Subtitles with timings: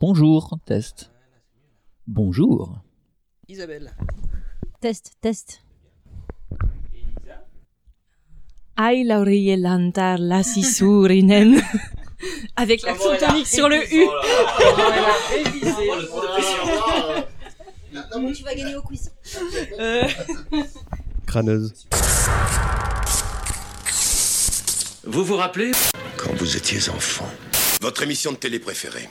[0.00, 1.10] Bonjour, test.
[2.06, 2.78] Bonjour.
[3.48, 3.92] Isabelle.
[4.80, 5.62] Test, test.
[8.78, 11.60] Ai lauriellantar la sisurinen.
[12.56, 14.06] Avec l'accent tonique sur le U.
[17.92, 19.12] Non, mais tu vas gagner au quiz.
[19.78, 20.08] Euh,
[21.26, 21.86] Crâneuse.
[25.04, 25.72] Vous vous rappelez
[26.16, 27.28] Quand vous étiez enfant.
[27.82, 29.10] Votre émission de télé préférée.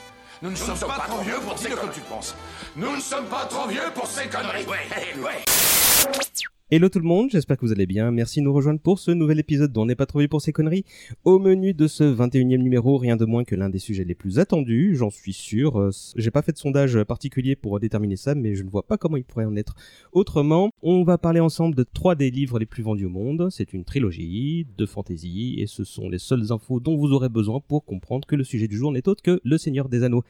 [0.41, 1.81] Nous ne sommes pas trop vieux pour ces conneries.
[1.81, 2.35] comme tu penses.
[2.75, 4.65] Nous ne sommes pas trop vieux pour ces conneries.
[4.65, 4.87] Ouais,
[5.21, 5.43] ouais.
[6.73, 8.11] Hello tout le monde, j'espère que vous allez bien.
[8.11, 10.41] Merci de nous rejoindre pour ce nouvel épisode dont on n'est pas trop vieux pour
[10.41, 10.85] ces conneries.
[11.25, 14.39] Au menu de ce 21e numéro, rien de moins que l'un des sujets les plus
[14.39, 15.77] attendus, j'en suis sûr.
[15.77, 18.97] Euh, J'ai pas fait de sondage particulier pour déterminer ça, mais je ne vois pas
[18.97, 19.75] comment il pourrait en être
[20.13, 20.69] autrement.
[20.81, 23.49] On va parler ensemble de trois des livres les plus vendus au monde.
[23.51, 27.59] C'est une trilogie de fantasy et ce sont les seules infos dont vous aurez besoin
[27.59, 30.23] pour comprendre que le sujet du jour n'est autre que Le Seigneur des Anneaux.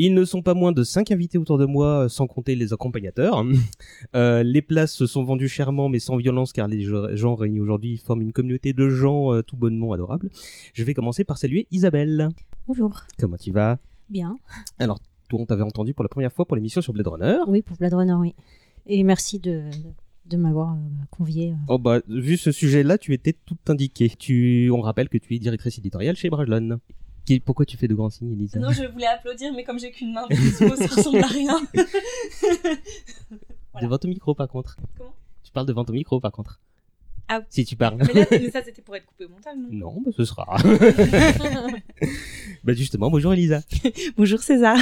[0.00, 2.72] Ils ne sont pas moins de 5 invités autour de moi, euh, sans compter les
[2.72, 3.44] accompagnateurs.
[4.14, 7.60] Euh, les places se sont vendues chèrement, mais sans violence, car les ge- gens réunis
[7.60, 10.30] aujourd'hui forment une communauté de gens euh, tout bonnement adorables.
[10.72, 12.28] Je vais commencer par saluer Isabelle.
[12.66, 12.92] Bonjour.
[13.18, 13.78] Comment tu vas?
[14.08, 14.36] Bien.
[14.78, 17.38] Alors, toi, on t'avait entendu pour la première fois pour l'émission sur Blade Runner.
[17.48, 18.34] Oui, pour Blade Runner, oui.
[18.86, 19.64] Et merci de,
[20.26, 20.76] de m'avoir
[21.10, 21.54] convié.
[21.68, 24.08] Oh bah, vu ce sujet-là, tu étais tout indiqué.
[24.18, 26.78] Tu, on rappelle que tu es directrice éditoriale chez Brajlon.
[27.44, 28.58] Pourquoi tu fais de grands signes, Elisa?
[28.58, 30.26] Non, je voulais applaudir, mais comme j'ai qu'une main,
[30.76, 31.60] ça ressemble à rien.
[33.72, 33.82] voilà.
[33.82, 34.76] Devant ton micro, par contre.
[34.96, 35.14] Comment?
[35.44, 36.60] Tu parles devant ton micro, par contre.
[37.28, 37.40] Ah.
[37.50, 37.96] Si tu parles.
[37.98, 39.68] mais, là, mais ça, c'était pour être coupé au montage, non?
[39.70, 40.56] Non, bah ce sera.
[42.64, 43.60] bah justement, bonjour Elisa.
[44.16, 44.78] Bonjour César.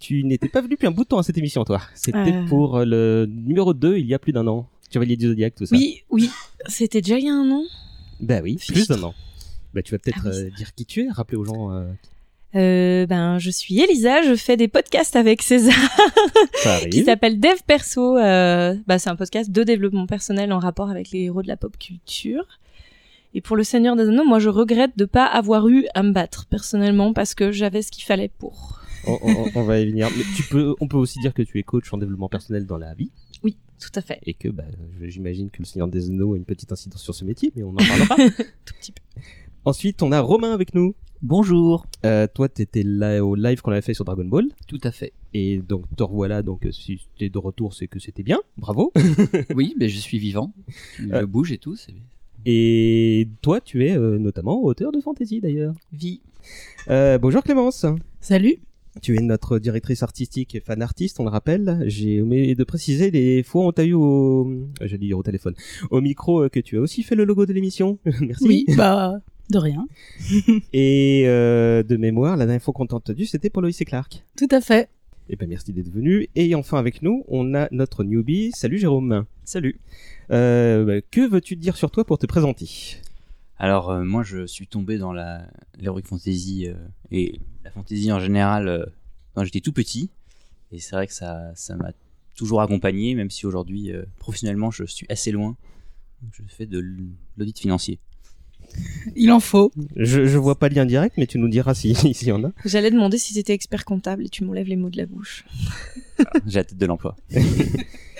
[0.00, 1.80] Tu n'étais pas venu depuis un bout de temps à cette émission, toi.
[1.94, 2.46] C'était Euh.
[2.48, 4.68] pour euh, le numéro 2, il y a plus d'un an.
[4.92, 5.76] Chevalier du Zodiac, tout ça.
[5.76, 6.28] Oui, oui.
[6.66, 7.62] C'était déjà il y a un an?
[8.20, 8.72] Bah oui, Fichtre.
[8.74, 9.14] plus d'un an.
[9.76, 11.70] Bah tu vas peut-être Ah oui, euh, dire qui tu es, rappeler aux gens.
[11.72, 11.86] euh,
[12.54, 15.74] Euh, ben, je suis Elisa, je fais des podcasts avec César
[16.90, 18.16] qui s'appelle Dev Perso.
[18.16, 21.56] Euh, bah, c'est un podcast de développement personnel en rapport avec les héros de la
[21.58, 22.44] pop culture.
[23.34, 26.12] Et pour le Seigneur des Anneaux, moi, je regrette de pas avoir eu à me
[26.12, 28.80] battre personnellement parce que j'avais ce qu'il fallait pour.
[29.06, 30.08] on, on- on va y venir.
[30.16, 32.78] Mais tu peux, on peut aussi dire que tu es coach en développement personnel dans
[32.78, 33.10] la vie
[33.44, 34.20] Oui, tout à fait.
[34.24, 34.64] et que bah,
[35.02, 37.62] je- j'imagine que le Seigneur des Anneaux a une petite incidence sur ce métier, mais
[37.64, 38.16] on en parlera.
[38.64, 39.02] Tout petit peu.
[39.66, 40.94] Ensuite, on a Romain avec nous.
[41.22, 41.86] Bonjour.
[42.04, 44.44] Euh, toi, t'étais là au live qu'on avait fait sur Dragon Ball.
[44.68, 45.12] Tout à fait.
[45.34, 46.42] Et donc, te revoilà.
[46.42, 48.38] Donc, euh, si t'es de retour, c'est que c'était bien.
[48.58, 48.92] Bravo.
[49.56, 50.52] Oui, mais je suis vivant.
[51.00, 51.26] Je Euh.
[51.26, 51.74] bouge et tout.
[51.74, 51.94] c'est-
[52.44, 55.74] Et toi, tu es euh, notamment auteur de fantasy d'ailleurs.
[55.92, 56.20] Vie.
[56.88, 57.86] Euh, bonjour Clémence.
[58.20, 58.58] Salut.
[59.02, 61.82] Tu es notre directrice artistique et fan artiste, on le rappelle.
[61.86, 64.48] J'ai omis de préciser les fois où on t'a eu au,
[64.80, 65.54] j'allais dire au téléphone,
[65.90, 67.98] au micro que tu as aussi fait le logo de l'émission.
[68.22, 68.64] Merci.
[68.76, 69.20] bah,
[69.50, 69.86] de rien.
[70.72, 74.24] Et euh, de mémoire, la dernière fois qu'on t'a entendu, c'était pour Loïs et Clark.
[74.36, 74.88] Tout à fait.
[75.28, 76.28] Eh ben merci d'être venu.
[76.36, 78.52] Et enfin avec nous, on a notre newbie.
[78.54, 79.24] Salut Jérôme.
[79.44, 79.80] Salut.
[80.30, 83.00] Euh, bah, que veux-tu dire sur toi pour te présenter?
[83.58, 85.48] Alors euh, moi je suis tombé dans la
[85.80, 86.74] l'heroic fantasy euh,
[87.10, 88.84] et la fantasy en général euh,
[89.34, 90.10] quand j'étais tout petit
[90.72, 91.92] et c'est vrai que ça ça m'a
[92.36, 95.56] toujours accompagné même si aujourd'hui euh, professionnellement je suis assez loin.
[96.32, 96.82] Je fais de
[97.36, 97.98] l'audit financier.
[99.14, 99.72] Il en faut.
[99.96, 102.44] je, je vois pas de lien direct, mais tu nous diras si s'il y en
[102.44, 102.52] a.
[102.64, 105.44] J'allais demander si t'étais expert comptable et tu m'enlèves les mots de la bouche.
[106.46, 107.16] J'ai la tête de l'emploi.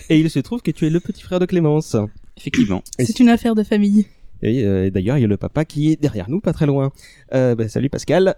[0.08, 1.96] Et il se trouve que tu es le petit frère de Clémence.
[2.36, 2.82] Effectivement.
[2.98, 4.06] C'est une affaire de famille.
[4.42, 6.92] Et euh, d'ailleurs, il y a le papa qui est derrière nous, pas très loin.
[7.34, 8.36] Euh, bah, salut Pascal.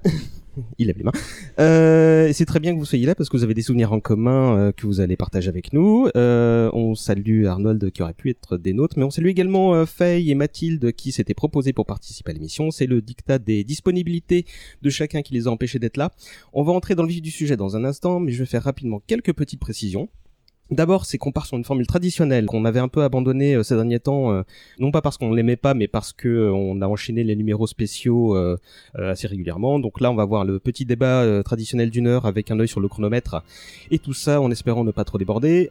[0.78, 1.12] il lève les mains.
[1.58, 4.00] Euh, c'est très bien que vous soyez là parce que vous avez des souvenirs en
[4.00, 6.09] commun euh, que vous allez partager avec nous.
[6.16, 9.86] Euh, on salue Arnold qui aurait pu être des nôtres, mais on salue également euh,
[9.86, 12.71] Faye et Mathilde qui s'étaient proposés pour participer à l'émission.
[12.71, 14.44] C'est le dictat des disponibilités
[14.83, 16.10] de chacun qui les a empêchés d'être là.
[16.53, 18.62] On va entrer dans le vif du sujet dans un instant, mais je vais faire
[18.62, 20.09] rapidement quelques petites précisions.
[20.70, 23.74] D'abord, c'est qu'on part sur une formule traditionnelle qu'on avait un peu abandonnée euh, ces
[23.74, 24.42] derniers temps, euh,
[24.78, 27.66] non pas parce qu'on l'aimait pas, mais parce que euh, on a enchaîné les numéros
[27.66, 28.36] spéciaux
[28.94, 29.78] assez régulièrement.
[29.78, 32.80] Donc là, on va voir le petit débat traditionnel d'une heure avec un œil sur
[32.80, 33.42] le chronomètre,
[33.91, 35.70] et tout ça en espérant ne pas trop déborder.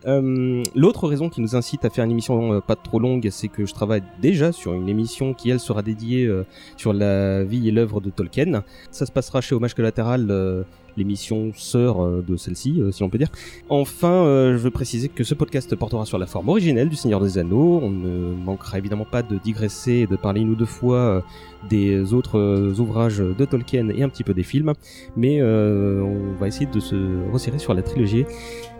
[0.75, 3.73] L'autre raison qui nous incite à faire une émission pas trop longue, c'est que je
[3.73, 6.29] travaille déjà sur une émission qui elle sera dédiée
[6.75, 8.63] sur la vie et l'œuvre de Tolkien.
[8.91, 10.65] Ça se passera chez Hommage Collatéral.
[10.97, 13.29] L'émission sœur euh, de celle-ci, euh, si on peut dire.
[13.69, 17.21] Enfin, euh, je veux préciser que ce podcast portera sur la forme originelle du Seigneur
[17.21, 17.79] des Anneaux.
[17.81, 21.23] On ne manquera évidemment pas de digresser et de parler une ou deux fois
[21.69, 24.73] des autres ouvrages de Tolkien et un petit peu des films,
[25.15, 26.95] mais on va essayer de se
[27.31, 28.25] resserrer sur la trilogie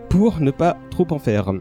[0.08, 1.52] pour ne pas trop en faire.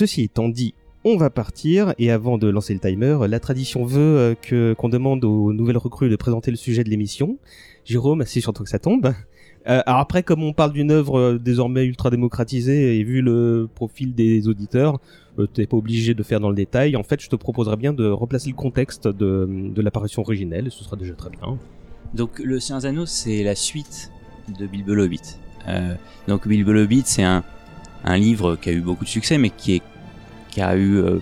[0.00, 0.72] Ceci étant dit,
[1.04, 4.88] on va partir et avant de lancer le timer, la tradition veut euh, que qu'on
[4.88, 7.36] demande aux nouvelles recrues de présenter le sujet de l'émission.
[7.84, 9.12] Jérôme, c'est sur que ça tombe.
[9.68, 13.68] Euh, alors après, comme on parle d'une œuvre euh, désormais ultra démocratisée et vu le
[13.74, 15.00] profil des auditeurs,
[15.38, 16.96] euh, t'es pas obligé de faire dans le détail.
[16.96, 20.82] En fait, je te proposerais bien de replacer le contexte de, de l'apparition originelle, ce
[20.82, 21.58] sera déjà très bien.
[22.14, 24.10] Donc le Seigneur Anneaux, c'est la suite
[24.58, 25.36] de Bilbo le Hobbit.
[26.26, 27.44] Donc Bilbo le Hobbit, c'est un,
[28.04, 29.82] un livre qui a eu beaucoup de succès, mais qui est
[30.50, 31.18] qui a eu euh,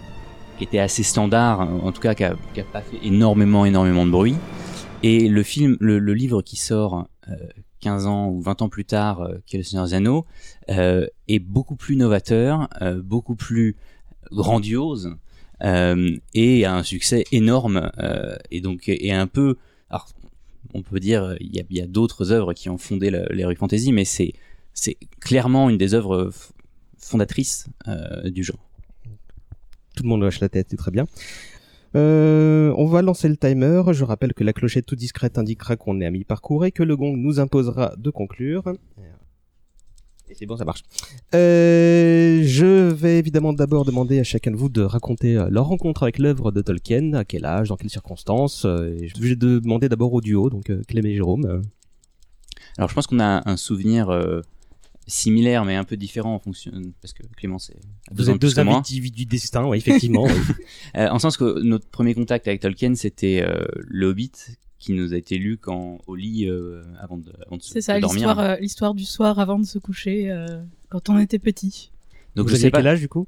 [0.59, 2.37] qui était assez standard, en tout cas qui a,
[2.73, 4.37] pas fait énormément énormément de bruit.
[5.03, 7.35] Et le film, le, livre qui sort euh,
[7.81, 10.27] 15 ans ou 20 ans plus tard, euh, qui est le Seigneur des Anneaux,
[10.71, 12.69] euh, est beaucoup plus novateur,
[13.05, 13.77] beaucoup plus
[14.33, 15.17] grandiose
[15.63, 17.91] et a un succès énorme
[18.51, 19.57] et donc est un peu
[19.91, 20.07] alors
[20.75, 24.35] on peut dire il y a, d'autres œuvres qui ont fondé l'heroic fantasy mais c'est
[24.73, 26.31] c'est clairement une des œuvres
[26.99, 27.67] fondatrices
[28.27, 28.68] du genre
[29.99, 31.07] Tout le monde hoche la tête, c'est très bien.
[31.97, 33.83] Euh, on va lancer le timer.
[33.91, 36.97] Je rappelle que la clochette tout discrète indiquera qu'on est à mi-parcours et que le
[36.97, 38.63] gong nous imposera de conclure.
[40.29, 40.85] Et c'est bon, ça marche.
[41.35, 46.05] Euh, je vais évidemment d'abord demander à chacun de vous de raconter euh, leur rencontre
[46.05, 48.67] avec l'œuvre de Tolkien, à quel âge, dans quelles circonstances.
[48.67, 51.63] euh, et je vais demander d'abord au duo, donc euh, Clem et Jérôme.
[52.77, 54.11] alors je pense qu'on a un souvenir
[55.09, 56.71] similaire mais un peu différent en fonction
[57.01, 58.77] parce que Clémence est a deux ans deux que moi.
[58.77, 60.25] individus du destin, ouais, effectivement.
[60.27, 60.33] oui.
[60.97, 64.31] Euh, en sens que notre premier contact avec Tolkien, c'était euh, Le Hobbit,
[64.79, 67.81] qui nous a été lu quand au lit euh, avant de, avant de se C'est
[67.81, 68.29] ça, de dormir.
[68.29, 71.91] l'histoire, euh, l'histoire du soir avant de se coucher, euh, quand on était petit.
[72.37, 72.79] Donc Vous je sais pas.
[72.79, 73.27] quel âge du coup?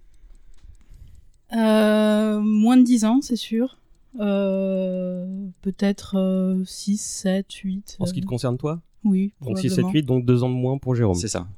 [1.56, 3.78] Euh, moins de 10 ans, c'est sûr.
[4.20, 5.26] Euh,
[5.62, 7.96] peut-être euh, 6, 7, 8.
[8.00, 8.80] En ce qui te concerne toi?
[9.04, 9.32] Oui.
[9.40, 9.92] Donc 6, 7, probablement.
[9.92, 11.14] 8, donc deux ans de moins pour Jérôme.
[11.16, 11.48] C'est ça.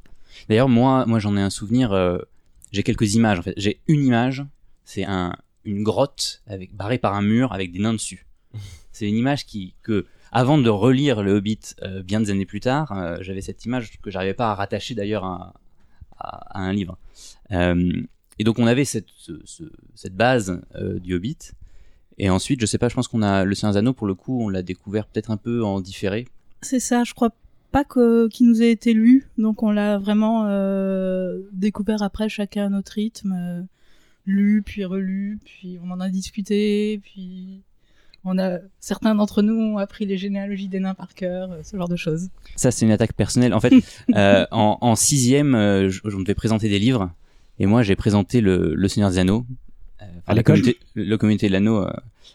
[0.48, 1.92] D'ailleurs, moi, moi, j'en ai un souvenir.
[1.92, 2.18] euh,
[2.72, 3.38] j'ai quelques images.
[3.38, 4.44] En fait, j'ai une image.
[4.84, 8.26] C'est un une grotte avec barrée par un mur avec des nains dessus.
[8.92, 12.60] C'est une image qui que avant de relire le Hobbit euh, bien des années plus
[12.60, 15.54] tard, euh, j'avais cette image que j'arrivais pas à rattacher d'ailleurs à,
[16.18, 16.98] à, à un livre.
[17.52, 17.92] Euh,
[18.38, 21.38] et donc on avait cette ce- ce- cette base euh, du Hobbit.
[22.18, 24.14] Et ensuite, je sais pas, je pense qu'on a le Seigneur des Anneaux pour le
[24.14, 26.26] coup, on l'a découvert peut-être un peu en différé.
[26.60, 27.30] C'est ça, je crois
[27.72, 32.66] pas que qu'il nous ait été lu, donc on l'a vraiment euh, découvert après chacun
[32.66, 33.62] à notre rythme, euh,
[34.26, 37.62] lu puis relu, puis on en a discuté, puis
[38.24, 41.76] on a certains d'entre nous ont appris les généalogies des nains par cœur, euh, ce
[41.76, 42.28] genre de choses.
[42.54, 43.52] Ça, c'est une attaque personnelle.
[43.54, 43.72] En fait,
[44.14, 47.10] euh, en, en sixième, euh, je, je me devais présenter des livres,
[47.58, 49.44] et moi, j'ai présenté le, le Seigneur des Anneaux,
[50.00, 51.92] euh, enfin, À la l'école communauté, le communauté de l'anneau euh,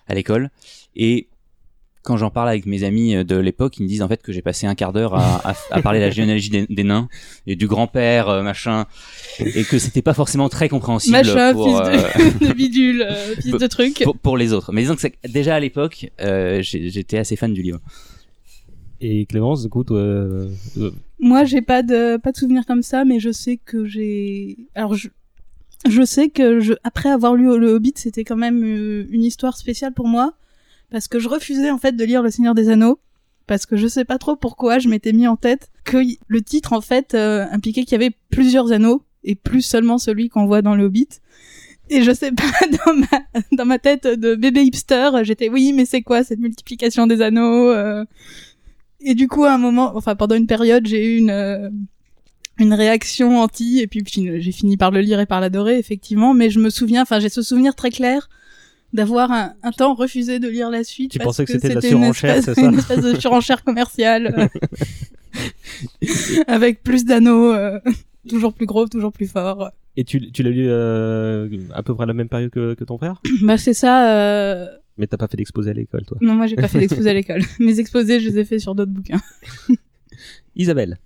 [0.08, 0.50] à l'école.
[0.96, 1.28] Et
[2.08, 4.32] quand j'en parle avec mes amis euh, de l'époque, ils me disent en fait que
[4.32, 7.10] j'ai passé un quart d'heure à, à, à parler de la généalogie des, des nains
[7.46, 8.86] et du grand-père, euh, machin,
[9.40, 13.36] et que c'était pas forcément très compréhensible Machin, pour, fils euh, de, de bidule, euh,
[13.36, 14.02] fils de truc.
[14.06, 14.72] pour, pour les autres.
[14.72, 17.82] Mais disons que déjà à l'époque, euh, j'étais assez fan du livre.
[19.02, 22.82] Et Clémence, du coup, toi, euh, euh, Moi, j'ai pas de pas de souvenirs comme
[22.82, 24.58] ça, mais je sais que j'ai.
[24.76, 25.10] Alors, je
[25.88, 29.58] je sais que je après avoir lu le Hobbit, c'était quand même euh, une histoire
[29.58, 30.34] spéciale pour moi
[30.92, 33.00] parce que je refusais en fait de lire Le Seigneur des Anneaux
[33.46, 36.74] parce que je sais pas trop pourquoi je m'étais mis en tête que le titre
[36.74, 40.62] en fait euh, impliquait qu'il y avait plusieurs anneaux et plus seulement celui qu'on voit
[40.62, 41.08] dans le Hobbit.
[41.90, 42.44] Et je sais pas,
[42.86, 47.08] dans ma, dans ma tête de bébé hipster, j'étais oui, mais c'est quoi cette multiplication
[47.08, 48.04] des anneaux euh?
[49.00, 51.70] Et du coup, à un moment, enfin pendant une période, j'ai eu une euh,
[52.60, 56.34] une réaction anti, et puis j'ai fini par le lire et par l'adorer, effectivement.
[56.34, 58.28] Mais je me souviens, enfin j'ai ce souvenir très clair
[58.94, 61.12] d'avoir un, un temps refusé de lire la suite.
[61.12, 64.50] Tu parce pensais que c'était de la surenchère, c'est ça Une espèce de surenchère commerciale.
[64.50, 66.04] euh,
[66.48, 67.54] avec plus d'anneaux.
[67.54, 67.80] euh.
[68.30, 69.72] toujours plus gros, toujours plus fort.
[69.96, 72.84] Et tu, tu l'as lu euh, à peu près à la même période que, que
[72.84, 73.22] ton frère?
[73.42, 74.16] Bah c'est ça.
[74.16, 74.68] Euh...
[74.98, 76.18] Mais t'as pas fait d'exposé à l'école, toi?
[76.22, 77.42] Non, moi j'ai pas fait d'exposé à l'école.
[77.60, 79.22] Mes exposés, je les ai faits sur d'autres bouquins.
[80.56, 80.98] Isabelle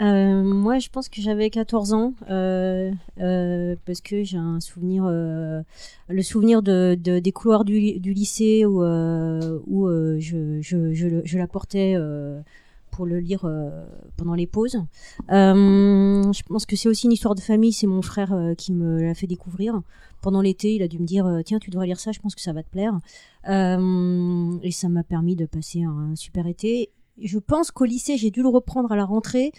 [0.00, 5.04] Euh, moi, je pense que j'avais 14 ans euh, euh, parce que j'ai un souvenir,
[5.04, 11.96] le souvenir de, de- des couloirs du, lycée où, je, je, la portais
[12.90, 13.46] pour le lire
[14.16, 14.78] pendant les pauses.
[15.28, 17.72] Je pense que c'est aussi une histoire de famille.
[17.72, 19.80] C'est mon frère qui me l'a fait découvrir.
[20.22, 22.42] Pendant l'été, il a dû me dire Tiens, tu devrais lire ça, je pense que
[22.42, 22.98] ça va te plaire.
[23.44, 26.88] Et ça m'a permis de passer un super été.
[27.22, 29.52] Je pense qu'au lycée, j'ai dû le reprendre à la rentrée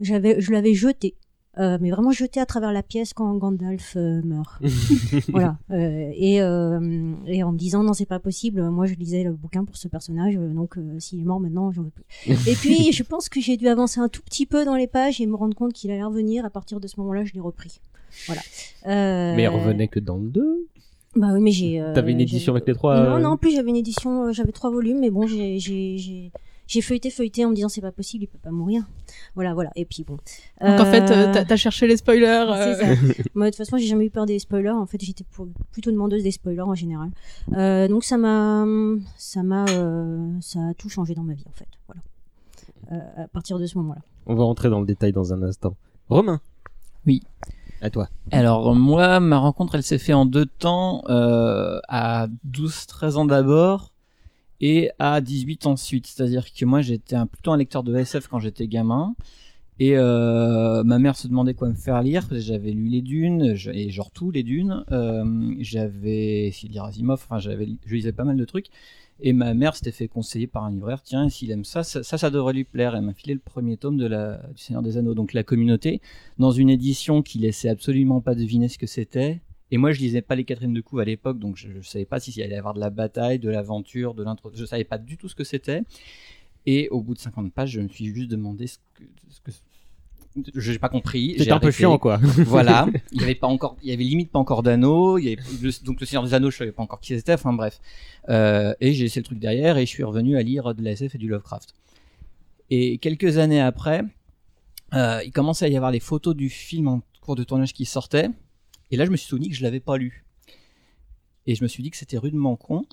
[0.00, 1.14] j'avais je l'avais jeté.
[1.58, 4.62] Euh, mais vraiment jeté à travers la pièce quand Gandalf euh, meurt.
[5.28, 5.58] Voilà.
[5.72, 8.70] Euh, et, et en me disant non c'est pas possible.
[8.70, 11.90] Moi je lisais le bouquin pour ce personnage donc s'il est mort maintenant j'en veux
[11.90, 12.04] plus.
[12.48, 15.20] Et puis je pense que j'ai dû avancer un tout petit peu dans les pages
[15.20, 16.44] et me rendre compte qu'il allait revenir.
[16.44, 17.80] À partir de ce moment là je l'ai repris.
[18.26, 18.42] Voilà.
[18.86, 20.68] Mais elle revenait que dans le 2
[21.16, 23.70] bah oui mais j'ai T'avais une édition avec les trois non non en plus j'avais
[23.70, 26.30] une édition j'avais trois volumes mais bon j'ai
[26.82, 28.84] feuilleté feuilleté en me disant c'est pas possible il peut pas mourir
[29.38, 30.14] voilà voilà et puis bon
[30.60, 32.26] Donc en fait, euh, Euh, t'as- t'as cherché les spoilers.
[32.26, 33.22] euh, c'est ça.
[33.36, 34.70] Moi, de toute façon, j'ai jamais eu peur des spoilers.
[34.70, 37.10] En fait, j'étais pour- plutôt demandeuse des spoilers en général.
[37.54, 38.66] Euh, donc ça m'a,
[39.16, 41.68] ça m'a, euh, ça a tout changé dans ma vie en fait.
[41.86, 42.02] Voilà.
[42.90, 44.00] Euh, à partir de ce moment-là.
[44.26, 45.74] On va rentrer dans le détail dans un instant.
[46.08, 46.40] Romain
[47.06, 47.22] Oui.
[47.80, 48.08] À toi.
[48.32, 53.92] Alors moi, ma rencontre, elle s'est faite en deux temps, euh, à 12-13 ans d'abord
[54.60, 56.06] et à 18 ensuite.
[56.06, 59.14] C'est-à-dire que moi, j'étais un, plutôt un lecteur de SF quand j'étais gamin.
[59.80, 62.26] Et euh, ma mère se demandait quoi me faire lire.
[62.32, 64.84] J'avais lu les Dunes, et genre tous les Dunes.
[64.90, 66.74] Euh, j'avais essayé de
[67.38, 68.66] j'avais, je lisais pas mal de trucs.
[69.20, 72.18] Et ma mère s'était fait conseiller par un libraire, tiens, s'il aime ça, ça, ça,
[72.18, 72.94] ça devrait lui plaire.
[72.94, 76.00] Elle m'a filé le premier tome de la, du Seigneur des Anneaux, donc la communauté,
[76.38, 79.40] dans une édition qui laissait absolument pas deviner ce que c'était.
[79.70, 82.06] Et moi, je lisais pas les Catherine de Couve à l'époque, donc je, je savais
[82.06, 84.50] pas si il allait y avoir de la bataille, de l'aventure, de l'intro.
[84.54, 85.82] Je savais pas du tout ce que c'était.
[86.66, 89.04] Et au bout de 50 pages, je me suis juste demandé ce que.
[89.30, 89.50] Ce que
[90.54, 91.34] je n'ai pas compris.
[91.38, 92.18] C'était un peu chiant, quoi.
[92.46, 92.86] voilà.
[93.12, 95.18] Il y avait pas encore, il y avait limite pas encore d'anneaux.
[95.18, 97.34] Donc le Seigneur des Anneaux, je savais pas encore qui c'était.
[97.34, 97.80] Enfin bref.
[98.28, 100.92] Euh, et j'ai laissé le truc derrière et je suis revenu à lire de la
[100.92, 101.74] SF et du Lovecraft.
[102.70, 104.02] Et quelques années après,
[104.94, 107.84] euh, il commençait à y avoir les photos du film en cours de tournage qui
[107.84, 108.28] sortaient.
[108.90, 110.24] Et là, je me suis souvenu que je l'avais pas lu.
[111.46, 112.84] Et je me suis dit que c'était rudement con.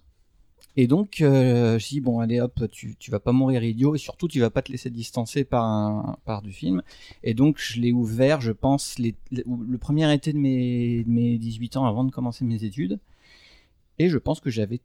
[0.77, 3.63] Et donc, euh, je me suis dit, bon, allez hop, tu, tu vas pas mourir
[3.63, 6.81] idiot, et surtout, tu vas pas te laisser distancer par, un, par du film.
[7.23, 11.37] Et donc, je l'ai ouvert, je pense, les- le, premier été de mes, de mes
[11.37, 12.99] 18 ans avant de commencer mes études.
[13.99, 14.81] Et je pense que j'avais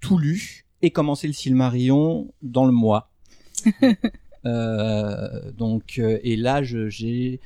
[0.00, 3.10] tout lu et commencé le Silmarillion dans le mois.
[4.46, 7.40] Euh, donc, euh, et là, j'ai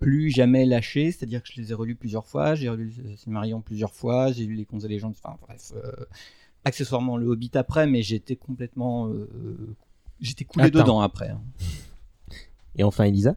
[0.00, 3.60] plus jamais lâché, c'est-à-dire que je les ai relus plusieurs fois, j'ai relu le Silmarillion
[3.60, 5.92] plusieurs fois, j'ai lu Les Contes et légendes, enfin bref, euh,
[6.64, 9.76] accessoirement le Hobbit après, mais j'étais complètement, euh,
[10.20, 10.78] j'étais coulé Attends.
[10.80, 11.28] dedans après.
[11.28, 11.40] hein.
[12.76, 13.36] Et enfin, Elisa?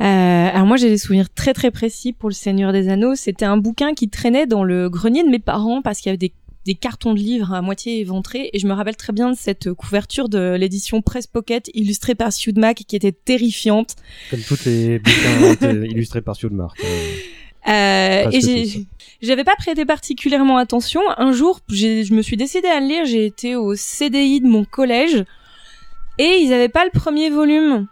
[0.00, 3.14] Euh, alors moi j'ai des souvenirs très très précis pour le Seigneur des Anneaux.
[3.14, 6.16] C'était un bouquin qui traînait dans le grenier de mes parents parce qu'il y avait
[6.16, 6.32] des,
[6.64, 9.72] des cartons de livres à moitié éventrés et je me rappelle très bien de cette
[9.72, 13.96] couverture de l'édition Press Pocket illustrée par Sue Mac qui était terrifiante.
[14.30, 16.78] Comme tous les bouquins euh, illustrés par Sudmark.
[17.68, 18.86] Euh, Presque et
[19.20, 21.00] j'avais pas prêté particulièrement attention.
[21.16, 23.04] Un jour, je me suis décidée à le lire.
[23.06, 25.24] J'ai été au CDI de mon collège
[26.18, 27.86] et ils avaient pas le premier volume.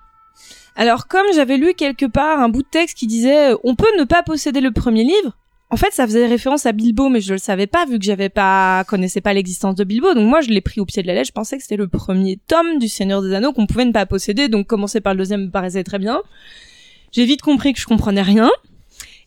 [0.76, 3.90] Alors comme j'avais lu quelque part un bout de texte qui disait euh, on peut
[3.98, 5.36] ne pas posséder le premier livre.
[5.72, 8.28] En fait, ça faisait référence à Bilbo, mais je le savais pas vu que j'avais
[8.28, 10.14] pas connaissais pas l'existence de Bilbo.
[10.14, 11.28] Donc moi, je l'ai pris au pied de la lettre.
[11.28, 14.04] Je pensais que c'était le premier tome du Seigneur des Anneaux qu'on pouvait ne pas
[14.04, 14.48] posséder.
[14.48, 16.22] Donc commencer par le deuxième me paraissait très bien.
[17.12, 18.50] J'ai vite compris que je comprenais rien.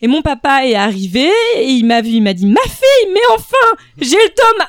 [0.02, 3.22] Et mon papa est arrivé et il m'a vu, il m'a dit "Ma fille, mais
[3.34, 3.56] enfin,
[4.02, 4.68] j'ai le tome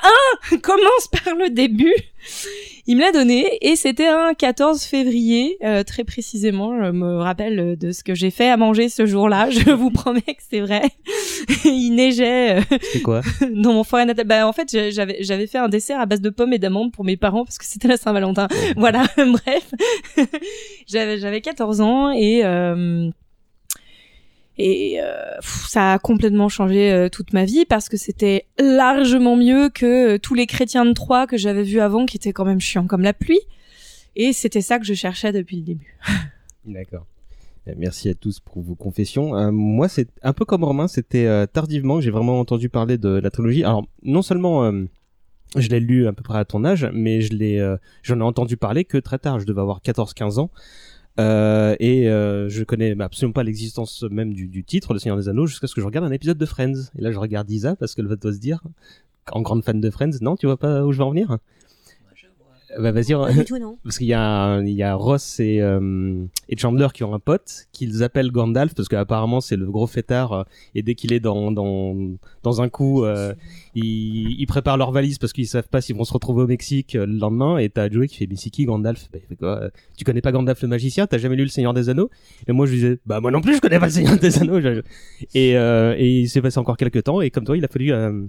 [0.53, 1.93] 1, commence par le début."
[2.87, 7.77] Il me l'a donné et c'était un 14 février euh, très précisément, je me rappelle
[7.77, 10.83] de ce que j'ai fait à manger ce jour-là, je vous promets que c'est vrai.
[11.65, 12.61] il neigeait euh,
[12.93, 14.27] C'est quoi dans mon forêt natale.
[14.27, 17.05] Bah en fait, j'avais j'avais fait un dessert à base de pommes et d'amandes pour
[17.05, 18.47] mes parents parce que c'était la Saint-Valentin.
[18.77, 19.71] voilà, bref.
[20.87, 23.09] j'avais j'avais 14 ans et euh,
[24.57, 29.69] et euh, ça a complètement changé euh, toute ma vie parce que c'était largement mieux
[29.69, 32.61] que euh, tous les chrétiens de Troyes que j'avais vus avant qui étaient quand même
[32.61, 33.41] chiants comme la pluie.
[34.15, 35.97] Et c'était ça que je cherchais depuis le début.
[36.65, 37.05] D'accord.
[37.67, 39.35] Euh, Merci à tous pour vos confessions.
[39.35, 43.09] Euh, moi, c'est un peu comme Romain, c'était tardivement que j'ai vraiment entendu parler de
[43.09, 43.65] la trilogie.
[43.65, 44.71] Alors, non seulement
[45.57, 48.55] je l'ai lu à peu près à ton âge, mais je l'ai, j'en ai entendu
[48.55, 49.39] parler que très tard.
[49.39, 50.49] Je devais avoir 14-15 ans.
[51.19, 55.29] Euh, et euh, je connais absolument pas l'existence même du, du titre, Le Seigneur des
[55.29, 56.91] Anneaux, jusqu'à ce que je regarde un épisode de Friends.
[56.97, 58.61] Et là, je regarde Isa parce qu'elle va se dire,
[59.31, 61.37] en grande fan de Friends, non, tu vois pas où je vais en venir?
[62.79, 63.77] Bah vas-y, Pas du tout, non.
[63.83, 67.19] parce qu'il y a il y a Ross et euh, et Chandler qui ont un
[67.19, 70.43] pote qu'ils appellent Gandalf parce qu'apparemment c'est le gros fêtard euh,
[70.73, 71.95] et dès qu'il est dans dans
[72.43, 73.33] dans un coup euh,
[73.75, 76.95] ils, ils préparent leur valise parce qu'ils savent pas s'ils vont se retrouver au Mexique
[76.95, 79.09] euh, le lendemain et t'as Joey qui fait mais c'est qui Gandalf?
[79.11, 81.07] Bah, il fait quoi euh, tu connais pas Gandalf le magicien?
[81.07, 82.09] T'as jamais lu le Seigneur des Anneaux?
[82.47, 84.37] Et moi je lui disais bah moi non plus je connais pas le Seigneur des
[84.39, 84.81] Anneaux Je-
[85.33, 87.91] et euh, et il s'est passé encore quelques temps et comme toi il a fallu
[87.93, 88.23] euh,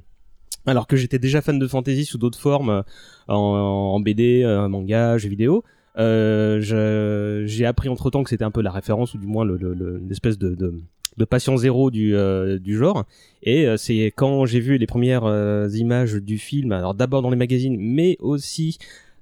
[0.67, 2.83] alors que j'étais déjà fan de fantasy sous d'autres formes, euh,
[3.29, 5.65] en, en BD, euh, manga, jeux vidéo,
[5.99, 9.57] euh, j'ai appris entre temps que c'était un peu la référence ou du moins le,
[9.57, 10.75] le, le- l'espèce de, de,
[11.17, 13.05] de passion zéro du, euh, du genre.
[13.43, 17.31] Et euh, c'est quand j'ai vu les premières euh, images du film, alors d'abord dans
[17.31, 18.79] les magazines, mais aussi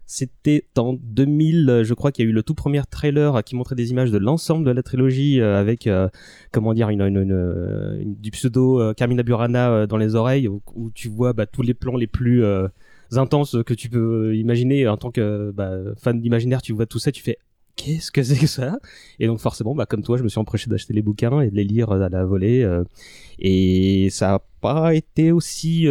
[0.06, 3.40] c'était en 2000, euh, je crois qu'il y a eu le tout premier trailer euh,
[3.40, 5.88] qui montrait des images de l'ensemble de la trilogie euh, avec
[6.52, 10.62] comment dire une, une, une, du pseudo euh, Carmina Burana dans les oreilles où,
[10.94, 12.44] tu vois bah, tous les plans les plus
[13.12, 14.86] intenses que tu peux imaginer.
[14.88, 17.38] En tant que bah, fan d'imaginaire tu vois tout ça tu fais
[17.76, 18.78] qu'est-ce que c'est que ça?
[19.18, 21.56] Et donc forcément bah, comme toi je me suis empressé d'acheter les bouquins et de
[21.56, 22.68] les lire à la volée
[23.38, 25.86] et ça a pas été aussi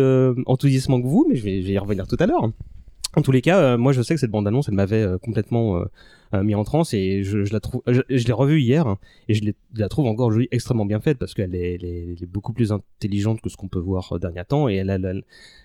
[0.46, 2.52] enthousiasmant que vous mais je vais y revenir tout à l'heure
[3.16, 5.78] en tous les cas, euh, moi je sais que cette bande-annonce, elle m'avait euh, complètement
[5.78, 5.86] euh,
[6.34, 8.98] euh, mis en transe et je, je la trouve, je, je l'ai revue hier hein,
[9.28, 11.86] et je, l'ai- je la trouve encore aujourd'hui extrêmement bien faite parce qu'elle est, elle
[11.86, 14.76] est, elle est beaucoup plus intelligente que ce qu'on peut voir euh, dernier temps et
[14.76, 15.14] elle, a- elle a-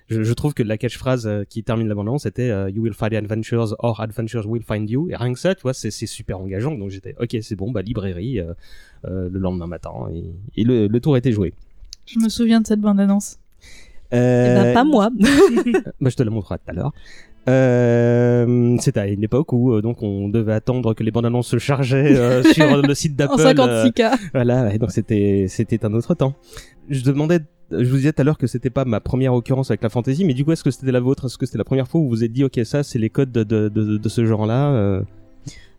[0.09, 2.93] je, je trouve que la catchphrase euh, qui termine la bande-annonce c'était euh, You will
[2.95, 6.07] find adventures or adventures will find you et rien que ça, tu vois, c'est c'est
[6.07, 8.53] super engageant donc j'étais ok c'est bon bah librairie euh,
[9.07, 10.25] euh, le lendemain matin et,
[10.61, 11.55] et le, le tour était joué.
[12.07, 13.39] Je me souviens de cette bande-annonce.
[14.15, 15.11] Euh, Eh ben, pas moi.
[16.01, 16.93] bah, je te la montrerai tout à l'heure.
[17.49, 21.49] Euh, C'était à une époque où euh, donc on devait attendre que les bandes annonces
[21.49, 23.35] se chargeaient euh, sur le site d'Apple.
[23.35, 24.03] En 56K.
[24.13, 26.35] euh, voilà, et donc c'était c'était un autre temps.
[26.91, 27.41] Je demandais,
[27.71, 30.25] je vous disais tout à l'heure que c'était pas ma première occurrence avec la fantasy,
[30.25, 31.27] mais du coup est-ce que c'était la vôtre?
[31.27, 33.11] Est-ce que c'était la première fois où vous vous êtes dit ok ça c'est les
[33.11, 35.03] codes de de, de, de ce genre-là euh,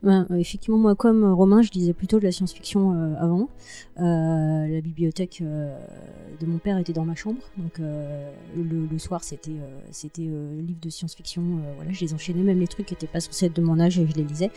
[0.02, 3.50] Ben, euh, effectivement, moi, comme euh, Romain, je lisais plutôt de la science-fiction euh, avant.
[4.00, 5.78] Euh, la bibliothèque euh,
[6.40, 9.52] de mon père était dans ma chambre, donc le, le soir, c'était
[9.92, 11.44] c'était livres de science-fiction.
[11.76, 13.94] voilà, je les enchaînais, même les trucs qui n'étaient pas censés être de mon âge,
[13.94, 14.52] je les lisais.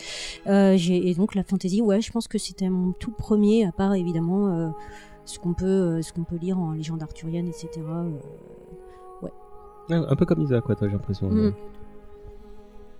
[0.46, 4.72] Et donc la fantasy, ouais, je pense que c'était mon tout premier, à part évidemment
[5.24, 7.68] ce qu'on peut ce qu'on peut lire en légende arthurienne, etc.
[9.22, 9.32] ouais.
[9.90, 11.28] un un peu comme Isa quoi, toi j'ai l'impression.
[11.30, 11.52] Mm.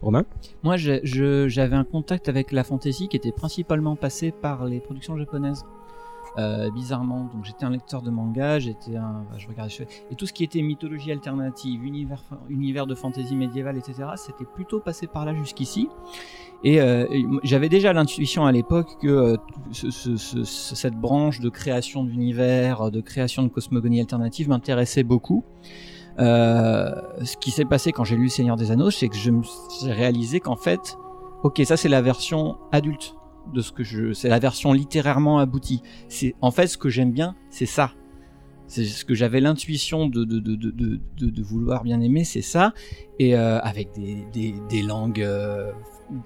[0.03, 0.25] Romain
[0.63, 5.65] Moi, j'avais un contact avec la fantasy qui était principalement passé par les productions japonaises.
[6.39, 9.75] Euh, bizarrement, donc j'étais un lecteur de manga, j'étais un, je regardais
[10.11, 14.05] et tout ce qui était mythologie alternative, univers, univers de fantasy médiévale, etc.
[14.17, 15.91] C'était plutôt passé par là jusqu'ici.
[16.65, 17.05] Et, euh,
[17.43, 19.37] j'avais déjà l'intuition à l'époque que euh,
[19.73, 25.03] ce- ce- ce- ce- cette branche de création d'univers, de création de cosmogonie alternative m'intéressait
[25.05, 25.45] beaucoup.
[26.19, 26.93] Euh,
[27.25, 29.43] ce qui s'est passé quand j'ai lu Seigneur des Anneaux, c'est que je me
[29.81, 30.99] j'ai réalisé qu'en fait,
[31.43, 33.15] ok, ça c'est la version adulte
[33.53, 35.83] de ce que je, c'est la version littérairement aboutie.
[36.09, 37.93] C'est en fait ce que j'aime bien, c'est ça.
[38.67, 42.73] C'est ce que j'avais l'intuition de de, de, de, vouloir bien aimer, c'est ça.
[43.19, 44.25] Et euh, avec des,
[44.71, 45.73] des, langues, euh,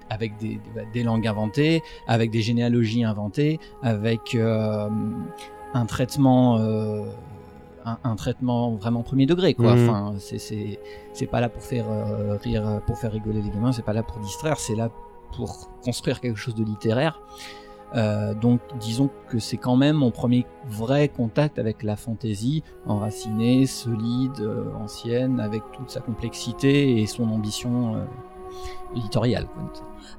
[0.09, 0.61] avec des,
[0.93, 6.57] des, langues inventées, avec des généalogies inventées, avec un traitement.
[7.89, 9.75] Un, un traitement vraiment premier degré quoi.
[9.75, 9.89] Mhm.
[9.89, 10.79] Enfin, c'est c'est
[11.13, 14.03] c'est pas là pour faire euh, rire, pour faire rigoler les gamins, c'est pas là
[14.03, 14.89] pour distraire, c'est là
[15.35, 17.21] pour construire quelque chose de littéraire.
[17.95, 23.65] Euh, donc disons que c'est quand même mon premier vrai contact avec la fantaisie, enracinée,
[23.65, 28.03] solide, euh, ancienne, avec toute sa complexité et son ambition euh,
[28.97, 29.47] éditoriale.
[29.53, 29.63] quoi.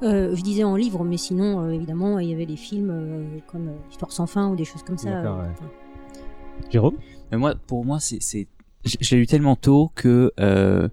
[0.02, 3.38] Euh, je disais en livre, mais sinon, euh, évidemment, il y avait les films euh,
[3.46, 5.10] comme euh, Histoire sans fin ou des choses comme ça.
[5.10, 6.70] D'accord, euh, ouais.
[6.70, 6.96] Jérôme?
[7.30, 8.46] Mais moi, pour moi, c'est, c'est,
[8.84, 10.88] je l'ai lu tellement tôt que euh,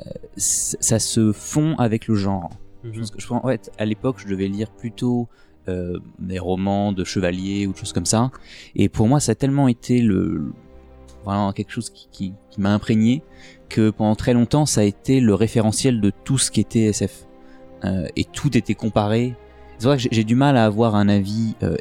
[0.00, 0.04] euh,
[0.36, 2.50] ça se fond avec le genre.
[2.84, 5.28] Je pense que je pense, ouais, à l'époque, je devais lire plutôt
[5.68, 8.30] euh, des romans de chevaliers ou de choses comme ça.
[8.74, 10.52] Et pour moi, ça a tellement été le,
[11.24, 13.22] vraiment quelque chose qui, qui, qui m'a imprégné
[13.68, 17.26] que pendant très longtemps, ça a été le référentiel de tout ce qui était SF.
[17.84, 19.34] Euh, et tout était comparé.
[19.78, 21.76] C'est vrai que j'ai- j'ai du mal à avoir un avis euh,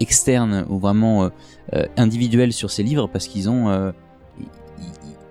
[0.00, 1.28] externe ou vraiment euh,
[1.74, 3.92] euh, individuel sur ces livres parce qu'ils ont euh,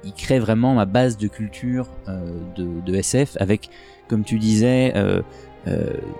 [0.06, 1.88] ils créent vraiment ma base de culture
[2.56, 3.70] de, SF avec
[4.08, 4.94] comme tu disais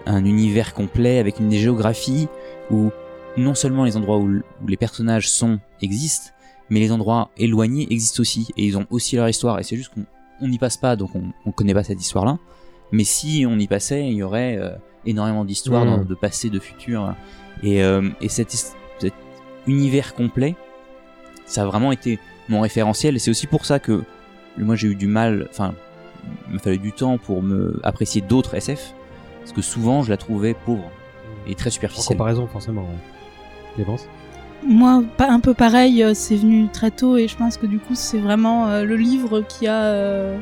[0.06, 2.28] un univers complet avec une géographie
[2.70, 2.92] où
[3.38, 6.32] non seulement les endroits où, les personnages sont existent
[6.70, 9.94] mais les endroits éloignés existent aussi et ils ont aussi leur histoire et c'est juste
[9.94, 10.06] qu'on
[10.42, 12.38] on n'y passe pas donc on, on connaît pas cette histoire là
[12.92, 14.72] Mais si on y passait, il y aurait euh,
[15.06, 17.14] énormément d'histoires dans- de passé, de futur.
[17.64, 18.76] Et, euh, et cet,
[19.68, 20.56] univers complet,
[21.46, 23.16] ça a vraiment été mon référentiel.
[23.16, 24.04] Et c'est aussi pour ça que
[24.58, 25.74] moi j'ai eu du mal, enfin,
[26.48, 28.94] il me fallait du temps pour me apprécier d'autres SF,
[29.42, 30.90] parce que souvent je la trouvais pauvre
[31.48, 32.18] et très En superficielle.
[32.18, 32.82] comparaison, forcément.
[32.82, 33.76] ouais.
[33.76, 34.08] Clémence?
[34.68, 37.80] Moi, pas un peu pareil, euh, c'est venu très tôt et je pense que du
[37.80, 40.38] coup, c'est vraiment euh, le livre qui a euh,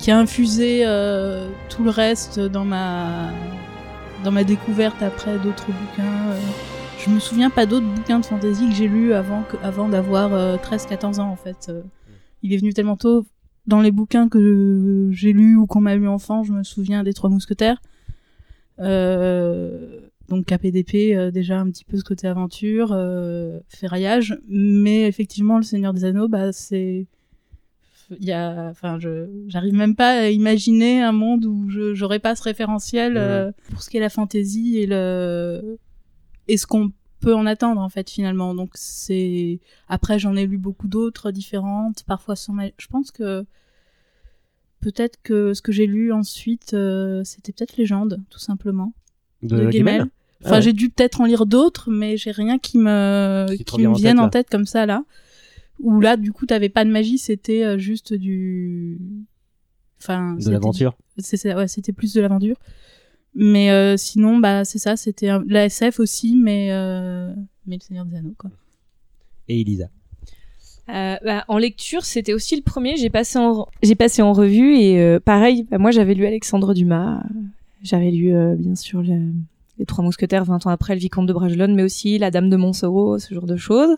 [0.00, 3.30] qui a infusé euh, tout le reste dans ma
[4.24, 6.30] dans ma découverte après d'autres bouquins.
[6.30, 6.38] euh.
[6.98, 10.58] Je me souviens pas d'autres bouquins de fantasy que j'ai lus avant que avant d'avoir
[10.58, 11.68] 13-14 ans en fait.
[11.70, 11.82] Euh,
[12.42, 13.26] Il est venu tellement tôt
[13.66, 17.14] dans les bouquins que j'ai lus ou qu'on m'a lu enfant, je me souviens des
[17.14, 17.80] Trois Mousquetaires.
[18.80, 25.56] Euh, donc KPDP, euh, déjà un petit peu ce côté aventure, euh, ferraillage, mais effectivement
[25.56, 27.06] le Seigneur des Anneaux, bah c'est,
[28.18, 32.18] il y a, enfin je, j'arrive même pas à imaginer un monde où je j'aurais
[32.18, 35.78] pas ce référentiel euh, pour ce qui est la fantaisie et le
[36.48, 38.54] et ce qu'on peut en attendre en fait finalement.
[38.54, 43.44] Donc c'est après j'en ai lu beaucoup d'autres différentes, parfois sans, je pense que
[44.80, 48.92] peut-être que ce que j'ai lu ensuite euh, c'était peut-être Légende tout simplement
[49.42, 50.10] De de.
[50.42, 50.62] Ah ouais.
[50.62, 54.16] j'ai dû peut-être en lire d'autres, mais j'ai rien qui me Qui me en vienne
[54.16, 55.04] tête, en tête comme ça là.
[55.82, 58.98] Où là, du coup, t'avais pas de magie, c'était euh, juste du,
[60.00, 60.50] enfin, De
[61.24, 61.56] l'aventure.
[61.56, 62.56] Ouais, c'était plus de l'aventure.
[63.34, 67.32] Mais euh, sinon, bah c'est ça, c'était un- la SF aussi, mais euh,
[67.66, 68.50] mais le Seigneur des Anneaux quoi.
[69.48, 69.88] Et Elisa.
[70.88, 72.96] Euh, bah, en lecture, c'était aussi le premier.
[72.96, 76.74] J'ai passé en, j'ai passé en revue et euh, pareil, bah, moi j'avais lu Alexandre
[76.74, 77.22] Dumas,
[77.82, 79.32] j'avais lu euh, bien sûr le-
[79.78, 82.56] les Trois Mousquetaires 20 ans après, le Vicomte de Bragelonne, mais aussi La Dame de
[82.56, 83.96] Montsoreau, ce genre de choses.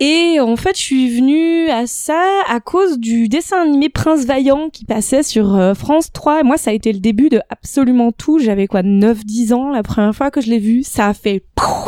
[0.00, 4.70] Et en fait, je suis venue à ça à cause du dessin animé Prince Vaillant
[4.70, 6.40] qui passait sur euh, France 3.
[6.40, 8.38] Et moi, ça a été le début de absolument tout.
[8.38, 10.84] J'avais quoi, 9-10 ans la première fois que je l'ai vu.
[10.84, 11.42] Ça a fait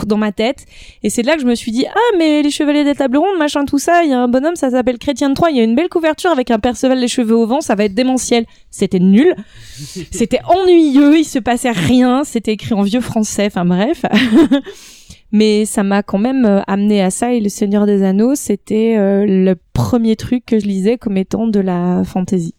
[0.07, 0.67] dans ma tête.
[1.05, 3.39] Et c'est là que je me suis dit, ah, mais les Chevaliers des Tables Rondes,
[3.39, 5.53] machin, tout ça, il y a un bonhomme, ça s'appelle Chrétien de Troyes.
[5.53, 7.61] Il y a une belle couverture avec un Perceval les cheveux au vent.
[7.61, 8.45] Ça va être démentiel.
[8.71, 9.37] C'était nul.
[10.11, 11.19] C'était ennuyeux.
[11.19, 12.25] Il se passait rien.
[12.25, 13.47] C'était écrit en vieux français.
[13.47, 14.05] Enfin, bref.
[15.33, 18.97] Mais ça m'a quand même euh, amené à ça et le Seigneur des Anneaux, c'était
[18.99, 22.55] euh, le premier truc que je lisais comme étant de la fantaisie.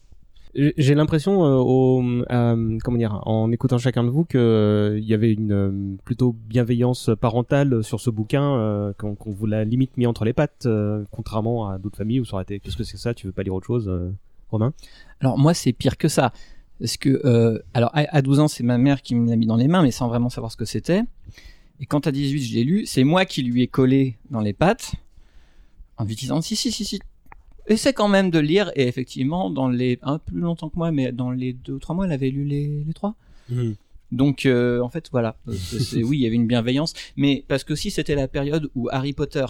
[0.54, 5.06] J'ai l'impression, euh, au, euh, comment dire, en écoutant chacun de vous, que euh, il
[5.06, 5.72] y avait une euh,
[6.04, 10.34] plutôt bienveillance parentale sur ce bouquin, euh, qu'on qu'on vous l'a limite mis entre les
[10.34, 13.14] pattes, euh, contrairement à d'autres familles où ça aurait été qu'est-ce que c'est que ça,
[13.14, 14.12] tu veux pas lire autre chose, euh,
[14.50, 14.74] Romain?
[15.22, 16.34] Alors moi c'est pire que ça.
[16.80, 19.46] Parce que euh, alors à, à 12 ans c'est ma mère qui me l'a mis
[19.46, 21.04] dans les mains mais sans vraiment savoir ce que c'était.
[21.82, 24.54] Et quand à 18 je l'ai lu, c'est moi qui lui ai collé dans les
[24.54, 24.94] pattes
[25.98, 27.00] en lui disant si si si si
[27.68, 30.92] essaie quand même de lire et effectivement dans les un peu plus longtemps que moi
[30.92, 33.16] mais dans les deux ou trois mois elle avait lu les, les trois.
[34.12, 35.54] Donc euh, en fait voilà, Euh,
[36.04, 39.14] oui il y avait une bienveillance mais parce que aussi c'était la période où Harry
[39.14, 39.46] Potter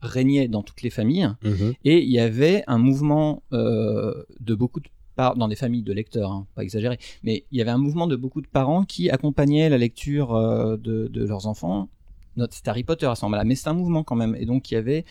[0.00, 1.74] régnait dans toutes les familles Mhm.
[1.84, 4.88] et il y avait un mouvement euh, de beaucoup de
[5.36, 8.16] dans des familles de lecteurs, hein, pas exagéré, mais il y avait un mouvement de
[8.16, 11.88] beaucoup de parents qui accompagnaient la lecture euh, de, de leurs enfants.
[12.50, 14.36] C'était Harry Potter à ce moment-là, mais c'est un mouvement quand même.
[14.38, 15.04] Et donc il y avait,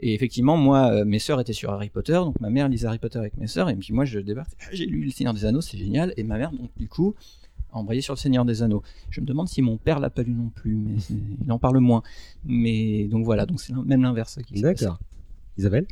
[0.00, 2.98] et effectivement, moi, euh, mes sœurs étaient sur Harry Potter, donc ma mère lisait Harry
[2.98, 5.44] Potter avec mes sœurs, et puis moi je débarque, Ah, j'ai lu Le Seigneur des
[5.44, 7.14] Anneaux, c'est génial, et ma mère, donc du coup,
[7.72, 8.82] a embrayé sur Le Seigneur des Anneaux.
[9.10, 10.96] Je me demande si mon père l'a pas lu non plus, mais
[11.44, 12.02] il en parle moins.
[12.46, 14.62] Mais donc voilà, donc c'est même l'inverse qui.
[14.62, 14.98] D'accord.
[15.58, 15.86] Isabelle?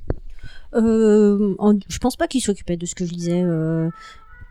[0.74, 3.42] Euh, en- je pense pas qu'il s'occupait de ce que je lisais.
[3.42, 3.88] euh,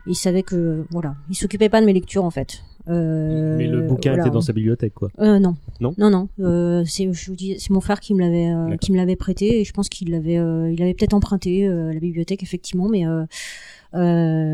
[0.06, 2.62] il savait que voilà, il s'occupait pas de mes lectures en fait.
[2.88, 4.22] Euh, Mais le bouquin voilà.
[4.24, 5.10] était dans sa bibliothèque, quoi.
[5.20, 5.56] Euh, non.
[5.80, 6.28] Non Non, non.
[6.40, 9.60] Euh, c'est, je vous dis, c'est mon frère qui me l'avait, qui me l'avait prêté
[9.60, 13.04] et je pense qu'il l'avait, il avait peut-être emprunté à la bibliothèque effectivement, mais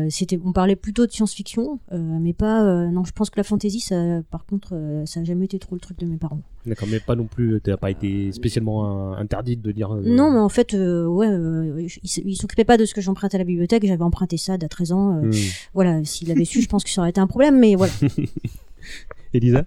[0.09, 2.63] c'était, on parlait plutôt de science-fiction, euh, mais pas.
[2.63, 3.95] euh, non, je pense que la fantasy, ça,
[4.31, 6.41] par contre, euh, ça a jamais été trop le truc de mes parents.
[6.65, 9.91] D'accord, mais pas non plus, t'as pas été spécialement euh, interdite de dire.
[9.93, 13.01] euh, Non, mais en fait, euh, ouais, euh, il, il s'occupait pas de ce que
[13.01, 13.85] j'empruntais à la bibliothèque.
[13.85, 15.17] J'avais emprunté ça d'à 13 ans.
[15.17, 15.31] euh, Hmm.
[15.73, 17.93] Voilà, s'il avait su, je pense que ça aurait été un problème, mais voilà.
[19.33, 19.65] Elisa?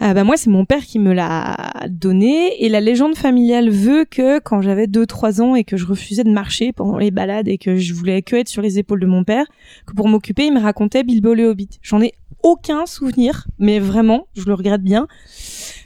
[0.00, 4.04] Ah bah moi c'est mon père qui me l'a donné et la légende familiale veut
[4.04, 7.58] que quand j'avais 2-3 ans et que je refusais de marcher pendant les balades et
[7.58, 9.46] que je voulais que être sur les épaules de mon père,
[9.86, 11.78] que pour m'occuper il me racontait Bilbo le Hobbit.
[11.82, 15.06] J'en ai aucun souvenir, mais vraiment, je le regrette bien.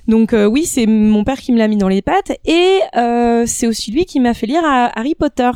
[0.08, 3.44] Donc euh, oui, c'est mon père qui me l'a mis dans les pattes et euh,
[3.46, 5.50] c'est aussi lui qui m'a fait lire à Harry Potter.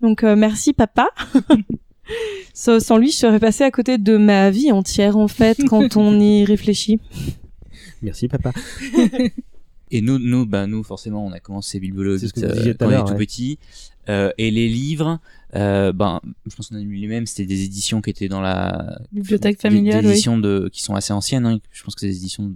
[0.00, 1.08] Donc euh, merci papa.
[2.54, 6.18] sans lui, je serais passée à côté de ma vie entière en fait quand on
[6.20, 7.00] y réfléchit.
[8.02, 8.52] Merci, papa.
[9.94, 12.46] Et nous, nous, bah, nous, forcément, on a commencé Bilbo le C'est ce Hobbit, que
[12.62, 13.18] vous euh, quand on était tout ouais.
[13.18, 13.58] petit.
[14.08, 15.20] Euh, et les livres,
[15.54, 17.26] euh, ben, je pense qu'on a lu les mêmes.
[17.26, 20.12] C'était des éditions qui étaient dans la Bibliothèque des- familiale, Des, oui.
[20.14, 21.44] éditions de qui sont assez anciennes.
[21.46, 21.58] hein.
[21.70, 22.54] Je pense que c'est des éditions de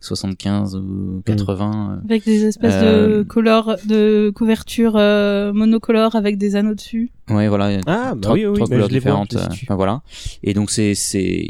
[0.00, 1.98] 75 ou 80.
[2.00, 2.04] euh.
[2.04, 7.10] Avec des espèces Euh, de couleurs, de couverture euh, monocolores avec des anneaux dessus.
[7.30, 7.78] Ouais, voilà.
[7.86, 9.36] Ah, bah trois, oui, oui, trois bah, couleurs vois, différentes.
[9.36, 10.02] euh, enfin, voilà.
[10.42, 11.48] Et donc c'est c'est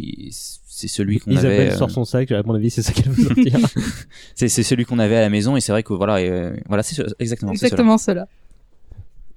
[0.78, 1.72] c'est celui qu'on Isabelle avait.
[1.72, 3.58] euh, sort son sac, à mon avis, c'est ça qu'elle veut sortir.
[4.34, 6.82] c'est c'est celui qu'on avait à la maison et c'est vrai que voilà euh, voilà
[6.82, 8.26] c'est ce- exactement Exactement cela.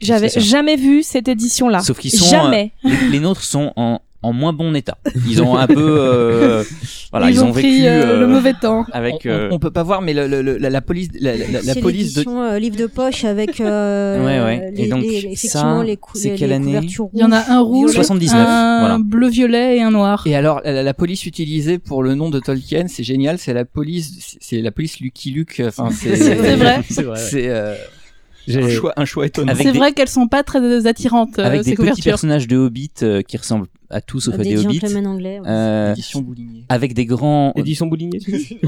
[0.02, 1.80] J'avais jamais vu cette édition-là.
[1.80, 2.72] Sauf qu'ils sont jamais.
[2.86, 4.98] euh, les, les nôtres sont en en moins bon état.
[5.28, 6.64] Ils ont un peu euh,
[7.12, 8.86] voilà Ils ils, ont vécu pris, euh, le mauvais temps.
[8.92, 11.38] avec on, euh, on peut pas voir, mais le, le- le- la, la police, la,
[11.38, 12.26] la- la police de.
[12.28, 14.74] euh, livre de poche avec euh, Ouais, ouais.
[14.76, 17.44] Et les- donc, les- ça, les, c'est les- quelle année couvertures Il y en a
[17.50, 18.98] un rouge, 79, un voilà.
[19.00, 20.24] bleu-violet et un noir.
[20.26, 23.64] Et alors, la, la police utilisée pour le nom de Tolkien, c'est génial, c'est la
[23.66, 25.62] police, c'est la police Lucky Luke.
[25.66, 26.82] Enfin, c'est C'est vrai.
[26.90, 27.20] C'est vrai.
[27.20, 27.80] C'est euh, J'ai-
[28.58, 29.54] un choix, un choix étonnant.
[29.56, 32.04] C'est des- vrai qu'elles sont pas très attirantes, euh, avec ces des petits couvertures.
[32.06, 34.82] personnages de Hobbit euh, qui ressemblent à tous sauf à des des Hobbits.
[35.06, 35.40] anglais.
[35.40, 35.48] ouais.
[35.48, 36.66] Euh, Édition Bouligné.
[36.70, 38.60] avec des grands Édition Bouligné Les-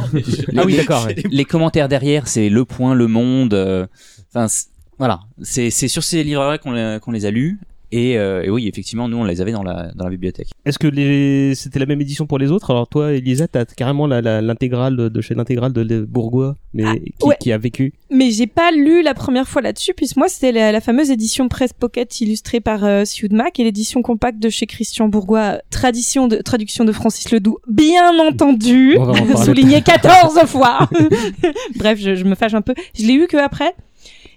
[0.58, 1.06] Ah oui, d'accord.
[1.06, 1.16] ouais.
[1.30, 3.54] les commentaires derrière, c'est Le Point, Le Monde.
[3.54, 3.86] euh,
[4.34, 4.68] Enfin, c'est-
[4.98, 7.60] voilà, c'est c'est sur ces livres-là qu'on les, qu'on les a lus.
[7.94, 10.48] Et, euh, et oui, effectivement, nous on les avait dans la dans la bibliothèque.
[10.66, 11.56] Est-ce que les...
[11.56, 12.72] c'était la même édition pour les autres?
[12.72, 16.86] Alors toi, Elisa, t'as carrément la- la- l'intégrale de, chez l'intégrale de Les Bourgois, mais
[17.20, 17.36] qui, ouais.
[17.40, 17.94] qui a vécu?
[18.10, 21.50] Mais j'ai pas lu la première fois là-dessus, puisque moi c'était la, la fameuse édition
[21.50, 26.38] Presse Pocket illustrée par euh, Siudmac et l'édition compacte de chez Christian Bourgois, tradition de,
[26.38, 30.88] traduction de Francis Ledoux, bien entendu, en souligné 14 fois.
[31.76, 32.74] Bref, je, je me fâche un peu.
[32.98, 33.74] Je l'ai eu que après.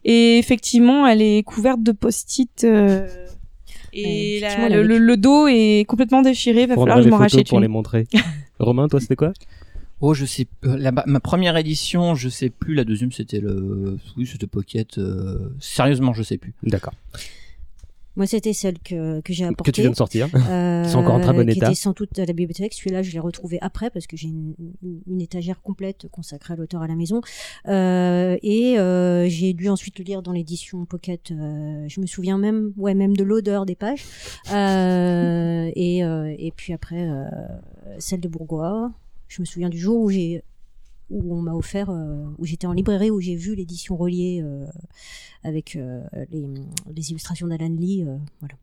[0.04, 2.64] Et effectivement, elle est couverte de post-it.
[2.64, 3.06] euh,
[3.94, 6.66] et le, le- le dos est complètement déchiré.
[6.66, 7.62] Va falloir que je m'en rachète pour une.
[7.62, 8.06] les montrer.
[8.58, 9.32] Romain, toi, c'était quoi?
[10.00, 10.46] Oh, je sais.
[10.64, 12.74] euh, la- ma première édition, je sais plus.
[12.74, 13.96] La deuxième, c'était le.
[14.16, 14.98] Oui, c'était Pocket.
[14.98, 16.52] euh, Sérieusement, je sais plus.
[16.62, 16.92] D'accord.
[18.16, 19.72] Moi, c'était celle que, que j'ai apportée.
[19.72, 20.28] Que tu viens de sortir.
[20.34, 21.66] Euh, sont encore en très bon qui état.
[21.66, 22.72] était sans doute à la bibliothèque.
[22.74, 24.54] Celui-là, je l'ai retrouvé après parce que j'ai une,
[25.06, 27.22] une étagère complète consacrée à l'auteur à la maison.
[27.66, 31.32] Euh, et euh, j'ai dû ensuite le lire dans l'édition Pocket.
[31.32, 34.04] Euh, je me souviens même, ouais, même de l'odeur des pages.
[34.52, 37.08] Et, et puis après,
[37.98, 38.92] celle de Bourgois.
[39.26, 40.44] Je me souviens du jour où j'ai
[41.10, 44.66] où on m'a offert, euh, où j'étais en librairie, où j'ai vu l'édition reliée euh,
[45.42, 46.46] avec euh, les,
[46.94, 48.04] les illustrations d'Alan Lee.
[48.40, 48.54] voilà.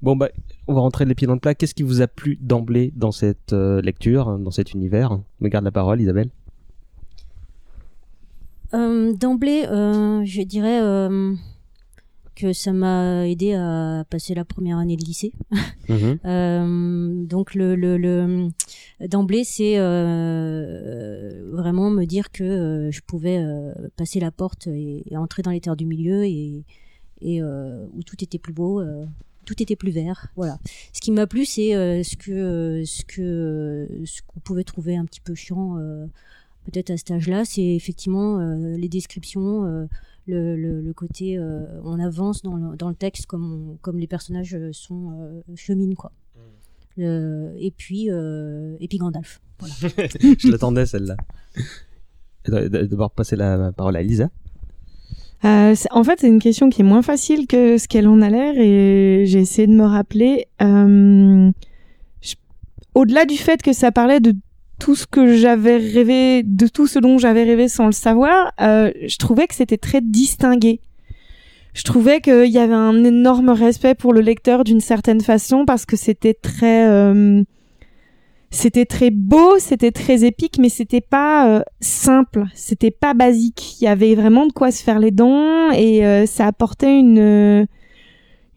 [0.00, 0.28] Bon, bah,
[0.66, 1.54] on va rentrer les pieds dans le plat.
[1.54, 5.20] Qu'est-ce qui vous a plu d'emblée dans cette lecture, dans cet univers?
[5.40, 6.30] Me garde la parole, Isabelle.
[8.72, 10.80] D'emblée, je dirais
[12.34, 15.32] que ça m'a aidé à passer la première année de lycée.
[15.88, 16.18] Mhm.
[16.24, 18.48] Euh, donc le, le, le
[19.08, 23.44] d'emblée, c'est euh, vraiment me dire que euh, je pouvais
[23.96, 26.64] passer la porte et, et entrer dans les terres du milieu et,
[27.20, 28.82] et où tout était plus beau.
[29.44, 30.58] tout était plus vert, voilà.
[30.92, 35.20] Ce qui m'a plu, c'est ce que ce que ce qu'on pouvait trouver un petit
[35.20, 35.76] peu chiant
[36.64, 39.88] peut-être à cet âge-là, c'est effectivement les descriptions,
[40.26, 43.98] le, le, le côté euh, on avance dans le, dans le texte comme, on- comme
[43.98, 46.12] les personnages euh, sont euh, cheminent quoi.
[46.96, 49.40] Le- et puis euh, et puis Gandalf.
[49.58, 49.74] Voilà.
[50.38, 51.16] Je l'attendais, celle-là.
[52.46, 54.28] D'abord, passer la parole à Elisa.
[55.44, 58.20] Euh, c'est- en fait, c'est une question qui est moins facile que ce qu'elle en
[58.22, 60.46] a l'air et j'ai essayé de me rappeler.
[60.60, 61.50] Euh,
[62.94, 64.34] Au-delà du fait que ça parlait de
[64.82, 68.90] tout ce que j'avais rêvé, de tout ce dont j'avais rêvé sans le savoir, euh,
[69.06, 70.80] je trouvais que c'était très distingué.
[71.72, 75.86] Je trouvais qu'il y avait un énorme respect pour le lecteur d'une certaine façon parce
[75.86, 77.44] que c'était très, euh,
[78.50, 83.80] c'était très beau, c'était très épique, mais c'était pas euh, simple, c'était pas basique.
[83.80, 87.68] Il y avait vraiment de quoi se faire les dents et ça apportait une,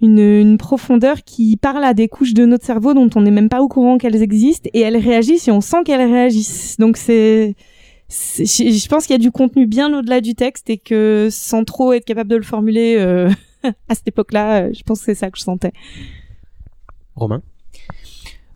[0.06, 3.50] une une profondeur qui parle à des couches de notre cerveau dont on n'est même
[3.50, 6.78] pas au courant qu'elles existent et elles réagissent et on sent qu'elles réagissent.
[6.80, 7.56] Donc c'est
[8.08, 11.28] c'est- je je pense qu'il y a du contenu bien au-delà du texte et que
[11.32, 13.30] sans trop être capable de le formuler euh,
[13.90, 15.74] à cette époque-là, euh, je pense que c'est ça que je sentais.
[17.16, 17.42] Romain?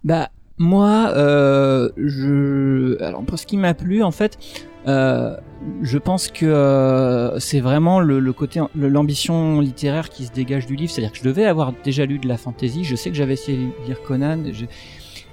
[0.03, 4.37] Bah moi, euh, je alors pour ce qui m'a plu en fait,
[4.87, 5.35] euh,
[5.81, 10.91] je pense que euh, c'est vraiment le, côté l'ambition littéraire qui se dégage du livre.
[10.91, 12.83] C'est-à-dire que je devais avoir déjà lu de la fantasy.
[12.83, 14.43] Je sais que j'avais essayé de lire Conan.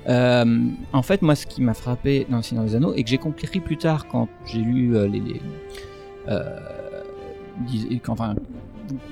[0.09, 0.59] euh,
[0.93, 3.19] en fait, moi, ce qui m'a frappé dans Le Seigneur des Anneaux et que j'ai
[3.19, 5.41] compris plus tard quand j'ai lu les, les
[8.09, 8.35] enfin,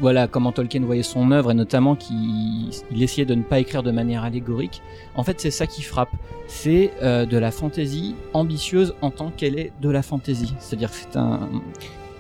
[0.01, 3.83] voilà comment Tolkien voyait son œuvre et notamment qu'il il essayait de ne pas écrire
[3.83, 4.83] de manière allégorique.
[5.15, 6.11] En fait, c'est ça qui frappe.
[6.47, 10.55] C'est euh, de la fantaisie ambitieuse en tant qu'elle est de la fantaisie.
[10.59, 11.49] C'est-à-dire que c'est un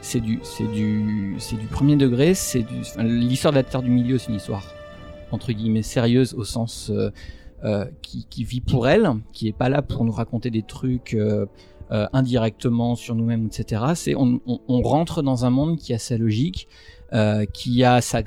[0.00, 2.34] c'est du, c'est du, c'est du premier degré.
[2.34, 4.64] C'est du, enfin, l'histoire de la Terre du Milieu, c'est une histoire
[5.30, 7.10] entre guillemets sérieuse au sens euh,
[7.64, 11.14] euh, qui, qui vit pour elle, qui est pas là pour nous raconter des trucs
[11.14, 11.46] euh,
[11.92, 13.82] euh, indirectement sur nous-mêmes, etc.
[13.94, 16.68] C'est on, on, on rentre dans un monde qui a sa logique,
[17.52, 18.22] qui a sa,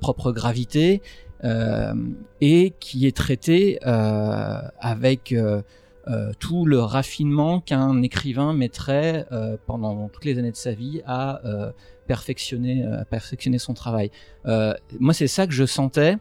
[0.00, 1.02] propre gravité
[1.44, 1.92] euh,
[2.40, 5.60] et qui est traité euh, avec euh,
[6.08, 11.02] euh, tout le raffinement qu'un écrivain mettrait euh, pendant toutes les années de sa vie
[11.06, 11.72] à euh,
[12.06, 14.10] perfectionner, euh, son travail.
[14.46, 16.16] Euh, moi, c'est ça que je sentais.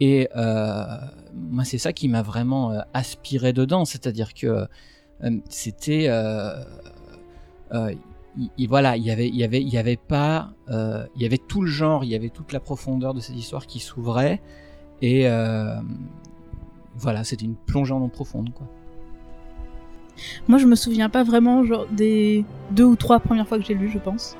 [0.00, 0.84] Et euh,
[1.34, 3.84] moi, c'est ça qui m'a vraiment euh, aspiré dedans.
[3.84, 4.66] C'est-à-dire que
[5.24, 6.08] euh, c'était.
[8.38, 11.22] Il- il- voilà, il y avait, il y avait, il y avait pas, euh, il
[11.22, 13.80] y avait tout le genre, il y avait toute la profondeur de cette histoire qui
[13.80, 14.40] s'ouvrait,
[15.02, 15.74] et euh,
[16.96, 18.66] voilà, c'était une plongée en eau profonde, quoi.
[20.48, 23.88] Moi, je me souviens pas vraiment des deux ou trois premières fois que j'ai lu,
[23.88, 24.36] je pense,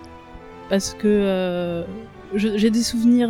[0.69, 1.85] parce que euh,
[2.35, 3.29] j'ai des souvenirs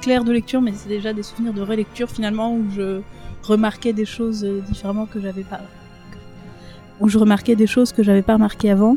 [0.00, 3.00] clairs de lecture, mais c'est déjà des souvenirs de relecture finalement où je
[3.42, 5.60] remarquais des choses différemment que j'avais pas,
[7.00, 8.96] où je remarquais des choses que j'avais pas remarquées avant.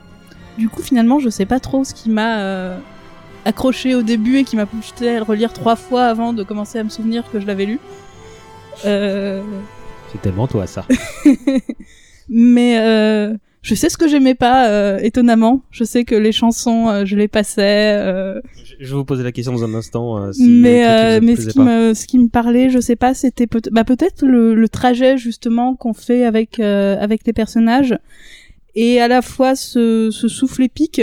[0.57, 2.77] Du coup, finalement, je sais pas trop ce qui m'a euh,
[3.45, 6.79] accroché au début et qui m'a poussé à le relire trois fois avant de commencer
[6.79, 7.79] à me souvenir que je l'avais lu.
[8.85, 9.41] Euh...
[10.11, 10.85] C'est tellement toi ça.
[12.29, 15.61] Mais euh, je sais ce que j'aimais pas, euh, étonnamment.
[15.71, 17.95] Je sais que les chansons, euh, je les passais.
[17.97, 18.39] euh,
[18.79, 20.17] Je vais vous poser la question dans un instant.
[20.17, 23.13] euh, si mais euh, mais ce qui, me, ce qui me parlait, je sais pas,
[23.13, 27.95] c'était peut bah, peut-être le, le trajet justement qu'on fait avec euh, avec les personnages
[28.75, 31.01] et à la fois ce, ce souffle épique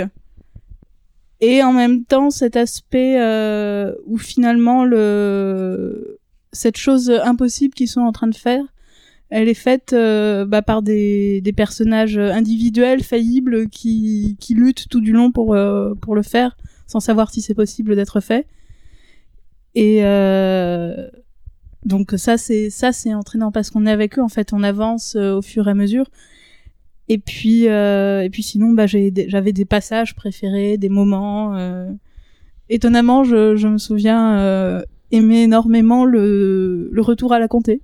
[1.41, 6.19] et en même temps cet aspect euh, où finalement le
[6.53, 8.65] cette chose impossible qu'ils sont en train de faire
[9.35, 15.13] elle est faite euh, bah, par des, personnages individuels faillibles qui, qui luttent tout du
[15.13, 16.55] long pour euh, pour le faire
[16.87, 18.47] sans savoir si c'est possible d'être fait.
[19.75, 21.09] Et euh,
[21.87, 25.17] donc ça c'est ça c'est entraînant parce qu'on est avec eux en fait on avance
[25.17, 26.05] au fur et à mesure
[27.13, 31.91] et puis euh, et puis sinon bah des- j'avais des passages préférés des moments euh,
[32.69, 37.81] étonnamment je, je me souviens euh, aimer énormément le le retour à la comté.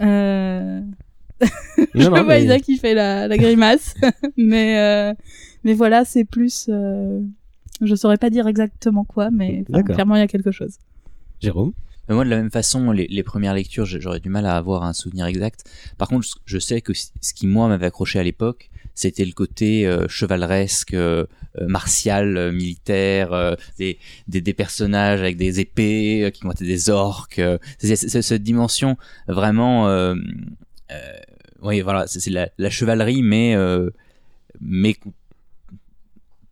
[0.00, 0.80] Euh...
[1.94, 3.94] je Non, non, vois mais- Isaac qui fait la, la grimace.
[4.36, 5.14] Mais euh,
[5.62, 7.20] mais voilà c'est plus euh...
[7.80, 10.78] je saurais pas dire exactement quoi mais clairement il y a quelque chose.
[11.40, 11.72] Jérôme?
[12.08, 14.82] Mais moi, de la même façon, les, les premières lectures, j'aurais du mal à avoir
[14.84, 15.64] un souvenir exact.
[15.98, 19.86] Par contre, je sais que ce qui, moi, m'avait accroché à l'époque, c'était le côté
[19.86, 21.26] euh, chevaleresque, euh,
[21.60, 26.62] euh, martial, euh, militaire, euh, des, des, des personnages avec des épées euh, qui être
[26.62, 27.40] des orques.
[27.78, 30.14] c'est cette dimension vraiment...
[31.62, 33.56] Oui, voilà, c'est la, la chevalerie, mais...
[34.60, 34.94] Mais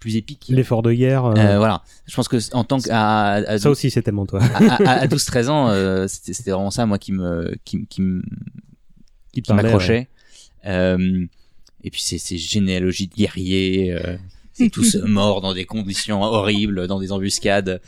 [0.03, 0.47] plus épique.
[0.49, 1.25] L'effort de guerre.
[1.27, 1.83] euh, Euh, voilà.
[2.07, 4.41] Je pense que en tant que à, à- Ça aussi, c'est tellement toi.
[4.43, 8.23] à, à, à 12-13 ans, euh, c'était vraiment ça, moi, qui me, qui, qui, me-
[9.33, 10.09] Qui m'accrochait.
[11.85, 13.97] Et puis ces, ces généalogies de guerriers,
[14.53, 17.81] c'est tous morts dans des conditions horribles, dans des embuscades.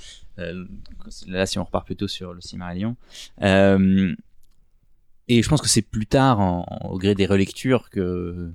[1.29, 2.97] Là, si on repart plutôt sur le Silmarillion.
[3.43, 4.15] Euh,
[5.29, 8.51] et je pense que c'est plus tard, en, en- au gré des relectures, que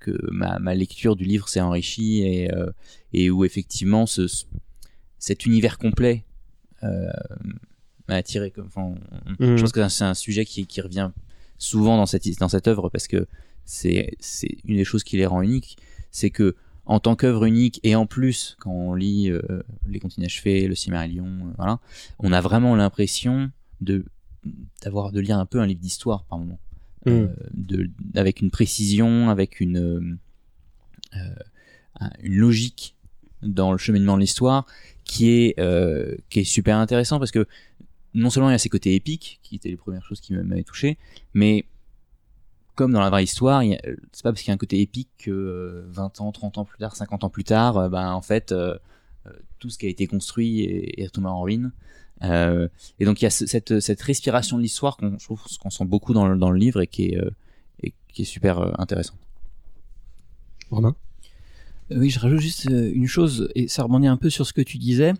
[0.00, 2.70] que ma, ma lecture du livre s'est enrichie et, euh,
[3.12, 4.44] et où effectivement ce, ce-
[5.18, 6.24] cet univers complet
[6.82, 7.10] euh,
[8.08, 8.52] m'a attiré.
[8.64, 8.94] Enfin,
[9.38, 9.56] Mhm.
[9.56, 11.10] Je pense que c'est un sujet qui, qui revient
[11.58, 13.26] souvent dans cette, dans cette œuvre parce que
[13.64, 14.16] c'est
[14.64, 15.76] une des choses qui les rend uniques,
[16.10, 19.42] c'est que en tant qu'œuvre unique et en plus quand on lit euh,
[19.86, 21.80] les Contines achevés, le Silmarillion, euh, voilà,
[22.18, 23.50] on a vraiment l'impression
[23.82, 24.04] de
[24.82, 26.58] d'avoir de lire un peu un livre d'histoire par moment,
[27.06, 27.10] Mm.
[27.10, 30.16] Euh, de avec une précision, avec une euh,
[32.00, 32.96] un- une logique
[33.42, 34.66] dans le cheminement de l'histoire
[35.04, 37.46] qui est euh, qui est super intéressant parce que
[38.14, 40.64] non seulement il y a ces côtés épiques qui étaient les premières choses qui m'avaient
[40.64, 40.98] touché
[41.34, 41.64] mais
[42.74, 43.62] comme dans la vraie histoire
[44.12, 46.64] c'est pas parce qu'il y a un côté épique que euh, 20 ans 30 ans
[46.64, 48.76] plus tard 50 ans plus tard euh, ben en fait euh,
[49.26, 51.72] euh, tout ce qui a été construit est, est en ruine.
[52.22, 55.70] Euh, et donc il y a ce- cette cette respiration de l'histoire qu'on trouve qu'on
[55.70, 57.30] sent beaucoup dans le, dans le livre et qui est euh,
[57.82, 59.14] et qui est super euh, intéressant
[60.70, 60.90] Romain?
[60.90, 61.07] Euh,
[61.90, 64.60] Oui, je rajoute juste euh, une chose, et ça rebondit un peu sur ce que
[64.60, 65.14] tu disais.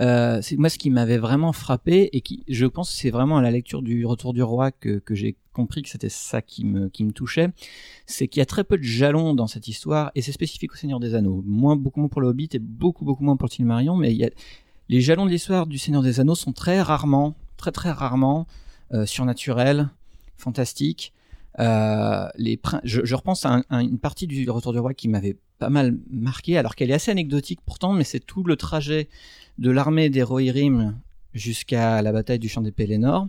[0.00, 3.36] Euh, c'est moi ce qui m'avait vraiment frappé, et qui, je pense, que c'est vraiment
[3.36, 6.64] à la lecture du Retour du Roi que, que j'ai compris que c'était ça qui
[6.64, 7.48] me, qui me touchait.
[8.06, 10.76] C'est qu'il y a très peu de jalons dans cette histoire, et c'est spécifique au
[10.76, 11.42] Seigneur des Anneaux.
[11.46, 14.16] Moins, beaucoup moins pour le Hobbit et beaucoup, beaucoup moins pour le Silmarillion, mais il
[14.16, 14.30] y a,
[14.88, 18.46] les jalons de l'histoire du Seigneur des Anneaux sont très rarement, très très rarement
[18.94, 19.90] euh, surnaturels,
[20.38, 21.12] fantastiques.
[21.58, 25.70] Euh, les je, je repense à une partie du Retour du Roi qui m'avait pas
[25.70, 29.08] mal marqué, alors qu'elle est assez anecdotique pourtant, mais c'est tout le trajet
[29.58, 30.98] de l'armée des Rohirrim
[31.32, 33.26] jusqu'à la bataille du champ des Pélénor.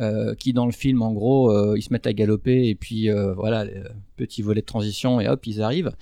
[0.00, 3.08] Euh, qui dans le film en gros euh, ils se mettent à galoper et puis
[3.08, 3.80] euh, voilà les
[4.16, 5.92] petits volets de transition et hop ils arrivent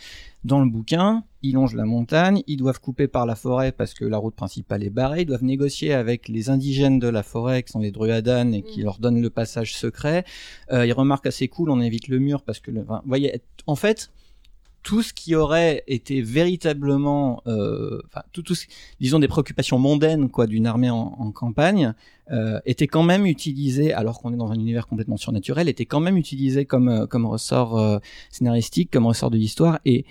[0.45, 4.07] dans le bouquin ils longent la montagne ils doivent couper par la forêt parce que
[4.07, 7.73] la route principale est barrée ils doivent négocier avec les indigènes de la forêt qui
[7.73, 10.25] sont les druidanes et qui leur donnent le passage secret
[10.71, 14.11] ils remarquent assez cool on évite le mur parce que le, enfin, voyez en fait
[14.83, 18.01] tout ce qui aurait été véritablement, euh,
[18.33, 18.55] tout, tout
[19.01, 21.95] disons des préoccupations mondaines quoi d'une armée en, campagne,
[22.31, 26.01] euh, était quand même utilisé, alors qu'on est dans un univers complètement surnaturel, était quand
[26.01, 27.99] même utilisé comme euh, comme ressort euh,
[28.31, 29.79] scénaristique, comme ressort de l'histoire.
[29.85, 30.05] Et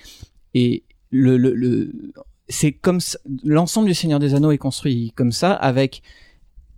[0.54, 2.14] et le, le, le
[2.48, 3.00] c'est comme
[3.44, 6.02] l'ensemble du Seigneur des Anneaux est construit comme ça avec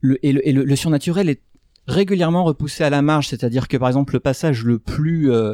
[0.02, 1.42] le et le, et le, le surnaturel est
[1.88, 5.54] régulièrement repoussé à la marge, c'est-à-dire que par exemple le passage le plus euh,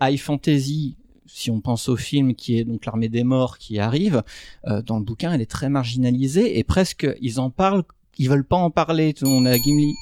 [0.00, 0.96] high fantasy
[1.32, 4.22] si on pense au film qui est donc l'armée des morts qui arrive,
[4.66, 7.84] euh, dans le bouquin, elle est très marginalisée et presque ils en parlent,
[8.18, 9.14] ils veulent pas en parler.
[9.22, 9.94] On a Gimli.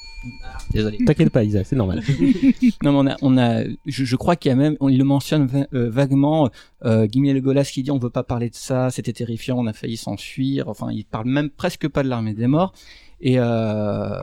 [0.42, 0.98] Ah, Désolé.
[1.06, 2.02] T'inquiète pas, Isa, c'est normal.
[2.82, 4.98] non, mais on a, on a, je, je crois qu'il y a même, on, il
[4.98, 6.50] le mentionne va- euh, vaguement,
[6.84, 9.66] euh, Gimli et Legolas qui dit on veut pas parler de ça, c'était terrifiant, on
[9.68, 10.68] a failli s'enfuir.
[10.68, 12.72] Enfin, il parle même presque pas de l'armée des morts.
[13.20, 14.20] Et euh,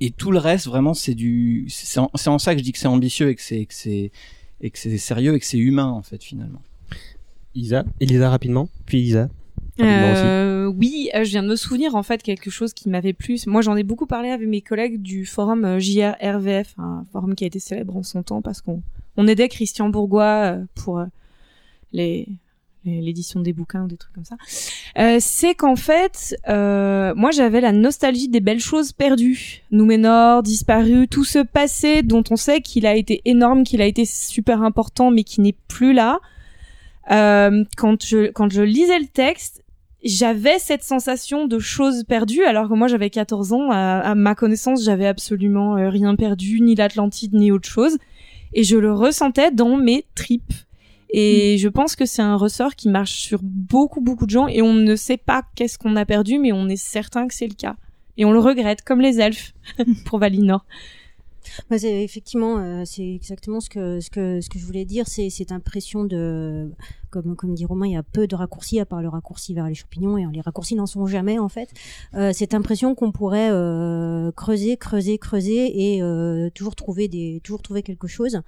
[0.00, 2.72] et tout le reste, vraiment, c'est du, c'est en, c'est en ça que je dis
[2.72, 4.10] que c'est ambitieux et que c'est, que c'est,
[4.64, 6.60] et que c'est sérieux et que c'est humain en fait finalement.
[7.54, 9.28] Isa, Elisa rapidement, puis Isa.
[9.80, 13.38] Euh, oui, euh, je viens de me souvenir en fait quelque chose qui m'avait plu.
[13.46, 17.44] Moi, j'en ai beaucoup parlé avec mes collègues du forum euh, JRVF, un forum qui
[17.44, 18.82] a été célèbre en son temps parce qu'on
[19.16, 21.04] on aidait Christian Bourgois pour
[21.92, 22.26] les-
[22.84, 24.36] l'édition des bouquins ou des trucs comme ça.
[24.98, 31.08] Euh, c'est qu'en fait, euh, moi j'avais la nostalgie des belles choses perdues, Nouménor, disparu,
[31.08, 35.10] tout ce passé dont on sait qu'il a été énorme, qu'il a été super important,
[35.10, 36.20] mais qui n'est plus là.
[37.10, 39.64] Euh, quand je quand je lisais le texte,
[40.04, 43.70] j'avais cette sensation de choses perdues, alors que moi j'avais 14 ans.
[43.70, 47.96] À, ma connaissance, j'avais absolument euh, rien perdu, ni l'Atlantide, ni autre chose,
[48.52, 50.52] et je le ressentais dans mes tripes.
[51.16, 54.62] Et je pense que c'est un ressort qui marche sur beaucoup beaucoup de gens, et
[54.62, 57.54] on ne sait pas qu'est-ce qu'on a perdu, mais on est certain que c'est le
[57.54, 57.76] cas.
[58.16, 59.54] Et on le regrette, comme les elfes
[60.06, 60.64] pour Valinor.
[61.70, 65.06] Bah, effectivement, euh, c'est exactement ce que je voulais dire.
[65.06, 66.70] C'est cette impression de,
[67.10, 69.74] comme dit Romain, il y a peu de raccourcis à part le raccourci vers les
[69.74, 71.70] champignons et les raccourcis n'en sont jamais en fait.
[72.14, 77.08] Euh, cette impression qu'on pourrait euh, creuser, creuser, creuser et toujours trouver
[77.82, 78.40] quelque chose.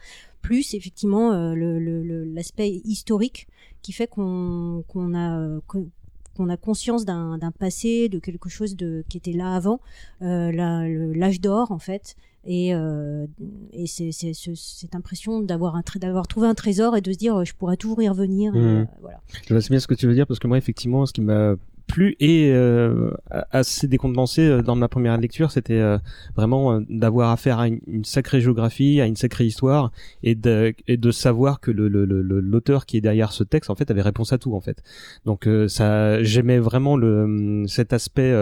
[0.42, 3.48] Plus effectivement l'aspect historique
[3.82, 4.84] qui fait qu'on
[5.14, 8.76] a conscience d'un passé, de quelque chose
[9.08, 9.80] qui était là avant,
[10.20, 12.16] l'âge d'or en fait,
[12.46, 13.26] et, euh,
[13.72, 15.82] et c'est c'est ce- cette impression d'avoir
[16.28, 18.52] trouvé un trésor et de se dire euh, je pourrais toujours y revenir.
[18.54, 19.18] euh, voilà.
[19.48, 21.54] Je vois bien ce que tu veux dire parce que moi effectivement ce qui m'a
[21.88, 23.12] plu et euh,
[23.52, 25.98] assez décondensé euh, dans ma première lecture c'était euh,
[26.34, 29.92] vraiment euh, d'avoir affaire à une, une sacrée géographie à une sacrée histoire
[30.24, 33.44] et de, et de savoir que le, le, le- le- l'auteur qui est derrière ce
[33.44, 34.82] texte en fait avait réponse à tout en fait
[35.26, 38.32] donc ça j'aimais vraiment le cet aspect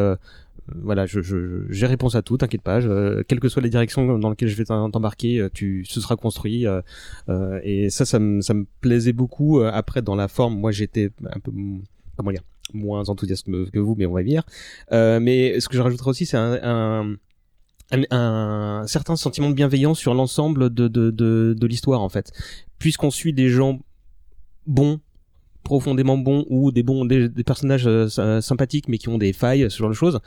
[0.75, 2.81] voilà, je, je, j'ai réponse à tout, t'inquiète pas.
[2.81, 6.17] Je, quelles que soient les directions dans lesquelles je vais t'embarquer, euh, tu, ce sera
[6.17, 6.67] construit.
[6.67, 6.81] euh,
[7.29, 9.61] euh, et ça, ça me, ça me plaisait beaucoup.
[9.61, 11.53] Euh, Après, dans la forme, moi, j'étais un peu,
[12.17, 12.43] comment dire,
[12.73, 14.45] moins enthousiaste que vous, mais on va y venir.
[14.93, 17.17] Euh, mais ce que je rajouterais aussi, c'est un, un
[17.93, 22.33] un, un certain sentiment de bienveillance sur l'ensemble de, de, de, de l'histoire en fait
[22.79, 23.79] puisqu'on suit des gens
[24.67, 25.01] bons
[25.65, 29.33] profondément bons ou des bons des, des personnages euh, sy- sympathiques mais qui ont des
[29.33, 30.21] failles ce genre de choses.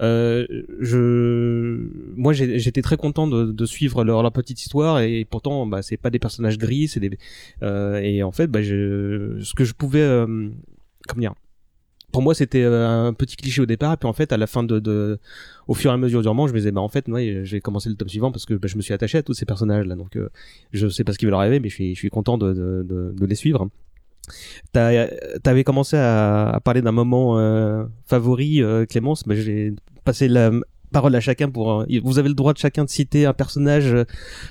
[0.00, 0.46] Euh,
[0.80, 5.82] je moi j'étais très content de, de suivre leur, leur petite histoire et pourtant bah
[5.82, 7.18] c'est pas des personnages gris c'est des
[7.62, 10.48] euh, et en fait bah je ce que je pouvais euh,
[11.08, 11.34] comment dire
[12.12, 14.46] pour moi c'était euh, un petit cliché au départ et puis en fait à la
[14.46, 15.18] fin de, de
[15.66, 17.60] au fur et à mesure du roman je me disais bah en fait ouais j'ai
[17.60, 19.86] commencé le tome suivant parce que bah, je me suis attaché à tous ces personnages
[19.86, 20.28] là donc euh,
[20.72, 23.12] je sais pas ce qu'ils veulent rêver mais je suis je suis content de, de,
[23.18, 23.68] de, les suivre
[24.72, 29.26] T'avais commencé à, parler d'un moment euh, favori, euh, Clémence.
[29.26, 30.50] mais j'ai passé la
[30.92, 31.80] parole à chacun pour.
[31.80, 33.94] euh, vous avez le droit de chacun de citer un personnage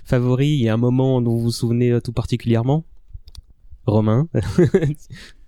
[0.04, 2.84] favori et un moment dont vous vous souvenez tout particulièrement.
[3.86, 4.28] Romain.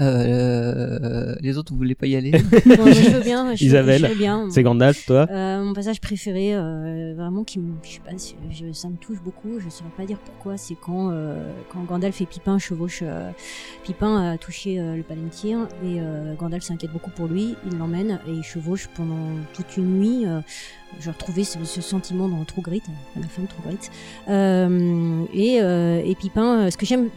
[0.00, 2.40] Euh, les autres, vous voulez pas y aller Bon,
[2.86, 3.54] je veux bien.
[3.54, 4.48] Je, Isabelle, je veux bien.
[4.50, 5.26] c'est Gandalf, toi?
[5.30, 8.12] Euh, Mon passage préféré, euh, vraiment, qui je sais pas,
[8.50, 9.58] je- ça me touche beaucoup.
[9.58, 10.56] Je saurais pas dire pourquoi.
[10.56, 11.36] C'est quand, euh,
[11.70, 13.02] quand Gandalf et Pipin chevauchent.
[13.02, 13.30] euh,
[13.84, 17.54] Pipin a touché euh, le Palantir et euh, Gandalf s'inquiète beaucoup pour lui.
[17.70, 19.18] Il l'emmène et il chevauche pendant
[19.54, 20.26] toute une nuit.
[20.26, 20.40] Euh,
[21.00, 22.82] je retrouvais ce, ce sentiment dans True Grit,
[23.16, 23.78] à la fin de True Grit.
[24.28, 27.08] Euh, et, euh, et Pipin, euh, ce que j'aime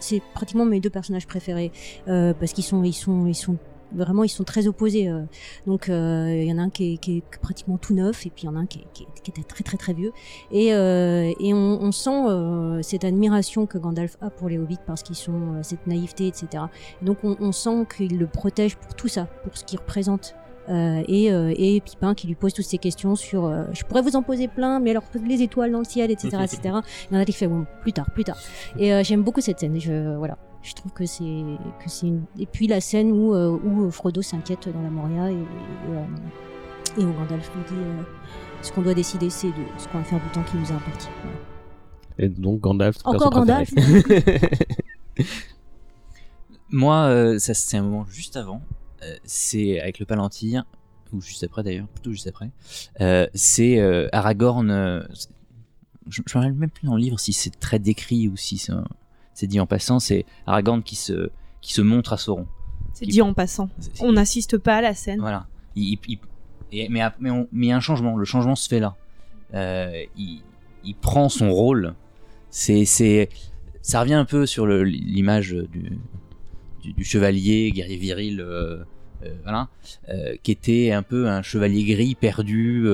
[0.00, 1.72] c'est pratiquement mes deux personnages préférés
[2.08, 3.56] euh, parce qu'ils sont, ils sont, ils sont
[3.94, 5.08] vraiment, ils sont très opposés.
[5.08, 5.22] euh.
[5.66, 8.30] Donc, euh, il y en a un qui est, qui est pratiquement tout neuf et
[8.30, 10.12] puis il y en a un qui, est- qui, est- était très très très vieux.
[10.50, 15.62] Et, et on, sent cette admiration que Gandalf a pour les hobbits parce qu'ils sont
[15.62, 16.64] cette naïveté, etc.
[17.00, 20.34] Et donc, on, on sent qu'il le protège pour tout ça, pour ce qu'il représente.
[20.68, 24.00] Euh, et, euh, et Pipin qui lui pose toutes ces questions sur euh, je pourrais
[24.00, 26.60] vous en poser plein mais alors les étoiles dans le ciel etc etc
[27.10, 28.36] il y en a qui fait bon plus tard plus tard
[28.78, 32.22] et euh, j'aime beaucoup cette scène je voilà je trouve que c'est que c'est une...
[32.38, 35.38] et puis la scène où euh, où Frodo s'inquiète dans la Moria et, et,
[35.90, 38.02] euh, et où Gandalf lui dit euh,
[38.62, 40.74] ce qu'on doit décider c'est de ce qu'on va faire du temps qui nous est
[40.74, 41.36] imparti Voilà.
[42.18, 42.98] Et donc Gandalf.
[43.04, 43.70] Encore Gandalf.
[46.70, 48.62] Moi, euh, ça c'est un moment juste avant.
[49.04, 50.64] Euh, c'est avec le Palantir,
[51.12, 52.50] ou juste après d'ailleurs, plutôt juste après.
[53.00, 54.68] Euh, c'est euh, Aragorn.
[56.08, 58.58] je je me rappelle même plus dans le livre si c'est très décrit ou si
[58.58, 58.72] c'est
[59.34, 59.98] c'est dit en passant.
[60.00, 61.30] C'est Aragorn qui se
[61.60, 62.46] qui se montre à Sauron.
[62.92, 63.68] C'est dit en passant.
[63.78, 65.20] c'est- On n'assiste pas à la scène.
[65.20, 65.46] Voilà.
[65.76, 66.18] Il, il- il-
[66.72, 68.16] et- mais, mais, on- mais il y a un changement.
[68.16, 68.96] Le changement se fait là.
[69.54, 70.42] Euh, il,
[70.84, 71.94] il prend son rôle.
[72.50, 73.28] C'est, c'est,
[73.80, 75.98] ça revient un peu sur le- l'image du,
[76.82, 78.84] du, du chevalier guerrier viril, euh,
[79.24, 79.68] euh, voilà,
[80.08, 82.86] euh, qui était un peu un chevalier gris perdu.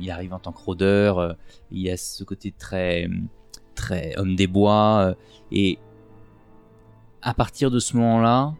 [0.00, 1.36] il arrive en tant que rôdeur.
[1.72, 3.08] il a ce côté très,
[3.74, 5.14] très homme des bois.
[5.50, 5.78] et
[7.22, 8.54] à partir de ce moment-là,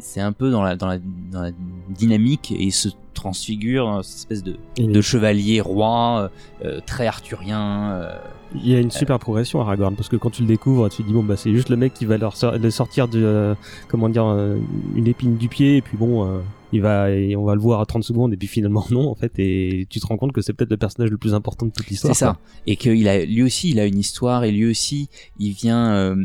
[0.00, 1.50] c'est un peu dans la, dans, la, dans la
[1.88, 6.30] dynamique et il se transfigure cette espèce de, de chevalier roi
[6.64, 7.92] euh, très arthurien.
[7.92, 8.18] euh,
[8.54, 11.08] Il y a une super progression Aragorn parce que quand tu le découvres, tu te
[11.08, 13.54] dis bon bah c'est juste le mec qui va leur sor- le sortir de euh,
[13.88, 14.56] comment dire euh,
[14.94, 16.38] une épine du pied et puis bon euh,
[16.72, 19.14] il va et on va le voir à 30 secondes et puis finalement non en
[19.16, 21.72] fait et tu te rends compte que c'est peut-être le personnage le plus important de
[21.72, 22.14] toute l'histoire.
[22.14, 22.38] C'est ça.
[22.66, 26.24] Et qu'il a, lui aussi, il a une histoire et lui aussi, il vient, euh,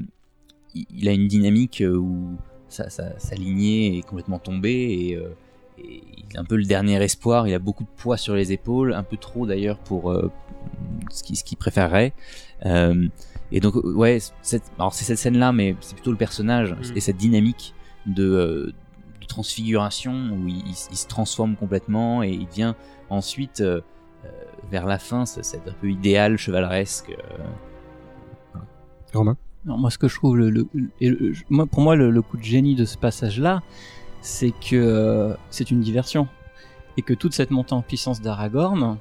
[0.76, 2.36] il a une dynamique où
[2.68, 5.20] sa, sa, sa lignée est complètement tombée et
[5.84, 7.48] il est un peu le dernier espoir.
[7.48, 10.32] Il a beaucoup de poids sur les épaules, un peu trop d'ailleurs pour euh,
[11.12, 12.14] ce qu'il ce qu'il préférerait.
[12.66, 13.08] Euh,
[13.52, 16.98] et donc, euh, ouais, cette, alors c'est cette scène-là, mais c'est plutôt le personnage Mm.
[16.98, 17.74] et cette dynamique
[18.06, 18.74] de, euh,
[19.22, 22.74] de transfiguration où il, il s- il se transforme complètement et il devient
[23.10, 23.82] ensuite, euh,
[24.70, 27.10] vers la fin, c'est un peu idéal chevaleresque.
[27.10, 28.60] euh,
[29.14, 29.38] Romain?
[29.66, 30.68] Non, moi, ce que je trouve, le, le-
[31.02, 33.62] et le- je- moi, pour moi, le, le coup de génie de ce passage-là,
[34.22, 36.28] c'est que euh, c'est une diversion.
[36.98, 38.98] Et que toute cette montée en puissance d'Aragorn,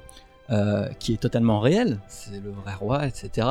[0.51, 3.47] euh, qui est totalement réelle, c'est le vrai roi, etc.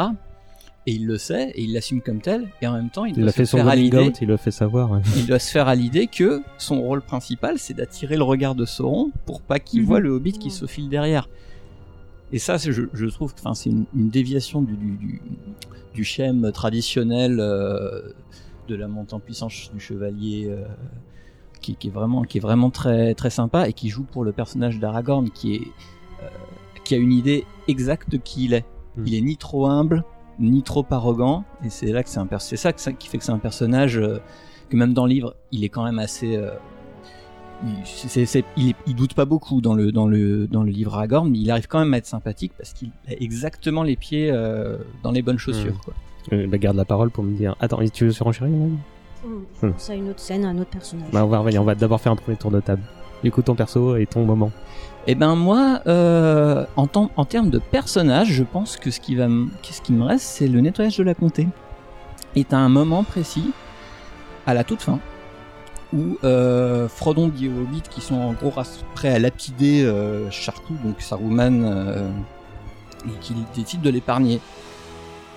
[0.86, 3.20] Et il le sait, et il l'assume comme tel, et en même temps, il, Il
[3.20, 4.90] doit a se fait son faire à l'idée- il le fait savoir.
[4.90, 5.00] ouais.
[5.16, 8.64] il doit se faire à l'idée que son rôle principal, c'est d'attirer le regard de
[8.64, 9.86] Sauron pour pas qu'il Mhm.
[9.86, 11.28] voit le Hobbit qui se file derrière.
[12.32, 15.22] Et ça, je, je trouve que enfin, c'est une, une déviation du, du, du,
[15.94, 18.12] du schème traditionnel euh,
[18.68, 20.64] de la montée en puissance du chevalier euh,
[21.60, 24.32] qui, qui est vraiment, qui est vraiment très, très sympa et qui joue pour le
[24.32, 25.62] personnage d'Aragorn qui, est,
[26.22, 26.28] euh,
[26.84, 28.64] qui a une idée exacte de qui il est.
[29.06, 30.02] Il est ni trop humble,
[30.40, 33.30] ni trop arrogant, et c'est là que c'est un c'est ça, qui fait que c'est
[33.30, 34.18] un personnage euh,
[34.70, 36.36] que même dans le livre, il est quand même assez.
[36.36, 36.50] euh,
[37.64, 40.94] il, c'est- il, est- il doute pas beaucoup dans le, dans, le, dans le livre
[40.94, 44.30] Aragorn, mais il arrive quand même à être sympathique parce qu'il a exactement les pieds
[44.32, 45.74] euh, dans les bonnes chaussures.
[45.74, 45.84] Mm.
[45.84, 45.94] Quoi.
[46.32, 47.54] Euh, bah, garde la parole pour me dire.
[47.60, 48.78] Attends, tu veux surenchérir même
[49.62, 51.08] Hum, Ça, une autre scène, un autre personnage.
[51.12, 52.82] Bah on va revenir, on va d'abord faire un premier tour de table.
[53.24, 54.50] Du coup ton perso et ton moment.
[55.06, 59.14] Eh ben moi, euh, en, temps- en termes de personnage, je pense que ce qui,
[59.16, 59.26] va
[59.62, 61.48] qu'est-ce qui me reste, c'est le nettoyage de la comté.
[62.36, 63.50] Et à un moment précis,
[64.46, 64.98] à la toute fin,
[65.94, 68.52] où euh, Frodon dit aux hobbits qui sont en gros
[68.94, 72.06] prêts à lapider euh, Charcou, donc Saruman, euh,
[73.06, 74.40] et qu'il décide de l'épargner.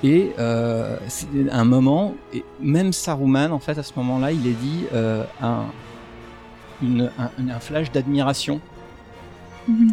[0.03, 4.53] Et euh, c'est un moment, et même Saruman, en fait, à ce moment-là, il est
[4.53, 5.65] dit euh, un,
[6.81, 8.59] une- un- un flash d'admiration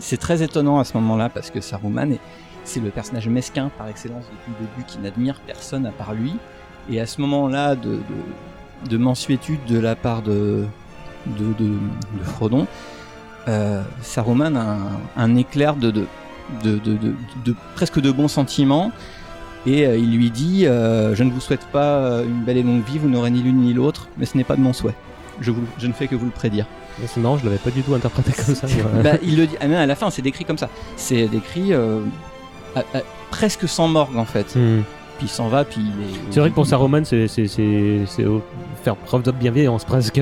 [0.00, 2.20] c'est très étonnant à ce moment-là parce que Saruman, est-
[2.64, 6.34] c'est le personnage mesquin par excellence depuis le début qui n'admire personne à part lui.
[6.90, 10.64] Et à ce moment-là de, de, de mensuétude de la part de,
[11.26, 12.66] de, de, de Frodon,
[13.46, 14.78] euh, Saruman a un,
[15.18, 16.06] un éclair de, de,
[16.64, 18.90] de, de, de- de- presque de bons sentiments.
[19.66, 22.62] Et euh, il lui dit euh, Je ne vous souhaite pas euh, une belle et
[22.62, 24.94] longue vie, vous n'aurez ni l'une ni l'autre, mais ce n'est pas de mon souhait.
[25.40, 26.66] Je, vous- je ne fais que vous le prédire.
[27.00, 28.66] Mais C'est marrant, je l'avais pas du tout interprété comme ça.
[29.04, 30.68] Bah, il le dit, ah, à la fin, c'est décrit comme ça.
[30.96, 32.00] C'est décrit euh,
[32.74, 34.54] à- à- presque sans morgue en fait.
[34.56, 34.80] Hmm.
[35.18, 36.16] Puis il s'en va, puis il est.
[36.30, 38.42] C'est vrai que pour Saruman, c'est c'est c'est c'est au-
[38.84, 40.20] faire preuve de bienveillance presque.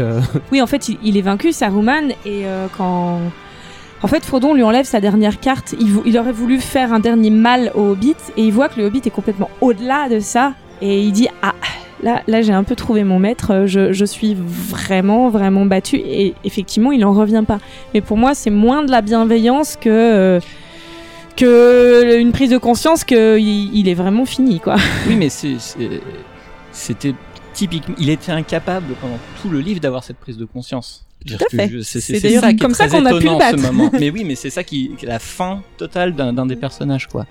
[0.50, 3.20] Oui, en fait, il, il est vaincu, Saruman, et euh, quand.
[4.02, 5.74] En fait, Frodon lui enlève sa dernière carte.
[5.80, 9.02] Il, aurait voulu faire un dernier mal au Hobbit, et il voit que le Hobbit
[9.04, 10.52] est complètement au-delà de ça.
[10.82, 11.54] et il dit ah
[12.02, 16.34] là là j'ai un peu trouvé mon maître, je, je suis vraiment vraiment battu et
[16.44, 17.58] effectivement il en revient pas.
[17.94, 20.40] Mais pour moi c'est moins de la bienveillance que euh,
[21.36, 24.76] que une prise de conscience que il, il est vraiment fini quoi.
[25.08, 27.14] Oui, mais c'était
[27.54, 27.94] typiquement.
[27.98, 31.05] Il était incapable pendant tout le livre d'avoir cette prise de conscience.
[31.26, 31.82] Tout à fait.
[31.82, 33.58] C'est d'ailleurs comme ça qu'on a pu le ce battre.
[33.72, 33.90] moment.
[33.98, 37.26] Mais oui, mais c'est ça qui qui est la fin totale d'un des personnages, quoi.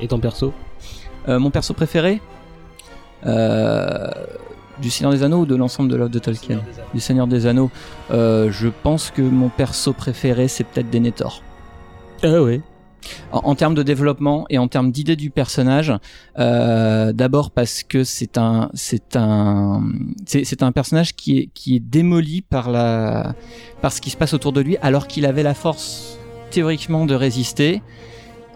[0.00, 0.52] Et ton perso
[1.28, 2.20] Euh, Mon perso préféré
[3.26, 4.08] euh,
[4.80, 6.60] Du Seigneur des Anneaux ou de l'ensemble de l'œuvre de Tolkien
[6.94, 7.70] Du Seigneur des Anneaux.
[8.10, 11.42] Euh, je pense que mon perso préféré, c'est peut-être Denethor.
[12.22, 12.60] Ah ouais.
[13.32, 15.92] En, en termes de développement et en termes d'idée du personnage,
[16.38, 19.82] euh, d'abord parce que c'est un, c'est un,
[20.26, 23.34] c'est, un personnage qui est, qui est démoli par la,
[23.80, 26.18] par ce qui se passe autour de lui, alors qu'il avait la force
[26.50, 27.82] théoriquement de résister.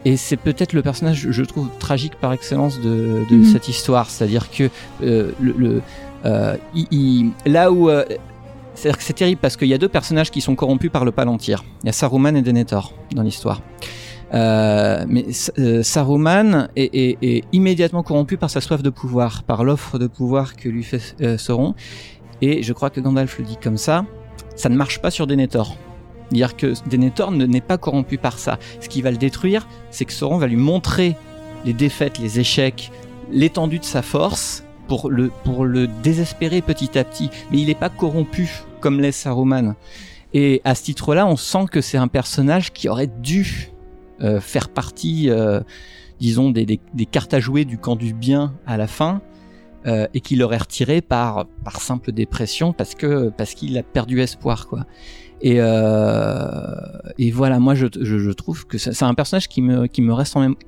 [0.04, 3.44] Et c'est peut-être le personnage, je trouve, tragique par excellence de, de Mhm.
[3.44, 4.10] cette histoire.
[4.10, 4.68] C'est-à-dire que
[5.02, 5.82] euh, le, le-
[6.24, 8.04] euh, il- il- là où euh,
[8.74, 11.12] c'est-à-dire que c'est terrible parce qu'il y a deux personnages qui sont corrompus par le
[11.12, 11.62] Palantir.
[11.82, 13.60] Il y a Saruman et Denethor dans l'histoire.
[14.34, 15.26] Euh, mais
[15.58, 20.06] euh, Saruman est, est- est immédiatement corrompu par sa soif de pouvoir, par l'offre de
[20.06, 21.74] pouvoir que lui fait euh, Sauron.
[22.40, 24.04] Et je crois que Gandalf le dit comme ça.
[24.56, 25.76] Ça ne marche pas sur Denethor.
[26.28, 28.58] C'est-à-dire que Denethor ne- n'est pas corrompu par ça.
[28.80, 31.14] Ce qui va le détruire, c'est que Sauron va lui montrer
[31.66, 32.90] les défaites, les échecs,
[33.30, 37.28] l'étendue de sa force pour le, pour le désespérer petit à petit.
[37.50, 39.74] Mais il n'est pas corrompu comme l'est Saruman.
[40.34, 43.68] Et à ce titre-là, on sent que c'est un personnage qui aurait dû
[44.22, 45.60] euh, faire partie, euh,
[46.20, 49.22] disons, des, cartes à jouer du camp du bien à la fin,
[49.86, 54.20] euh, et qu'il aurait retiré par, par simple dépression parce que parce qu'il a perdu
[54.20, 54.86] espoir, quoi.
[55.44, 55.56] Et,
[57.18, 60.36] et voilà, moi je, je, trouve que c'est un personnage qui me, qui me reste
[60.36, 60.60] en mémoire,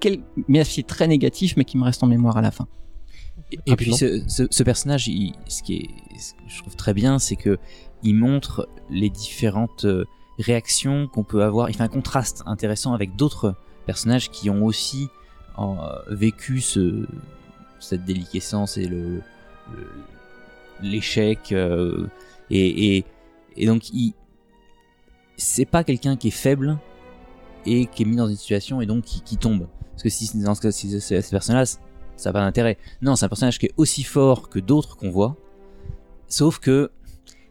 [0.48, 2.66] mais c'est très négatif, mais qui me reste en mémoire à la fin.
[3.66, 5.86] Et puis ce, ce- personnage, ce qui est,
[6.16, 7.58] que je trouve très bien, c'est que
[8.02, 9.86] il montre les différentes
[10.38, 11.70] réactions qu'on peut avoir.
[11.70, 13.54] Il fait un contraste intéressant avec d'autres
[13.86, 15.08] personnages qui ont aussi
[16.08, 17.06] vécu ce,
[17.78, 19.20] cette déliquescence et le
[20.82, 22.06] l'échec euh,
[22.50, 23.04] et,
[23.64, 23.82] donc
[25.36, 26.78] c'est pas quelqu'un qui est faible
[27.66, 29.68] et qui est mis dans une situation et donc qui, tombe.
[29.90, 31.80] Parce que si dans ce cas, si c'est ce personnage-là,
[32.16, 32.78] ça n'a pas d'intérêt.
[33.00, 35.36] Non, c'est un personnage qui est aussi fort que d'autres qu'on voit,
[36.28, 36.90] sauf que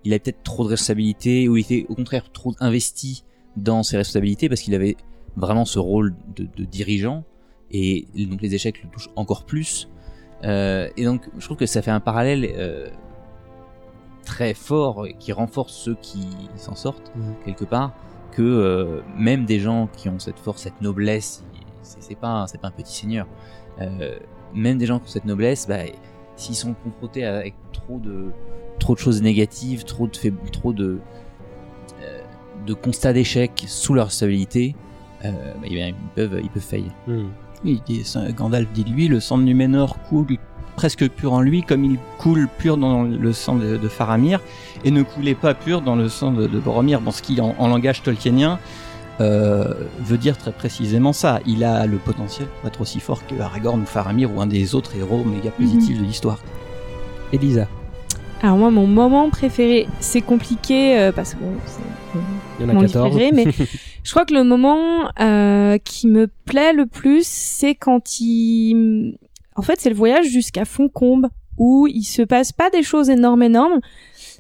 [0.04, 3.24] il a peut-être trop de responsabilités ou il était au contraire trop investi
[3.56, 4.98] dans ses responsabilités parce qu'il avait
[5.36, 7.24] vraiment ce rôle de, de dirigeant
[7.72, 9.90] et donc les échecs le touchent encore plus.
[10.44, 12.90] Euh, et donc je trouve que ça fait un parallèle euh,
[14.26, 17.12] très fort qui renforce ceux qui s'en sortent
[17.46, 17.94] quelque part
[18.32, 21.44] que euh, même des gens qui ont cette force, cette noblesse,
[21.82, 23.28] c'est pas c'est pas un petit seigneur.
[24.54, 25.80] Même des gens qui ont cette noblesse, bah,
[26.36, 28.32] s'ils sont confrontés avec trop de
[28.80, 31.00] trop de choses négatives, trop de faib- trop de
[32.02, 32.20] euh,
[32.66, 34.76] de constats d'échec sous leur stabilité,
[35.26, 35.32] euh,
[35.62, 36.92] bah, bien, ils peuvent ils peuvent faillir.
[37.08, 37.28] Hmm.
[37.64, 40.26] Oui, il dit- ça- Gandalf dit de lui, le sang de Numénor coule
[40.76, 44.42] presque pur en lui, comme il coule pur dans le sang de, de Faramir,
[44.84, 47.54] et ne coulait pas pur dans le sang de, de Boromir, dans ce qui, en,
[47.60, 48.58] en langage tolkienien,
[49.22, 51.40] euh, veut dire très précisément ça.
[51.46, 54.76] Il a le potentiel pour être aussi fort que Aragorn ou Faramir ou un des
[54.76, 56.40] autres héros méga positifs de l'histoire.
[57.32, 57.68] Elisa.
[58.42, 62.20] Alors moi, mon moment préféré, c'est compliqué euh, parce que bon, c'est
[62.60, 63.10] Il y en a mon livre 14.
[63.10, 63.46] préféré, mais
[64.04, 69.18] je crois que le moment euh, qui me plaît le plus, c'est quand il,
[69.56, 73.44] en fait, c'est le voyage jusqu'à Foncombe où il se passe pas des choses énormes,
[73.44, 73.80] énormes.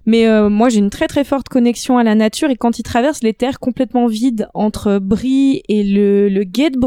[0.05, 2.83] Mais euh, moi, j'ai une très très forte connexion à la nature et quand il
[2.83, 6.77] traverse les terres complètement vides entre Brie et le, le guet de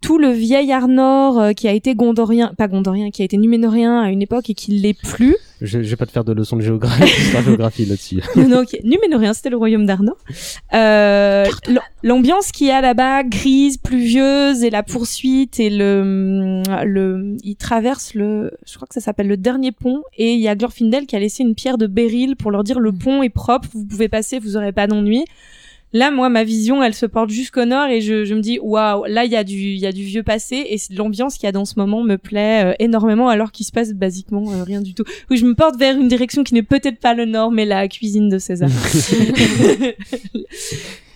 [0.00, 4.00] tout le vieil Arnor euh, qui a été gondorien, pas gondorien, qui a été numénorien
[4.02, 6.56] à une époque et qui l'est plus, Je, je vais pas te faire de leçons
[6.56, 7.06] de géographie,
[7.44, 8.20] géographie là-dessus.
[8.36, 8.64] non.
[8.84, 10.16] Numénorien, c'était le royaume d'Arnor.
[10.74, 11.46] Euh,
[12.02, 18.14] L'ambiance qu'il y a là-bas, grise, pluvieuse, et la poursuite, et le, le, il traverse
[18.14, 21.16] le, je crois que ça s'appelle le dernier pont, et il y a Glorfindel qui
[21.16, 24.08] a laissé une pierre de béryl pour leur dire le pont est propre, vous pouvez
[24.08, 25.24] passer, vous aurez pas d'ennui.
[25.96, 29.04] Là, moi, ma vision, elle se porte jusqu'au nord et je, je me dis, waouh,
[29.06, 31.48] là, il y a du, y a du vieux passé et c'est- l'ambiance qu'il y
[31.48, 34.80] a dans ce moment me plaît euh, énormément alors qu'il se passe basiquement euh, rien
[34.82, 35.04] du tout.
[35.30, 37.88] Oui, je me porte vers une direction qui n'est peut-être pas le nord, mais la
[37.88, 38.68] cuisine de César.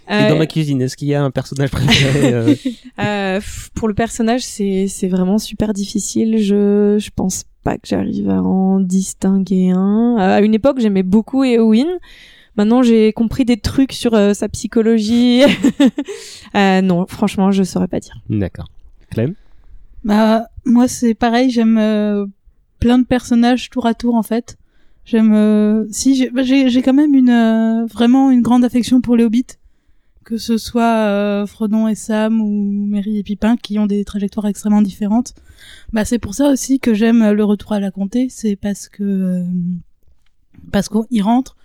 [0.09, 2.55] Et dans Euh, ma cuisine, est-ce qu'il y a un personnage préféré euh,
[3.01, 3.41] euh,
[3.74, 6.39] pour le personnage, c'est c'est vraiment super difficile.
[6.39, 10.16] Je je pense pas que j'arrive à en distinguer un.
[10.18, 11.87] Euh, à une époque, j'aimais beaucoup Eowyn.
[12.57, 15.43] Maintenant, j'ai compris des trucs sur euh, sa psychologie.
[16.57, 18.21] Euh, non, franchement, je saurais pas dire.
[18.29, 18.67] D'accord.
[19.09, 19.37] Clem?
[20.05, 22.27] Bah moi c'est pareil, j'aime euh,
[22.79, 24.57] plein de personnages tour à tour en fait.
[25.05, 29.01] J'aime euh, si j'ai bah, j'ai j'ai quand même une euh, vraiment une grande affection
[29.01, 29.47] pour les hobbits
[30.25, 34.47] que ce soit euh, Frodon et Sam ou Merry et Pipin qui ont des trajectoires
[34.47, 35.35] extrêmement différentes.
[35.93, 39.03] Bah c'est pour ça aussi que j'aime le retour à la comté, c'est parce que
[39.03, 39.45] euh,
[40.73, 41.57] parce qu'ils rentrent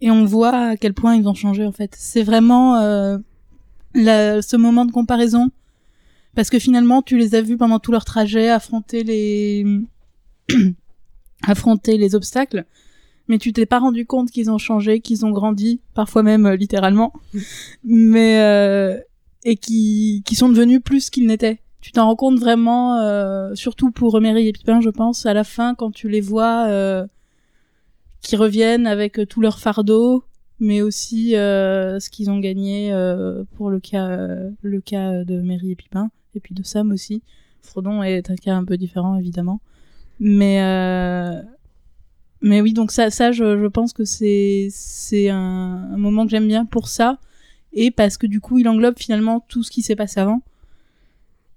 [0.00, 1.94] et on voit à quel point ils ont changé en fait.
[1.98, 3.18] C'est vraiment euh,
[3.94, 5.50] la- ce moment de comparaison
[6.34, 9.64] parce que finalement tu les as vus pendant tout leur trajet affronter les
[11.46, 12.64] affronter les obstacles
[13.28, 16.56] mais tu t'es pas rendu compte qu'ils ont changé, qu'ils ont grandi, parfois même euh,
[16.56, 17.12] littéralement,
[17.84, 18.98] mais euh,
[19.44, 21.60] et qui qui sont devenus plus qu'ils n'étaient.
[21.80, 25.44] Tu t'en rends compte vraiment, euh, surtout pour Merry et Pipin, je pense, à la
[25.44, 27.06] fin quand tu les vois euh,
[28.20, 30.24] qui reviennent avec euh, tout leur fardeau,
[30.58, 34.28] mais aussi euh, ce qu'ils ont gagné euh, pour le cas
[34.62, 37.22] le cas de Merry et Pipin, et puis de Sam aussi.
[37.62, 39.60] Frodon est un cas un peu différent évidemment,
[40.18, 40.60] mais
[42.42, 46.46] mais oui, donc ça, ça, je, je pense que c'est c'est un, moment que j'aime
[46.46, 47.18] bien pour ça
[47.72, 50.42] et parce que du coup, il englobe finalement tout ce qui s'est passé avant.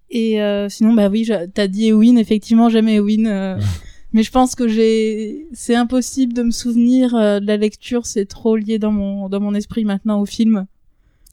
[0.09, 3.57] Et euh, sinon, bah oui, t'as dit Ewin, effectivement, j'aime Ewin,
[4.13, 8.25] mais je pense que j'ai, c'est impossible de me souvenir euh, de la lecture, c'est
[8.25, 10.65] trop lié dans mon dans mon esprit maintenant au film.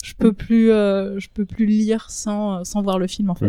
[0.03, 3.47] Je peux plus, euh, je peux plus lire sans sans voir le film en fait.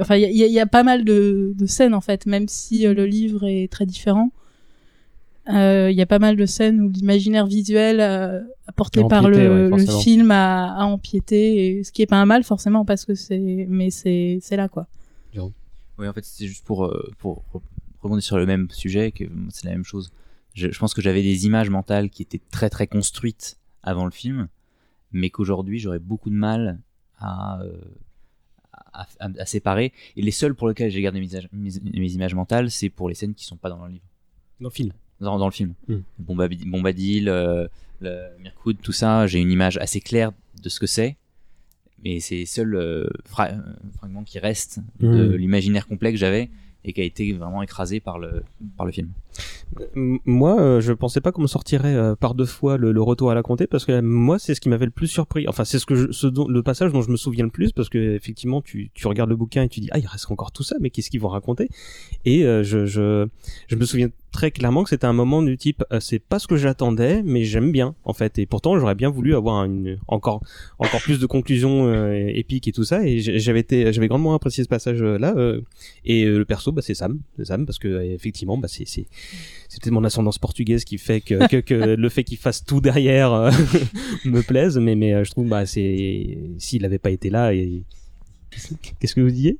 [0.00, 1.92] Enfin, il y a, il y a- il y a pas mal de, de scènes
[1.94, 4.30] en fait, même si euh, le livre est très différent.
[5.48, 9.36] Euh, Il y a pas mal de scènes où l'imaginaire visuel euh, apporté par le,
[9.72, 13.04] ouais, le film a, a empiété, et ce qui est pas un mal forcément parce
[13.04, 14.86] que c'est, mais c'est c'est là quoi.
[15.98, 17.42] Oui, en fait, c'est juste pour, euh, pour
[18.02, 20.12] rebondir sur le même sujet, que c'est la même chose.
[20.54, 24.10] Je, je pense que j'avais des images mentales qui étaient très très construites avant le
[24.10, 24.48] film,
[25.12, 26.80] mais qu'aujourd'hui j'aurais beaucoup de mal
[27.18, 27.72] à, euh,
[28.92, 29.92] à, à- à séparer.
[30.16, 33.08] Et les seuls pour lesquels j'ai gardé mes, ag- mes, mes images mentales, c'est pour
[33.08, 34.04] les scènes qui sont pas dans le livre.
[34.60, 34.92] Dans le film.
[35.20, 35.74] Dans, dans le film.
[35.88, 35.96] Mm.
[36.18, 37.68] Bombadil, Bombadil euh,
[38.00, 40.32] le Mirkwood, tout ça, j'ai une image assez claire
[40.62, 41.16] de ce que c'est.
[42.02, 43.60] Mais c'est les seuls euh, fra- euh,
[43.96, 45.36] fragments qui restent de Mm.
[45.36, 46.48] l'imaginaire complet que j'avais
[46.84, 48.42] et qui a été vraiment écrasé par le,
[48.76, 49.10] par le film.
[49.94, 53.30] Moi, euh, je pensais pas qu'on me sortirait euh, par deux fois le, le retour
[53.30, 55.46] à la comté parce que euh, moi, c'est ce qui m'avait le plus surpris.
[55.48, 57.72] Enfin, c'est ce que je, ce dont, le passage dont je me souviens le plus
[57.72, 60.52] parce que effectivement, tu, tu regardes le bouquin et tu dis ah il reste encore
[60.52, 61.68] tout ça, mais qu'est-ce qu'ils vont raconter?
[62.24, 63.28] Et euh, je, je
[63.68, 66.46] je me souviens très clairement que c'était un moment du type euh, c'est pas ce
[66.46, 68.38] que j'attendais, mais j'aime bien en fait.
[68.38, 70.42] Et pourtant, j'aurais bien voulu avoir une encore
[70.78, 73.04] encore plus de conclusions euh, épiques et tout ça.
[73.06, 75.34] Et j'avais été j'avais grandement apprécié ce passage là.
[76.04, 78.86] et euh, le perso, bah, c'est Sam, c'est Sam parce que euh, effectivement, bah, c'est
[78.86, 79.06] c'est
[79.68, 83.32] c'était mon ascendance portugaise qui fait que, que, que le fait qu'il fasse tout derrière
[83.32, 83.50] euh,
[84.24, 87.84] me plaise mais mais euh, je trouve bah c'est s'il avait pas été là et
[88.98, 89.58] qu'est-ce que vous disiez?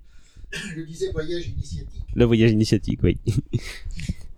[0.52, 2.02] Je disais voyage initiatique.
[2.14, 3.18] le voyage initiatique oui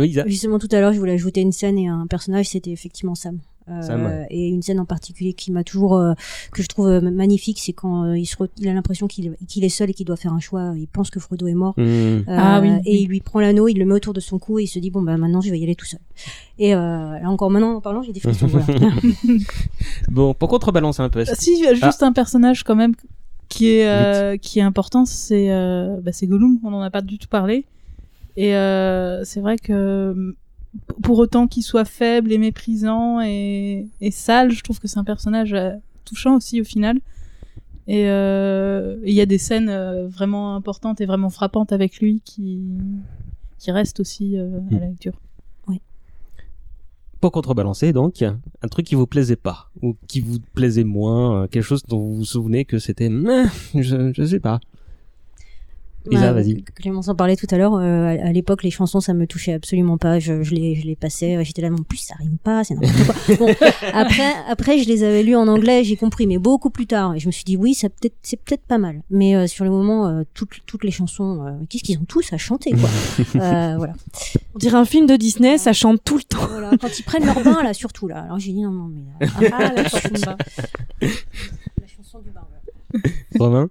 [0.00, 2.70] oui Isa Justement, tout à l'heure, je voulais ajouter une scène et un personnage, c'était
[2.70, 3.38] effectivement Sam.
[3.70, 4.26] Euh, Sam, ouais.
[4.30, 6.14] Et une scène en particulier qui m'a toujours, euh,
[6.52, 9.36] que je trouve euh, magnifique, c'est quand euh, il, se re- il a l'impression qu'il
[9.46, 10.72] qu'il est seul et qu'il doit faire un choix.
[10.74, 11.74] Il pense que Frodo est mort.
[11.76, 11.82] Mmh.
[11.82, 12.98] Euh, Ah oui, Et oui.
[13.02, 14.90] il lui prend l'anneau, il le met autour de son cou et il se dit
[14.90, 16.00] bon bah maintenant je vais y aller tout seul.
[16.58, 18.48] Et euh, là encore maintenant en parlant, j'ai des frissons.
[20.10, 22.94] bon pour contrebalancer un peu est-ce- Ah, Si, juste un personnage quand même
[23.48, 26.58] qui est euh, qui est important, c'est euh, bah, c'est Gollum.
[26.64, 27.64] On en a pas du tout parlé.
[28.38, 30.36] Et euh, c'est vrai que
[31.02, 35.04] pour autant qu'il soit faible et méprisant et, et sale, je trouve que c'est un
[35.04, 35.72] personnage euh,
[36.04, 37.00] touchant aussi au final.
[37.88, 42.22] Et euh, il y a des scènes euh, vraiment importantes et vraiment frappantes avec lui
[42.24, 42.60] qui
[43.58, 45.14] qui restent aussi euh, à la lecture.
[47.20, 51.64] pour contrebalancer donc un truc qui vous plaisait pas ou qui vous plaisait moins quelque
[51.64, 53.10] chose dont vous vous souvenez que c'était
[53.74, 54.60] je je sais pas
[56.10, 57.74] Isa Bah, vas-y Clémence en parlait tout à l'heure.
[57.74, 60.18] euh, à à l'époque, les chansons, ça me touchait absolument pas.
[60.18, 61.36] Je, je les, je les passais.
[61.36, 62.62] euh, J'étais là, mais en plus, ça rime pas.
[62.64, 63.36] C'est n'importe quoi.
[63.38, 63.54] Bon,
[63.92, 67.14] après, après, je les avais lus en anglais, j'ai compris, mais beaucoup plus tard.
[67.14, 69.02] Et je me suis dit, oui, ça peut-être, c'est peut-être pas mal.
[69.10, 72.32] Mais euh, sur le moment, euh, toutes, toutes les chansons, euh, qu'est-ce qu'ils ont tous
[72.32, 72.88] à chanter, quoi.
[73.42, 73.94] euh, voilà.
[74.54, 76.46] On dirait un film de Disney, ça chante tout le temps.
[76.50, 78.20] Voilà, quand ils prennent leur bain, là, surtout là.
[78.22, 80.36] Alors j'ai dit non, non, mais là, ah, la chanson de bain.
[81.00, 82.40] La chanson du bain.
[83.38, 83.68] Romain?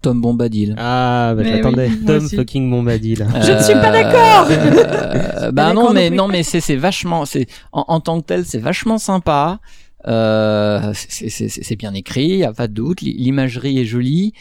[0.00, 0.74] Tom Bombadil.
[0.78, 1.88] ah bah Mais j'attendais.
[1.88, 3.26] oui, Tom fucking Bombadil.
[3.42, 4.46] Je ne suis pas d'accord.
[4.50, 8.44] Euh, bah non mais non mais c'est c'est vachement c'est en, en tant que tel
[8.44, 9.60] c'est vachement sympa.
[10.06, 13.84] Euh, c'est c'est c'est- c'est bien écrit y a pas de doute L'i- l'imagerie est
[13.84, 14.32] jolie.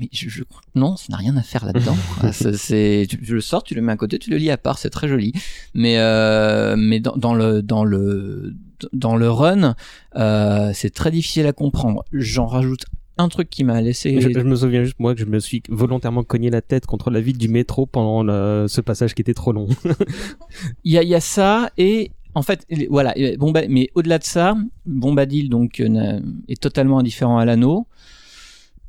[0.00, 1.96] Mais je, je crois non ça n'a rien à faire là-dedans
[2.32, 4.78] c'est tu, tu le sors tu le mets à côté tu le lis à part
[4.78, 5.32] c'est très joli.
[5.74, 8.54] Mais euh, mais dans, dans le dans le
[8.92, 9.74] dans le run
[10.16, 12.04] euh, c'est très difficile à comprendre.
[12.12, 12.84] J'en rajoute
[13.18, 14.20] un truc qui m'a laissé.
[14.20, 17.10] Je, je me souviens juste moi que je me suis volontairement cogné la tête contre
[17.10, 19.66] la vitre du métro pendant le- ce passage qui était trop long.
[20.84, 23.90] Il y a, il y a ça et en fait il- voilà bon bah, mais
[23.94, 24.56] au-delà de ça
[24.86, 27.86] Bombadil donc euh, est totalement indifférent à l'anneau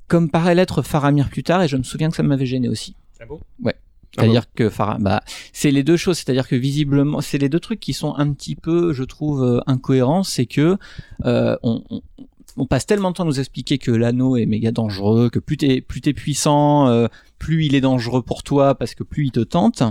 [0.08, 2.96] comme paraît l'être Faramir plus tard et je me souviens que ça m'avait gêné aussi.
[3.20, 3.40] Ah bon?
[3.64, 3.76] Ouais.
[4.18, 5.22] Ah C'est-à-dire que Farah, bah,
[5.54, 6.18] c'est les deux choses.
[6.18, 9.60] C'est-à-dire que visiblement, c'est les deux trucs qui sont un petit peu, je trouve, euh,
[9.68, 10.24] incohérents.
[10.24, 10.78] C'est que
[11.26, 12.02] euh, on, on,
[12.58, 15.58] on passe tellement de temps à nous expliquer que l'anneau est méga dangereux, que plus
[15.58, 19.40] t'es plus puissant, euh, plus il est dangereux pour toi parce que plus il te
[19.40, 19.84] tente.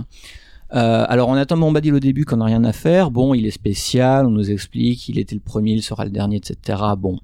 [0.73, 3.11] Euh, alors on attend Bombadil au début qu'on n'a rien à faire.
[3.11, 6.37] Bon, il est spécial, on nous explique, il était le premier, il sera le dernier,
[6.37, 6.79] etc.
[6.97, 7.19] Bon.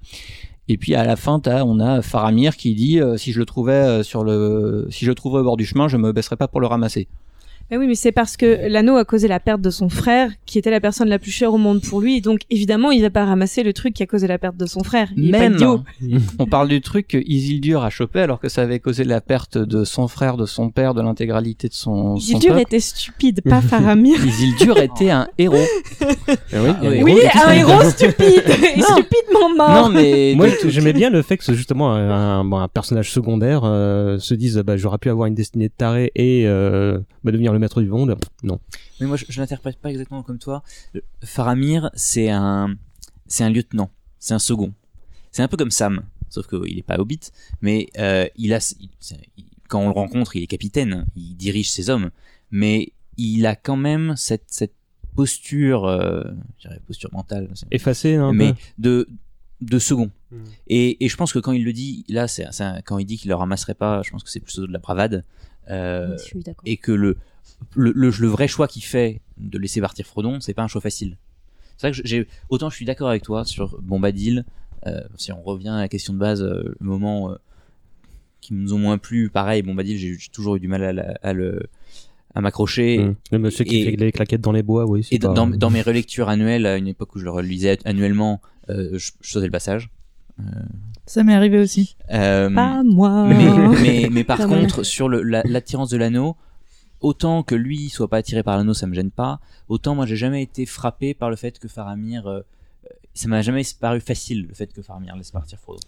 [0.68, 4.02] Et puis à la fin, on a Faramir qui dit euh, si je le trouvais
[4.02, 6.60] sur le, si je le trouvais au bord du chemin, je me baisserais pas pour
[6.60, 7.06] le ramasser.
[7.70, 10.58] Mais oui, mais c'est parce que l'anneau a causé la perte de son frère, qui
[10.58, 13.10] était la personne la plus chère au monde pour lui, et donc évidemment, il va
[13.10, 15.08] pas ramasser le truc qui a causé la perte de son frère.
[15.16, 15.80] Il est pas Même, idiot.
[16.38, 19.58] on parle du truc que Isildur a chopé alors que ça avait causé la perte
[19.58, 22.14] de son frère, de son père, de l'intégralité de son.
[22.16, 24.24] Isildur était stupide, pas Faramir.
[24.24, 25.56] Isildur était un héros.
[26.00, 26.06] Ah
[27.02, 29.88] oui, un héros stupide et stupidement mort.
[29.88, 34.58] Non, mais moi j'aimais bien le fait que justement un, personnage secondaire euh, se dise
[34.58, 37.88] bah j'aurais pu avoir une destinée de taré et euh, bah, devenir le maître du
[37.88, 38.16] monde.
[38.42, 38.60] Non.
[39.00, 40.62] Mais moi, je, je l'interprète pas exactement comme toi.
[41.24, 42.76] Faramir, c'est un,
[43.26, 44.72] c'est un lieutenant, c'est un second.
[45.32, 47.20] C'est un peu comme Sam, sauf qu'il est pas hobbit,
[47.60, 48.90] mais euh, il a, il-
[49.68, 52.10] quand on le rencontre, il est capitaine, il dirige ses hommes,
[52.50, 54.74] mais il a quand même cette, cette
[55.14, 56.22] posture, euh,
[56.58, 58.58] je dirais posture mentale, c'est- Effacé un mais peu.
[58.78, 59.08] de
[59.62, 60.10] de second.
[60.30, 60.44] Hmm.
[60.68, 62.44] Et, et je pense que quand il le dit, là, c'est
[62.84, 65.24] quand il dit qu'il le ramasserait pas, je pense que c'est plutôt de la bravade.
[65.70, 66.62] Euh, Je suis d'accord.
[66.66, 67.16] et que le,
[67.74, 70.80] le, le, le vrai choix qu'il fait de laisser partir Frodon, c'est pas un choix
[70.80, 71.16] facile.
[71.76, 74.44] C'est vrai que j'ai autant je suis d'accord avec toi sur Bombadil.
[74.86, 77.36] Euh, si on revient à la question de base, euh, le moment euh,
[78.40, 81.32] qui nous ont moins plu, pareil, Bombadil, j'ai toujours eu du mal à, la- à
[81.32, 81.62] le
[82.34, 83.00] à m'accrocher.
[83.00, 83.14] Hum.
[83.32, 85.06] Le monsieur qui Et- fait les claquettes dans les bois, oui.
[85.10, 87.78] et dans, pas- dans- dans mes relectures annuelles, à une époque où je le relisais
[87.86, 89.90] annuellement, euh, je, je sautais le passage.
[91.06, 91.96] Ça m'est arrivé aussi.
[92.10, 93.24] Euh, Pas moi.
[93.24, 93.48] mais,
[93.82, 96.36] mais, mais par contre, sur la- l'attirance de l'anneau,
[97.00, 99.38] autant que lui soit pas attiré par l'anneau, ça me gêne pas.
[99.68, 103.42] Autant moi, j'ai jamais été frappé par le fait que Faramir, euh, euh, ça m'a
[103.42, 105.78] jamais paru facile le fait que Faramir laisse partir Frodo.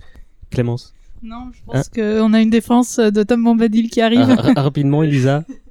[0.51, 0.95] Clémence.
[1.21, 4.21] Non, je pense qu'on a une défense de Tom Bombadil qui arrive.
[4.29, 5.45] Ah, ra- rapidement, Elisa.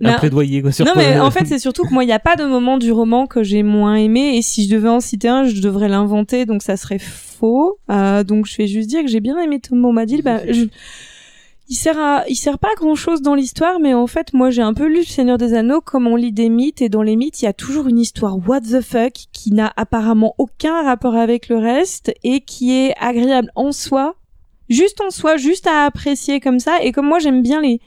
[0.00, 0.18] Un Non.
[0.18, 2.36] plaidoyer quoi, sur non, mais en fait, c'est surtout que moi, il n'y a pas
[2.36, 4.36] de moment du roman que j'ai moins aimé.
[4.36, 6.44] Et si je devais en citer un, je devrais l'inventer.
[6.44, 7.78] Donc, ça serait faux.
[7.90, 10.22] Euh, donc, je vais juste dire que j'ai bien aimé Tom Bombadil.
[10.22, 10.66] Bah, je...
[11.68, 14.50] Il sert à, il sert pas à grand chose dans l'histoire, mais en fait, moi,
[14.50, 17.02] j'ai un peu lu Le Seigneur des Anneaux comme on lit des mythes, et dans
[17.02, 20.84] les mythes, il y a toujours une histoire what the fuck qui n'a apparemment aucun
[20.84, 24.14] rapport avec le reste et qui est agréable en soi,
[24.68, 26.80] juste en soi, juste à apprécier comme ça.
[26.84, 27.80] Et comme moi, j'aime bien les,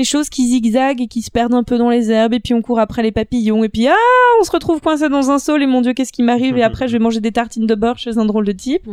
[0.00, 2.54] les choses qui zigzaguent et qui se perdent un peu dans les herbes, et puis
[2.54, 3.94] on court après les papillons, et puis ah,
[4.40, 6.88] on se retrouve coincé dans un saule, et mon dieu, qu'est-ce qui m'arrive, et après
[6.88, 8.88] je vais manger des tartines de beurre chez un drôle de type.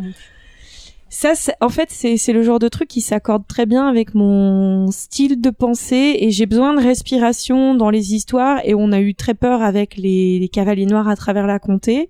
[1.09, 4.13] Ça, c'est- en fait, c'est c'est le genre de truc qui s'accorde très bien avec
[4.13, 8.99] mon style de pensée, et j'ai besoin de respiration dans les histoires, et on a
[8.99, 12.09] eu très peur avec les, les cavaliers noirs à travers la comté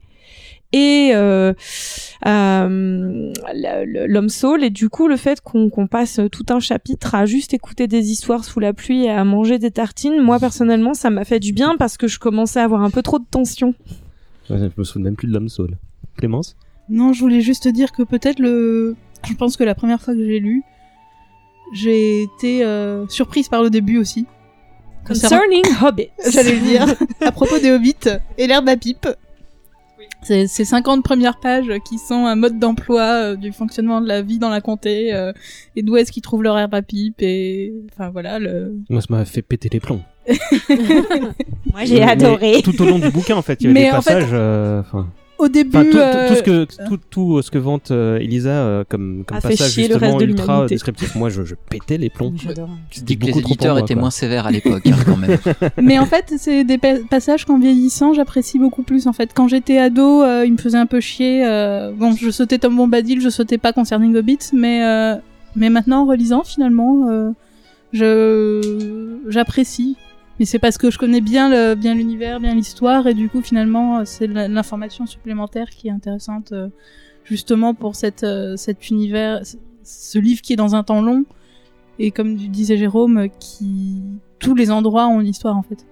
[0.74, 1.54] et euh,
[2.26, 3.34] euh,
[4.08, 7.88] l'homme saule et du coup le fait qu'on passe tout un chapitre à juste écouter
[7.88, 11.40] des histoires sous la pluie et à manger des tartines moi personnellement ça m'a fait
[11.40, 13.74] du bien parce que je commençais à avoir un peu trop de tension
[14.50, 15.78] Ouais, Je me souviens même plus de l'homme saule.
[16.18, 16.56] Clémence?
[16.90, 18.96] Non, je voulais juste dire que peut-être le.
[19.28, 20.64] Je pense que la première fois que j'ai lu,
[21.74, 24.26] j'ai été euh, surprise par le début aussi.
[25.06, 26.10] Concerning Hobbits.
[26.32, 26.86] J'allais le dire.
[27.22, 27.96] à propos des hobbits
[28.38, 29.08] et l'herbe à pipe.
[30.28, 34.22] C'est ces 50 premières pages qui sont un mode d'emploi euh, du fonctionnement de la
[34.22, 35.32] vie dans la comté euh,
[35.78, 39.08] et d'où est-ce qu'ils trouvent leur herbe à pipe et enfin voilà le Moi, ça
[39.10, 40.02] m'a fait péter les plombs.
[41.72, 43.84] moi j'ai Mais adoré Tout au long du bouquin, en fait, il y a Mais
[43.86, 44.30] des en fait, passages.
[44.34, 44.82] euh,
[45.40, 48.18] au début Enfin, tout, tout- euh, tout ce que tout, tout ce que vante euh,
[48.20, 51.98] Elisa euh, comme comme A fait passage justement de ultra descriptif, moi je, je pétais
[51.98, 52.34] les plombs.
[52.36, 52.70] J'adore.
[52.90, 54.02] Tu dis que les éditeurs moi, étaient quoi.
[54.02, 55.38] moins sévères à l'époque, hein, quand même.
[55.82, 59.08] Mais en fait, c'est des pa- passages qu'en vieillissant, j'apprécie beaucoup plus.
[59.08, 61.46] En fait, quand j'étais ado, euh, il me faisait un peu chier.
[61.46, 65.16] euh, Bon, je sautais Tom Bombadil, je sautais pas Concerning Hobbit, mais euh,
[65.56, 67.32] mais maintenant, en relisant, finalement, euh,
[67.94, 69.96] je j'apprécie.
[70.40, 73.42] Mais c'est parce que je connais bien le bien l'univers, bien l'histoire, et du coup,
[73.42, 76.70] finalement, euh, c'est l'information supplémentaire qui est intéressante, euh,
[77.24, 79.42] justement pour cette euh, cet univers,
[79.84, 81.26] ce livre qui est dans un temps long,
[81.98, 84.04] et comme disait Jérôme, qui
[84.40, 85.86] tous les endroits ont une histoire en fait.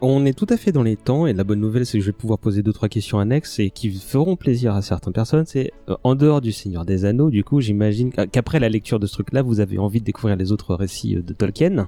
[0.00, 2.10] On est tout à fait dans les temps et la bonne nouvelle c'est que je
[2.10, 5.44] vais pouvoir poser deux trois questions annexes et qui feront plaisir à certaines personnes.
[5.46, 5.70] C'est
[6.02, 9.42] en dehors du Seigneur des Anneaux, du coup j'imagine qu'après la lecture de ce truc-là,
[9.42, 11.86] vous avez envie de découvrir les autres récits de Tolkien.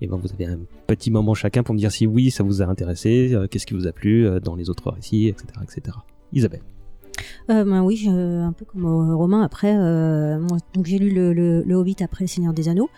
[0.00, 2.62] Et ben vous avez un petit moment chacun pour me dire si oui ça vous
[2.62, 5.98] a intéressé, euh, qu'est-ce qui vous a plu euh, dans les autres récits, etc., etc.
[6.32, 6.62] Isabelle.
[7.50, 9.42] Euh, ben oui, je- un peu comme euh, Romain.
[9.42, 9.74] Après,
[10.74, 12.88] donc j'ai lu le, Hobbit après le Seigneur des Anneaux.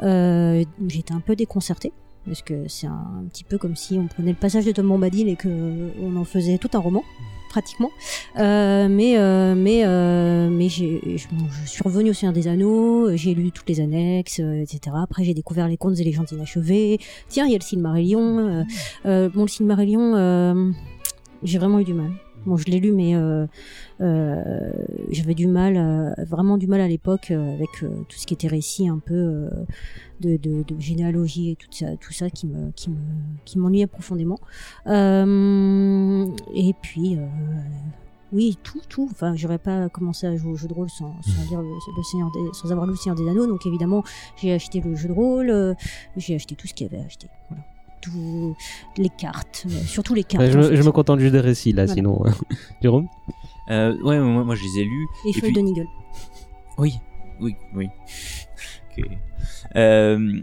[0.00, 1.92] J'étais un peu déconcertée
[2.26, 5.28] parce que c'est un, petit peu comme si on prenait le passage de Tom Bombadil
[5.28, 7.02] et que on en faisait tout un roman
[7.48, 7.90] pratiquement.
[8.38, 11.16] Euh, mais euh, mais euh, mais je,
[11.66, 13.16] suis revenue au Seigneur des Anneaux.
[13.16, 14.96] J'ai lu toutes les annexes, etc.
[15.02, 16.98] Après, j'ai découvert les contes et légendes inachevées.
[17.28, 18.64] Tiens, il y a le Silmarillion.
[19.06, 20.74] Euh, bon, le Silmarillion,
[21.42, 22.10] j'ai vraiment eu du mal.
[22.46, 23.46] Bon, je l'ai lu, mais euh,
[24.00, 24.70] euh,
[25.10, 28.88] j'avais du mal, euh, vraiment du mal à l'époque avec tout ce qui était récit
[28.88, 29.48] un peu
[30.20, 30.38] de,
[30.78, 32.96] généalogie et tout ça, tout ça qui me, qui me,
[33.44, 34.38] qui m'ennuyait profondément.
[34.86, 37.18] Et puis,
[38.32, 39.08] oui, tout, tout.
[39.10, 41.14] Enfin, j'aurais pas commencé à jouer au jeu de rôle sans,
[41.50, 43.46] lire le, Seigneur des, sans avoir lu le Seigneur des Anneaux.
[43.46, 44.04] Donc évidemment,
[44.36, 45.76] j'ai acheté le jeu de rôle,
[46.16, 47.28] j'ai acheté tout ce qu'il y avait à acheter.
[47.48, 47.64] Voilà.
[48.00, 48.56] Tout,
[48.96, 50.44] les cartes, euh, surtout les cartes.
[50.44, 50.76] Ouais, je, en me, fait.
[50.76, 51.94] je me contente juste des récits là, Voilà.
[51.94, 52.22] sinon.
[52.82, 53.08] Jérôme
[53.70, 55.06] Euh, ouais, moi, moi je les ai lus.
[55.26, 55.86] Et feuilles de Nigel.
[56.78, 56.94] Oui,
[57.40, 57.88] oui, oui.
[58.96, 59.04] Ok.
[59.76, 60.40] Euh,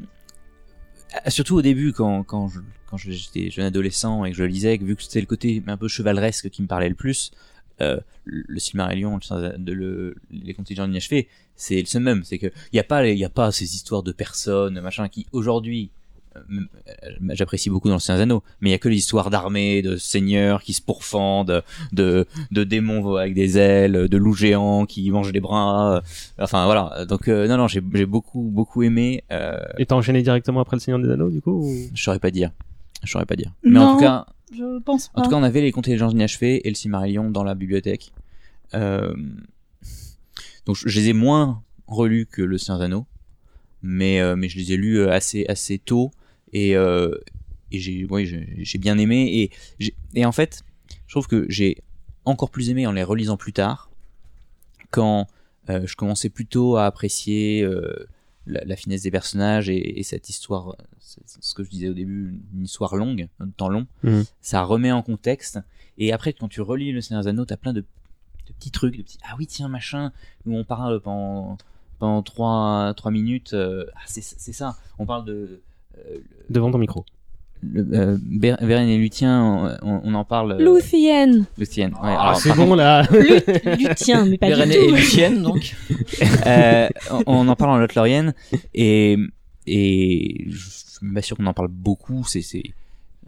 [1.27, 4.83] surtout au début, quand, quand je- quand j'étais jeune adolescent et que je lisais, que
[4.83, 7.31] vu que c'était le côté un peu chevaleresque qui me parlait le plus,
[7.81, 12.23] euh, le Silmarillion, le, le, les contes de inachevés, c'est le même.
[12.23, 15.07] C'est que il y a pas, il y a pas ces histoires de personnes, machin,
[15.09, 16.04] qui aujourd'hui euh, euh,
[17.33, 19.81] j'apprécie beaucoup dans le Seigneur des Anneaux, mais il y a que les histoires d'armées,
[19.81, 25.09] de seigneurs qui se pourfendent, de, de démons avec des ailes, de loups géants qui
[25.11, 26.01] mangent des bras, euh,
[26.39, 27.05] enfin voilà.
[27.05, 29.23] Donc euh, non non, j'ai j'ai beaucoup beaucoup aimé.
[29.31, 31.73] Euh, Et t'as enchaîné directement après le Seigneur des Anneaux, du coup ou...
[31.93, 32.51] je saurais pas dire,
[33.03, 33.51] je saurais pas dire.
[33.63, 34.25] Mais en tout cas,
[34.55, 35.21] je pense pas.
[35.21, 37.55] en tout cas, on avait les contes et légendes inachevées et le Silmarillion dans la
[37.55, 38.11] bibliothèque.
[38.73, 39.13] Euh,
[40.65, 43.05] donc je, je les ai moins relus que le Seigneur des Anneaux,
[43.81, 46.11] mais euh, mais je les ai lus euh, assez assez tôt
[46.61, 47.11] et euh,
[47.71, 48.23] et j'ai oui
[48.69, 49.45] j'ai bien aimé et
[49.79, 50.53] j'ai- et en fait
[51.07, 51.71] je trouve que j'ai
[52.23, 53.89] encore plus aimé en les relisant plus tard
[54.91, 55.27] quand
[55.69, 58.07] euh, je commençais plutôt à apprécier euh,
[58.45, 61.93] la, la finesse des personnages et, et cette histoire, c'est- ce que je disais au
[61.93, 64.23] début, une histoire longue, un temps long, Mhm.
[64.41, 65.59] ça remet en contexte.
[65.97, 68.95] Et après, quand tu relis Le Seigneur des Anneaux, t'as plein de, de petits trucs,
[68.97, 70.11] de petits ah oui tiens machin,
[70.45, 71.57] où on parle pendant
[71.97, 75.61] pendant trois trois minutes, euh, ah c'est c'est ça, on parle de
[76.49, 77.05] Devant ton micro.
[77.63, 80.51] le, euh, Ber- Beren et Lutien, on, on en parle.
[80.53, 81.45] euh, Luthien.
[81.57, 81.95] Luthien, ouais.
[82.03, 84.93] Ah, alors, c'est bon contre- là Lu- Lutien, mais pas Beren du et tout.
[84.95, 85.75] Lucienne, donc.
[86.45, 88.33] Euh, on, on en parle en Lothlorien
[88.73, 89.17] et
[89.67, 92.23] et je suis pas sûr qu'on en parle beaucoup.
[92.27, 92.63] C'est c'est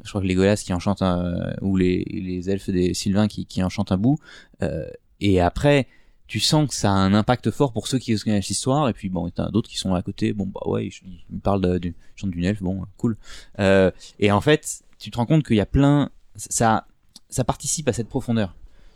[0.04, 3.28] je crois que les Golas qui en chantent un, ou les les elfes des Sylvains
[3.28, 4.18] qui qui en chantent un bout.
[4.62, 4.86] Euh,
[5.20, 5.88] et après
[6.28, 9.10] tu sens que ça a un impact fort pour ceux qui connaissent l'histoire et puis
[9.10, 10.94] bon t'as d'autres qui sont à côté bon bah ouais ils,
[11.32, 13.18] ils parlent du chantent d'une elfe bon cool
[13.60, 16.86] euh, et en fait tu te rends compte qu'il y a plein ça
[17.30, 18.56] ça participe à cette profondeur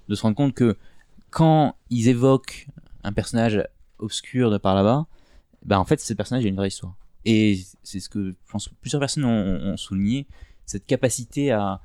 [0.10, 0.78] de se rendre compte que
[1.30, 2.68] quand ils évoquent
[3.04, 3.64] un personnage
[4.00, 5.08] obscur de par là-bas,
[5.66, 6.96] bah en fait ce personnage a une vraie histoire.
[7.26, 10.28] Et c'est ce que je pense que plusieurs personnes ont, souligné,
[10.66, 11.82] cette capacité à,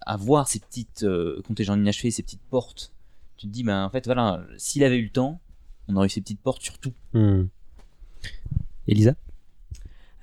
[0.00, 2.92] à voir ces petites euh, contingents inachevés, ces petites portes.
[3.42, 5.40] Tu te dis, bah en fait voilà, s'il avait eu le temps,
[5.88, 6.92] on aurait eu ces petites portes sur tout.
[7.12, 7.46] Hmm.
[8.86, 9.16] Elisa?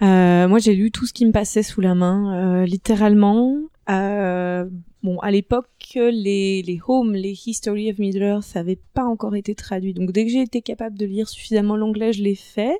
[0.01, 3.57] Euh, moi, j'ai lu tout ce qui me passait sous la main, euh, littéralement.
[3.89, 4.69] Euh,
[5.03, 9.93] bon, à l'époque, les, les Home, les History of Middle-earth n'avaient pas encore été traduits.
[9.93, 12.79] Donc, dès que j'ai été capable de lire suffisamment l'anglais, je l'ai fait.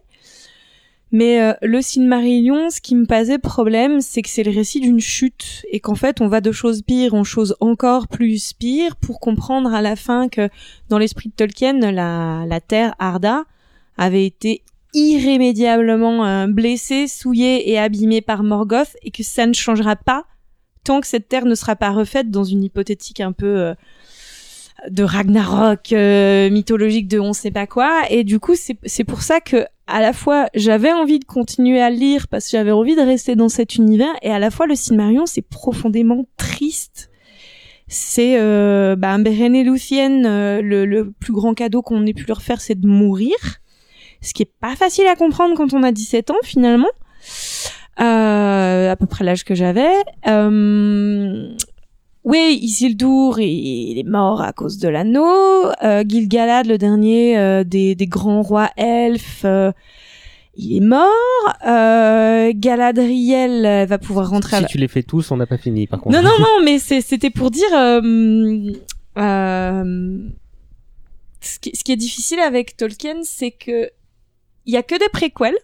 [1.11, 4.99] Mais euh, le Silmarillion, ce qui me posait problème, c'est que c'est le récit d'une
[4.99, 9.19] chute et qu'en fait, on va de choses pires en choses encore plus pires pour
[9.19, 10.49] comprendre à la fin que
[10.89, 13.45] dans l'esprit de Tolkien, la, terre Arda
[13.97, 19.95] avait été irrémédiablement euh, blessée, souillée et abîmée par Morgoth et que ça ne changera
[19.95, 20.25] pas
[20.83, 23.73] tant que cette terre ne sera pas refaite dans une hypothétique un peu euh,
[24.89, 28.01] de Ragnarok euh, mythologique de on sait pas quoi.
[28.09, 31.81] Et du coup c'est c'est pour ça que à la fois j'avais envie de continuer
[31.81, 34.67] à lire parce que j'avais envie de rester dans cet univers et à la fois
[34.67, 37.09] le Silmarillion c'est profondément triste.
[37.87, 42.25] C'est euh, bah, Beren et Luthien euh, le, le plus grand cadeau qu'on ait pu
[42.27, 43.35] leur faire c'est de mourir.
[44.21, 46.89] Ce qui est pas facile à comprendre quand on a 17 ans finalement.
[47.99, 49.93] Euh, à peu près l'âge que j'avais.
[50.27, 51.49] Euh,
[52.25, 55.71] oui, Isildur, il est mort à cause de l'anneau.
[55.83, 59.71] Euh, Gilgalad, le dernier euh, des, des grands rois elfes, euh,
[60.55, 61.07] il est mort.
[61.65, 65.57] Euh, Galadriel euh, va pouvoir rentrer à Si tu les fais tous, on n'a pas
[65.57, 66.15] fini, par contre.
[66.15, 67.73] Non, non, non, mais c'était pour dire...
[67.73, 68.71] euh,
[69.17, 70.19] euh,
[71.41, 73.89] ce, qui, ce qui est difficile avec Tolkien, c'est que
[74.65, 75.57] il y a que des préquels,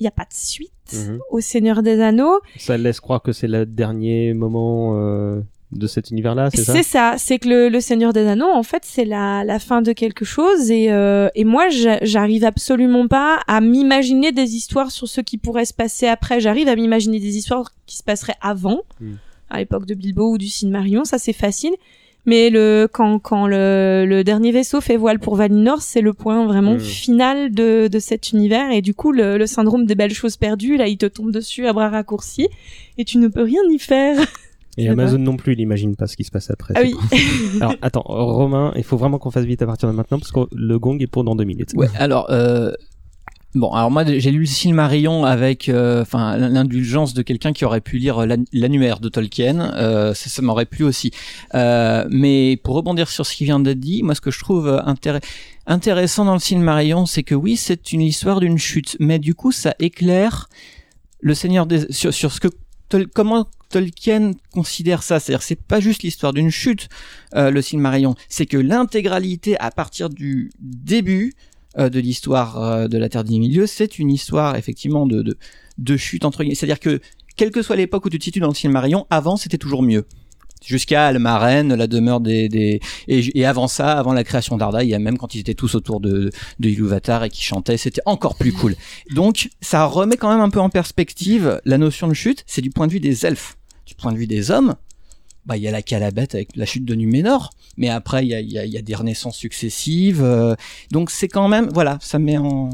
[0.00, 1.20] il n'y a pas de suite Mhm.
[1.30, 2.40] au Seigneur des Anneaux.
[2.58, 5.40] Ça laisse croire que c'est le dernier moment euh,
[5.72, 6.72] de cet univers-là, c'est ça?
[6.74, 9.82] C'est ça, c'est que le, le Seigneur des Anneaux, en fait, c'est la, la fin
[9.82, 10.70] de quelque chose.
[10.70, 15.38] Et, euh, et moi, j'a- j'arrive absolument pas à m'imaginer des histoires sur ce qui
[15.38, 16.40] pourrait se passer après.
[16.40, 19.12] J'arrive à m'imaginer des histoires qui se passeraient avant, Mm.
[19.50, 21.72] à l'époque de Bilbo ou du Silmarillion, ça c'est facile.
[22.24, 26.46] Mais le quand quand le, le dernier vaisseau fait voile pour Valinor, c'est le point
[26.46, 26.78] vraiment Mm.
[26.80, 28.70] final de, de cet univers.
[28.70, 31.66] Et du coup, le, le syndrome des belles choses perdues, là, il te tombe dessus
[31.66, 32.46] à bras raccourcis
[32.98, 34.18] et tu ne peux rien y faire.
[34.78, 36.72] Et Amazon non plus, il imagine pas ce qui se passe après.
[36.76, 36.94] Ah oui.
[37.60, 40.40] Alors, attends, Romain, il faut vraiment qu'on fasse vite à partir de maintenant parce que
[40.54, 41.72] le gong est pour dans deux minutes.
[41.74, 42.72] Ouais, alors euh,
[43.54, 47.82] bon, alors moi j'ai lu le Silmarillion avec euh, enfin l'indulgence de quelqu'un qui aurait
[47.82, 51.10] pu lire l'an- l'annuaire de Tolkien, euh, ça, ça m'aurait plu aussi.
[51.54, 54.68] Euh, mais pour rebondir sur ce qui vient d'être dit, moi ce que je trouve
[54.68, 55.26] euh, intéressant
[55.66, 59.52] intéressant dans le Silmarillion, c'est que oui, c'est une histoire d'une chute, mais du coup
[59.52, 60.48] ça éclaire
[61.20, 62.48] le Seigneur des sur, sur ce que
[63.14, 66.88] Comment Tolkien considère ça, c'est-à-dire c'est pas juste l'histoire d'une chute,
[67.34, 71.32] euh, le Silmarillion, c'est que l'intégralité à partir du début
[71.78, 75.38] euh, de l'histoire euh, de la Terre des Milieux, c'est une histoire effectivement de, de,
[75.78, 76.54] de chute entre guillemets.
[76.54, 77.00] C'est-à-dire que
[77.36, 80.04] quelle que soit l'époque où tu te situes dans le Silmarillion, avant c'était toujours mieux.
[80.64, 84.94] Jusqu'à Almaren, la demeure des, des et, avant ça, avant la création d'Arda, il y
[84.94, 88.36] a même quand ils étaient tous autour de de Ilúvatar et qui chantaient, c'était encore
[88.36, 88.76] plus cool.
[89.10, 92.44] Donc ça remet quand même un peu en perspective la notion de chute.
[92.46, 93.56] C'est du point de vue des elfes,
[93.86, 94.74] du point de vue des hommes.
[95.44, 98.34] Bah il y a la calabette avec la chute de Numénor, mais après il y
[98.34, 100.22] a, y a des renaissances successives.
[100.22, 100.54] euh,
[100.92, 102.70] donc c'est quand même voilà, ça met en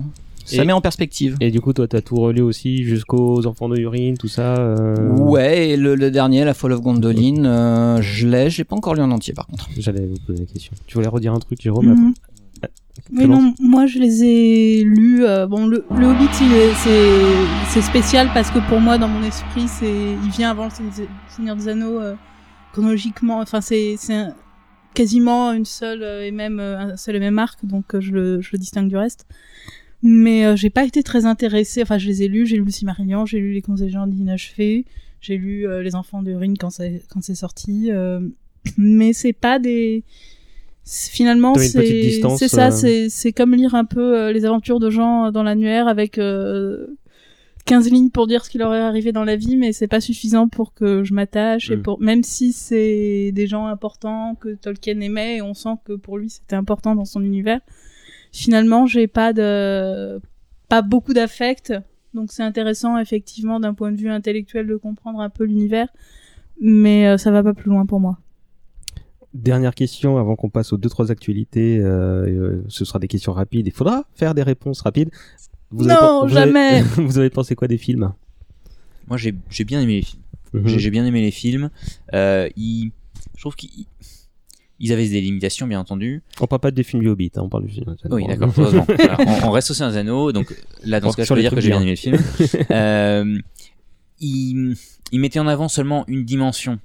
[0.49, 1.36] ça Et- met en perspective.
[1.40, 4.57] Et du coup, toi, t'as tout relu aussi jusqu'aux enfants de Urine, tout ça.
[4.57, 8.76] euh, Ouais, et le, le dernier, la Fall of Gondolin, euh, je l'ai, j'ai pas
[8.76, 9.68] encore lu en entier par contre.
[9.78, 10.72] J'allais vous poser la question.
[10.86, 12.14] Tu voulais redire un truc, Jérôme Mhm.
[12.57, 12.70] après
[13.12, 15.24] Oui, non, moi je les ai lus.
[15.24, 16.28] euh, bon, le, le Hobbit,
[17.68, 19.92] c'est spécial parce que pour moi, dans mon esprit, c'est
[20.24, 20.70] il vient avant le
[21.28, 22.14] Seigneur- des Anneaux euh,
[22.72, 23.40] chronologiquement.
[23.40, 24.34] Enfin, c'est un-
[24.94, 28.59] quasiment une seule et même un seul et même arc, donc je le je le
[28.59, 29.26] distingue du reste.
[30.03, 31.82] Mais euh, j'ai pas été très intéressée.
[31.82, 32.46] Enfin, je les ai lus.
[32.46, 34.84] J'ai lu le Silmarillion, j'ai lu les gens d'inachevés,
[35.20, 37.90] j'ai lu euh, les Enfants de Ring quand c'est quand c'est sorti.
[37.90, 38.20] euh,
[38.76, 40.05] mais c'est pas des
[40.84, 44.90] finalement c'est c'est ça euh, c'est c'est comme lire un peu euh, les aventures de
[44.90, 46.86] gens dans l'annuaire avec euh,
[47.66, 50.01] 15 lignes pour dire ce qui leur est arrivé dans la vie mais c'est pas
[50.01, 51.82] suffisant pour que je m'attache et Mm.
[51.82, 56.18] pour même si c'est des gens importants que Tolkien aimait et on sent que pour
[56.18, 57.61] lui c'était important dans son univers
[58.39, 60.20] finalement j'ai pas de
[60.68, 61.72] pas beaucoup d'affect
[62.14, 65.89] donc c'est intéressant effectivement d'un point de vue intellectuel de comprendre un peu l'univers
[66.61, 68.18] mais euh, ça va pas plus loin pour moi
[69.34, 71.78] Dernière question avant qu'on passe aux deux trois actualités.
[71.78, 73.66] euh, euh, ce sera des questions rapides.
[73.66, 75.11] Il faudra faire des réponses rapides.
[75.70, 76.80] Non, avez- jamais.
[76.97, 78.12] vous avez pensé quoi des films?
[79.07, 80.22] Moi, j'ai bien aimé les films.
[80.55, 80.66] Mhm.
[80.78, 81.68] J'ai bien aimé les films.
[82.14, 82.91] Euh, ils,
[83.36, 83.86] je trouve qu'ils
[84.81, 86.22] ils avaient des limitations, bien entendu.
[86.41, 87.97] On parle pas des films du Hobbit, hein, on parle du film.
[88.11, 88.53] Oui, d'accord.
[88.59, 90.55] on, on reste au Seigneur des Anneaux, donc
[90.85, 92.18] là, dans ce cas, je peux dire que j'ai bien aimé le film.
[92.70, 93.39] euh,
[94.20, 94.76] il,
[95.12, 96.79] il mettait en avant seulement une dimension.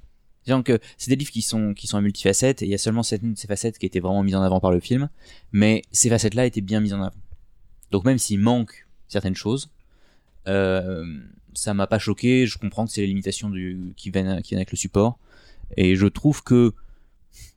[0.62, 3.02] Que c'est des livres qui sont qui sont à multifacettes et il y a seulement
[3.02, 5.08] certaines de ces facettes qui étaient vraiment mises en avant par le film,
[5.52, 7.16] mais ces facettes-là étaient bien mises en avant.
[7.92, 9.70] Donc même s'il manque certaines choses,
[10.46, 11.02] euh,
[11.54, 12.46] ça m'a pas choqué.
[12.46, 15.18] Je comprends que c'est les limitations du qui viennent qui viennent avec le support
[15.78, 16.74] et je trouve que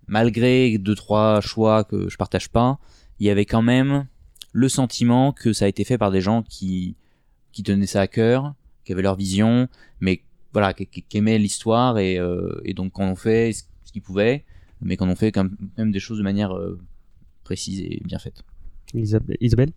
[0.08, 2.80] malgré deux trois choix que je partage pas,
[3.20, 4.08] il y avait quand même
[4.52, 6.96] le sentiment que ça a été fait par des gens qui
[7.52, 8.54] qui tenaient ça à cœur,
[8.86, 9.68] qui avaient leur vision,
[10.00, 10.22] mais
[10.54, 14.46] voilà, qui, aimaient l'histoire et, euh, donc quand on fait ce qu'ils pouvaient,
[14.82, 15.48] mais quand on fait quand
[15.78, 16.80] même des choses de manière euh,
[17.44, 18.44] précise et bien faite.
[19.42, 19.72] Isabelle?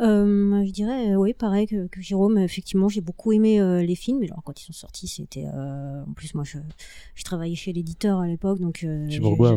[0.00, 2.38] Euh, je dirais, euh, oui, pareil que, que Jérôme.
[2.38, 4.22] Effectivement, j'ai beaucoup aimé euh, les films.
[4.22, 5.46] Alors, quand ils sont sortis, c'était.
[5.52, 6.58] euh, en plus, moi, je,
[7.14, 9.06] je travaillais chez l'éditeur à l'époque, donc euh,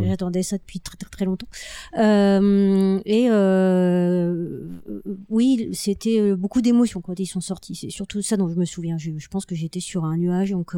[0.02, 0.08] ouais.
[0.08, 1.48] j'attendais ça depuis très très très longtemps.
[1.98, 4.68] Euh, et euh,
[5.30, 7.76] oui, c'était beaucoup d'émotions quand ils sont sortis.
[7.76, 8.98] C'est surtout ça dont je me souviens.
[8.98, 10.76] Je, je pense que j'étais sur un nuage, donc.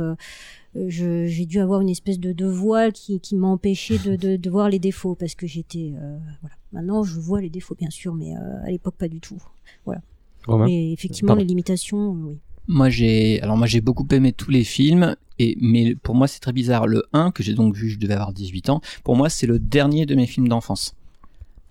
[0.76, 4.38] je- j'ai dû avoir une espèce de, de voile qui, qui m'a empêché de, de,
[4.38, 7.89] de voir les défauts parce que j'étais euh, voilà maintenant je vois les défauts bien
[7.89, 9.37] sûr mais euh, à l'époque pas du tout
[9.85, 10.01] voilà
[10.45, 11.41] Romain mais effectivement Pardon.
[11.41, 12.37] les limitations euh, oui
[12.67, 16.39] Moi j'ai alors moi j'ai beaucoup aimé tous les films et mais pour moi c'est
[16.39, 19.29] très bizarre le 1 que j'ai donc vu je devais avoir 18 ans pour moi
[19.29, 20.95] c'est le dernier de mes films d'enfance.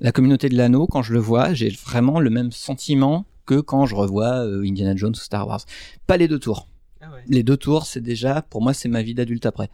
[0.02, 3.86] La communauté de l'anneau, quand je le vois, j'ai vraiment le même sentiment que quand
[3.86, 5.64] je revois euh, Indiana Jones ou Star Wars.
[6.08, 6.66] Pas les deux tours.
[7.28, 9.70] Les deux tours, c'est déjà, pour moi, c'est ma vie d'adulte après.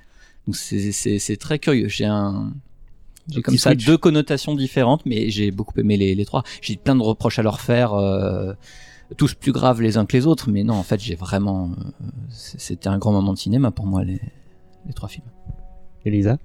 [0.46, 1.88] Donc c'est très curieux.
[1.88, 2.52] J'ai un,
[3.30, 3.86] j'ai comme ça switch.
[3.86, 6.42] deux connotations différentes, mais j'ai beaucoup aimé les, les trois.
[6.60, 8.52] J'ai plein de reproches à leur faire, euh,
[9.16, 12.06] tous plus graves les uns que les autres, mais non, en fait, j'ai vraiment, euh,
[12.30, 14.20] c'était un grand moment de cinéma pour moi les,
[14.86, 15.26] les trois films.
[16.04, 16.38] Elisa?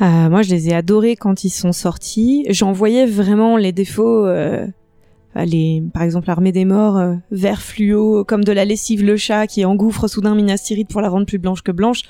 [0.00, 2.46] Euh, moi, je les ai adorés quand ils sont sortis.
[2.48, 4.26] J'en voyais vraiment les défauts.
[4.26, 4.66] euh,
[5.34, 9.46] les, par exemple, l'armée des morts, euh, vert fluo, comme de la lessive le chat
[9.46, 12.02] qui engouffre soudain Minas Tirith pour la rendre plus blanche que blanche.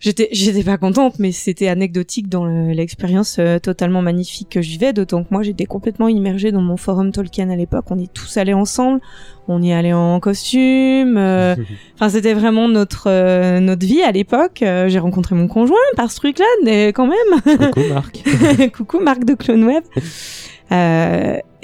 [0.00, 4.68] J'étais, j'étais pas contente, mais c'était anecdotique dans le- l'expérience euh, totalement magnifique que je
[4.70, 4.92] vivais.
[4.92, 7.86] D'autant que moi, j'étais complètement immergée dans mon forum Tolkien à l'époque.
[7.90, 9.00] On y est tous allés ensemble.
[9.48, 11.16] On y allait en costume.
[11.16, 11.56] euh,
[11.96, 14.62] Enfin, c'était vraiment notre euh, notre vie à l'époque.
[14.62, 17.58] Euh, J'ai rencontré mon conjoint par ce truc-là, mais quand même.
[17.72, 18.22] Coucou Marc.
[18.76, 19.82] Coucou Marc de Clone Web.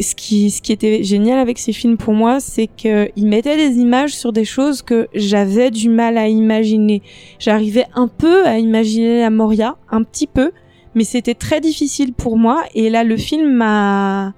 [0.01, 4.15] Ce qui était génial avec ces films pour moi, c'est que ils mettaient des images
[4.15, 7.03] sur des choses que j'avais du mal à imaginer.
[7.39, 10.51] J'arrivais un peu à imaginer la Moria, un petit peu,
[10.97, 12.65] mais c'était très difficile pour moi.
[12.75, 14.35] Et là, le film m'a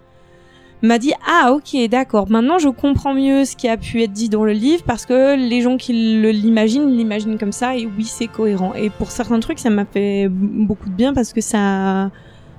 [0.83, 4.28] m'a dit ah ok d'accord maintenant je comprends mieux ce qui a pu être dit
[4.28, 8.27] dans le livre parce que les gens qui l'imaginent l'imaginent comme ça et oui c'est
[8.27, 12.11] cohérent et pour certains trucs ça m'a fait beaucoup de bien parce que ça a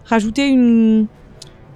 [0.05, 1.05] rajouté une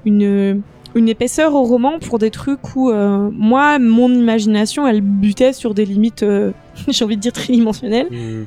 [0.05, 0.63] une
[0.95, 5.73] une épaisseur au roman pour des trucs où euh, moi mon imagination elle butait sur
[5.73, 6.51] des limites euh,
[6.87, 8.43] j'ai envie de dire tridimensionnelles Hmm.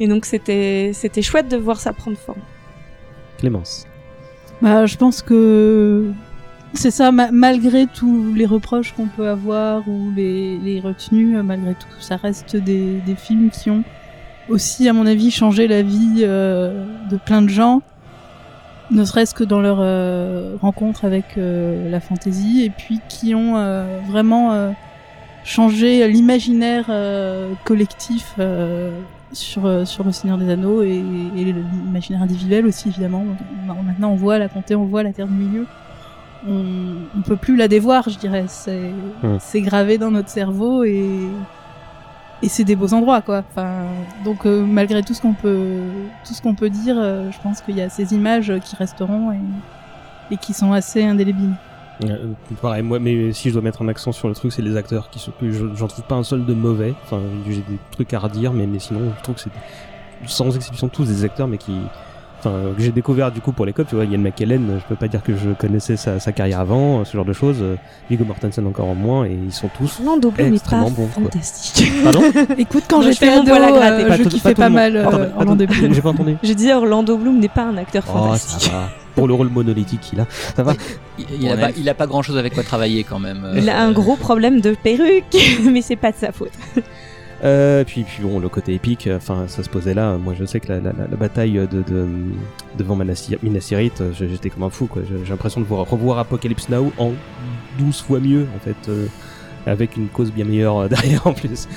[0.00, 2.40] et donc c'était c'était chouette de voir ça prendre forme
[3.38, 3.86] Clémence.
[4.62, 6.10] Bah, je pense que
[6.72, 11.42] c'est ça, ma- malgré tous les reproches qu'on peut avoir ou les, les retenues, euh,
[11.42, 13.84] malgré tout, ça reste des, des films qui ont
[14.48, 17.82] aussi, à mon avis, changé la vie euh, de plein de gens,
[18.90, 23.56] ne serait-ce que dans leur euh, rencontre avec euh, la fantaisie, et puis qui ont
[23.56, 24.72] euh, vraiment
[25.44, 26.86] changé l'imaginaire
[27.64, 28.34] collectif
[29.32, 31.02] sur, sur le Seigneur des Anneaux et,
[31.36, 33.24] et l'imaginaire individuel aussi, évidemment.
[33.68, 35.66] On- Maintenant, on voit la comté, on voit la Terre du Milieu.
[36.48, 36.62] On,
[37.16, 38.44] on peut plus la dévoir, je dirais.
[38.48, 38.90] C'est
[39.22, 39.36] Mm.
[39.40, 41.06] c'est gravé dans notre cerveau et,
[42.44, 43.42] et c'est des beaux endroits, quoi.
[44.22, 45.80] Donc, euh, malgré tout ce qu'on peut,
[46.26, 49.32] tout ce qu'on peut dire, euh, je pense qu'il y a ces images qui resteront
[50.30, 51.54] et, qui sont assez indélébiles.
[52.04, 54.76] Euh, pareil, moi, mais si je dois mettre un accent sur le truc, c'est les
[54.76, 55.26] acteurs qui
[55.74, 56.92] j'en trouve pas un seul de mauvais.
[57.04, 59.50] Enfin, j'ai des trucs à redire, mais, mais sinon, je trouve que c'est
[60.26, 61.72] sans exception tous des acteurs, mais qui,
[62.50, 63.88] que j'ai découvert du coup pour les cops.
[63.88, 67.00] Tu vois, Ian McKellen, je peux pas dire que je connaissais sa, sa carrière avant,
[67.00, 67.58] euh, ce genre de choses.
[67.60, 67.76] Euh,
[68.10, 71.06] Viggo Mortensen encore en moins, et ils sont tous Orlando Bloom est extrêmement pas bons.
[71.14, 71.22] quoi.
[71.24, 71.92] fantastique.
[72.04, 72.22] Pardon
[72.58, 74.74] Écoute, quand j'étais ado, euh, Pas je tout- kiffais pas monde.
[74.74, 75.94] mal euh, attends, Orlando Bloom.
[75.94, 76.36] J'ai pas entendu.
[76.42, 78.62] J'ai dit Orlando Bloom n'est pas un acteur Oh, fantastique.
[78.62, 78.88] ça va.
[79.14, 80.26] Pour le rôle monolithique qu'il a,
[80.56, 80.72] ça va.
[81.18, 83.48] Il, il a, pas, il a pas grand chose avec quoi travailler quand même.
[83.56, 85.36] Il a un gros problème de perruque,
[85.70, 86.50] mais c'est pas de sa faute.
[87.44, 90.16] Euh, puis, puis bon, le côté épique, euh, enfin, ça se posait là.
[90.16, 92.06] Moi, je sais que la, la, la- bataille de, de
[92.78, 93.28] devant Minas
[93.60, 94.86] Tirith, euh, j'étais comme un fou.
[94.86, 95.02] quoi.
[95.08, 97.12] J'ai j'ai l'impression de voir, revoir Apocalypse Now en
[97.78, 99.06] 12 fois mieux, en fait, euh,
[99.66, 101.68] avec une cause bien meilleure euh, derrière en plus.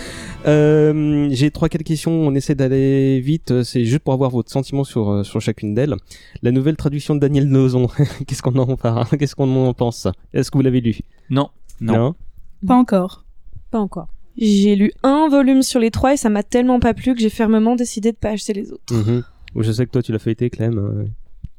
[0.46, 2.12] Euh, j'ai trois quatre questions.
[2.14, 3.64] On essaie d'aller vite.
[3.64, 5.96] C'est juste pour avoir votre sentiment sur sur chacune d'elles.
[6.44, 7.88] La nouvelle traduction de Daniel Nozon.
[8.28, 10.08] Qu'est-ce qu'on en parle Qu'est-ce qu'on en pense?
[10.34, 10.98] Est-ce que vous l'avez lu?
[11.30, 11.50] Non.
[11.82, 12.16] Non?
[12.66, 13.26] Pas encore.
[13.70, 14.08] Pas encore.
[14.38, 17.30] J'ai lu un volume sur les trois et ça m'a tellement pas plu que j'ai
[17.30, 18.94] fermement décidé de pas acheter les autres.
[18.94, 19.24] Mhm.
[19.56, 20.78] Je sais que toi, tu l'as feuilleté, Clem.
[20.78, 21.06] euh,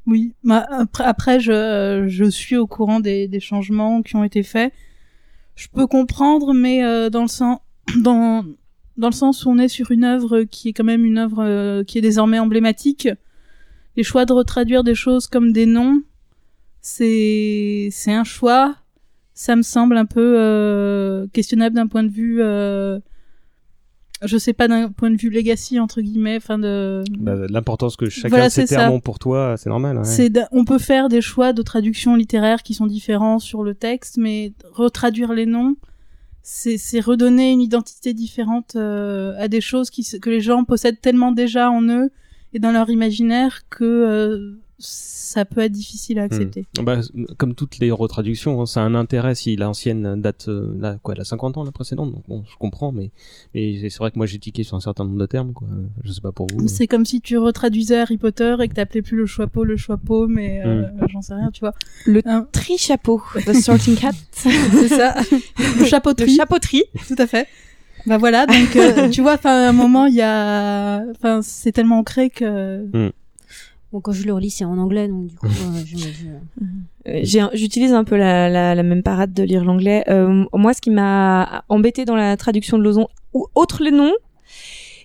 [0.06, 4.42] Oui, bah, après, après je, je suis au courant des, des changements qui ont été
[4.42, 4.72] faits.
[5.56, 7.58] Je peux comprendre, mais euh, dans le sens
[8.00, 8.44] dans
[8.96, 11.42] dans le sens où on est sur une œuvre qui est quand même une œuvre
[11.44, 13.08] euh, qui est désormais emblématique.
[13.96, 16.02] Les choix de retraduire des choses comme des noms,
[16.80, 18.76] c'est un choix.
[19.40, 22.98] Ça me semble un peu euh, questionnable d'un point de vue, euh,
[24.24, 28.08] je sais pas d'un point de vue legacy entre guillemets, enfin de bah, L'importance que
[28.08, 29.98] chacun Voilà, de ces termes ont pour toi, c'est normal.
[29.98, 30.04] ouais.
[30.04, 34.16] c'est on peut faire des choix de traduction littéraire qui sont différents sur le texte,
[34.16, 35.76] mais retraduire les noms,
[36.42, 41.30] c'est redonner une identité différente euh, à des choses qui, que les gens possèdent tellement
[41.30, 42.10] déjà en eux
[42.54, 46.66] et dans leur imaginaire que euh, ça peut être difficile à accepter.
[46.78, 46.84] Hmm.
[46.84, 47.00] Bah,
[47.36, 51.14] comme toutes les retraductions, hein, ça a un intérêt si l'ancienne date, euh, là, quoi,
[51.14, 52.12] elle a 50 ans la précédente.
[52.12, 53.10] Donc bon, je comprends, mais,
[53.54, 55.68] mais c'est vrai que moi j'ai tiqué sur un certain nombre de termes, quoi.
[56.04, 56.68] Je sais pas pour vous.
[56.68, 60.26] C'est comme si tu retraduisais Harry Potter et que t'appelais plus le choixpeau le choixpeau,
[60.28, 61.74] mais euh, j'en sais rien, tu vois.
[62.06, 64.12] Le Un- tri-chapeau de Sorting Cat.
[64.32, 65.14] c'est ça.
[65.78, 66.84] le chapeau Le chapeauterie.
[67.06, 67.46] Tout à fait.
[68.06, 71.72] Bah voilà, donc euh, tu vois, enfin à un moment il y a, enfin c'est
[71.72, 72.84] tellement ancré que.
[72.86, 73.10] Hmm.
[73.92, 75.96] Bon, quand je le relis, c'est en anglais, donc du coup, euh, je-
[77.10, 80.04] Euh, un- J'utilise un peu la, la, la même parade de lire l'anglais.
[80.08, 84.12] Euh, moi, ce qui m'a embêté dans la traduction de Lozon, ou autre les noms,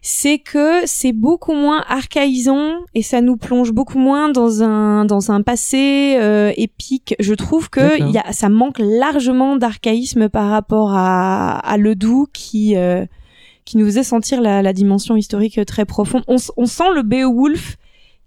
[0.01, 5.31] c'est que c'est beaucoup moins archaïsant et ça nous plonge beaucoup moins dans un dans
[5.31, 7.15] un passé euh, épique.
[7.19, 7.79] Je trouve que
[8.11, 13.05] y a, ça manque largement d'archaïsme par rapport à, à Ledoux qui euh,
[13.63, 16.23] qui nous faisait sentir la, la dimension historique très profonde.
[16.27, 17.77] On sent le Beowulf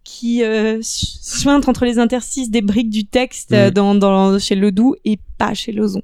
[0.09, 3.71] qui euh, su- suinte entre les interstices des briques du texte Mhm.
[3.73, 6.01] dans, dans chez Ledoux et pas chez Lozon.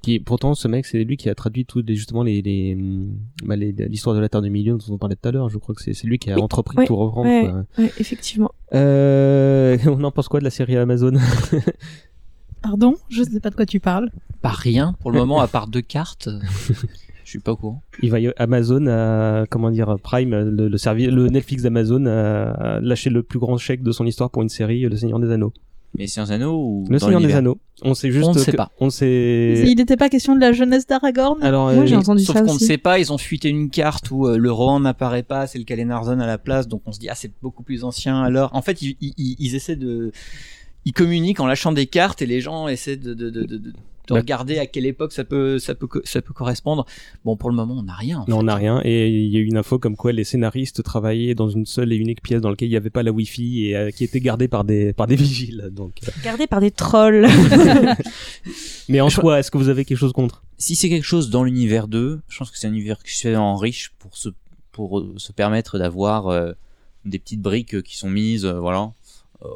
[0.00, 3.10] Qui, pourtant, ce mec, c'est lui qui a traduit tout, les- justement les, les, hum,
[3.44, 5.50] bah, les- l'histoire de la Terre du Milieu dont on parlait tout à l'heure.
[5.50, 7.28] Je crois que c'est c'est lui qui a Oui, entrepris ouais, tout reprendre.
[7.28, 7.64] ouais, quoi.
[7.84, 8.52] ouais, effectivement.
[8.72, 11.12] Euh, on en pense quoi de la série Amazon?
[12.62, 14.10] Pardon, je sais pas de quoi tu parles.
[14.40, 16.28] Pas rien pour le moment, à part deux cartes.
[17.26, 17.82] euh, Je suis pas au courant.
[18.02, 22.50] Il va y- Amazon a, comment dire, Prime, le, le, servi- le Netflix d'Amazon a,
[22.52, 25.30] a lâché le plus grand chèque de son histoire pour une série, Le Seigneur des
[25.30, 25.52] Anneaux.
[25.98, 27.58] Mais Seigneur des Anneaux ou Le dans Seigneur des Anneaux.
[27.82, 28.70] On sait juste On ne sait que- pas.
[28.80, 29.64] On sait.
[29.66, 31.42] Il n'était pas question de la jeunesse d'Aragorn?
[31.42, 33.70] Alors, Moi, euh, j'ai entendu Sauf ça qu'on ne sait pas, ils ont fuité une
[33.70, 36.92] carte où euh, le roman n'apparaît pas, c'est le Kalenarson à la place, donc on
[36.92, 38.20] se dit ah c'est beaucoup plus ancien.
[38.22, 40.12] Alors en fait ils, ils, ils- ils essaient de,
[40.84, 43.72] ils communiquent en lâchant des cartes et les gens essaient de, de, de, de,
[44.06, 46.86] de- de Bah- regarder à quelle époque ça peut ça peut ça peut correspondre.
[47.24, 48.20] Bon pour le moment on n'a rien.
[48.20, 48.80] en Non, on n'a rien.
[48.84, 51.92] Et il y a eu une info comme quoi les scénaristes travaillaient dans une seule
[51.92, 54.20] et unique pièce dans laquelle il n'y avait pas la Wi-Fi et euh, qui était
[54.20, 55.70] gardée par des par des vigiles.
[55.72, 55.92] Donc.
[56.06, 56.10] euh.
[56.24, 57.26] Gardé par des trolls.
[58.88, 60.42] Mais en soi, est-ce que vous avez quelque chose contre?
[60.58, 63.92] Si c'est quelque chose dans l'univers 2, je pense que c'est un univers suffisamment riche
[63.98, 64.28] pour se,
[64.72, 66.52] pour euh, se permettre d'avoir euh,
[67.04, 68.92] des petites briques qui sont mises, euh, voilà.
[69.44, 69.48] Euh,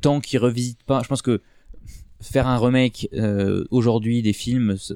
[0.00, 1.40] tant qu'ils revisitent pas, je pense que
[2.26, 4.94] faire un remake euh, aujourd'hui des films, je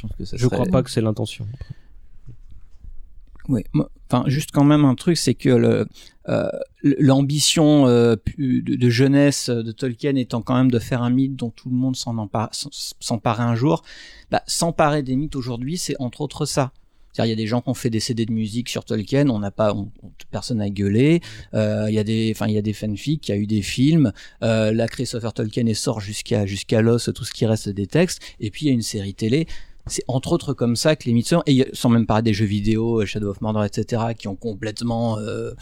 [0.00, 0.56] pense que ça Je serait...
[0.56, 1.46] crois pas que c'est l'intention.
[3.48, 3.64] Oui,
[4.08, 5.84] enfin juste quand même un truc, c'est que
[6.28, 6.48] euh,
[6.82, 11.50] l'ambition euh, de, de jeunesse de Tolkien étant quand même de faire un mythe dont
[11.50, 12.28] tout le monde s'en
[13.00, 13.82] s'emparer un jour,
[14.30, 16.72] bah, s'emparer des mythes aujourd'hui, c'est entre autres ça.
[17.12, 19.28] C'est-à-dire, il y a des gens qui ont fait des CD de musique sur Tolkien,
[19.30, 21.20] on n'a pas, on- on- personne n'a gueulé.
[21.54, 23.46] Euh, il y a des, enfin, il y a des fanfics, il y a eu
[23.46, 24.12] des films.
[24.42, 28.20] Euh, là, Christopher Tolkien est sort jusqu'à jusqu'à l'os, tout ce qui reste des textes.
[28.38, 29.46] Et puis il y a une série télé.
[29.86, 33.00] C'est entre autres comme ça que les mythes et sans même parler des jeux vidéo,
[33.02, 35.52] euh, Shadow of Mordor, etc., qui ont complètement euh,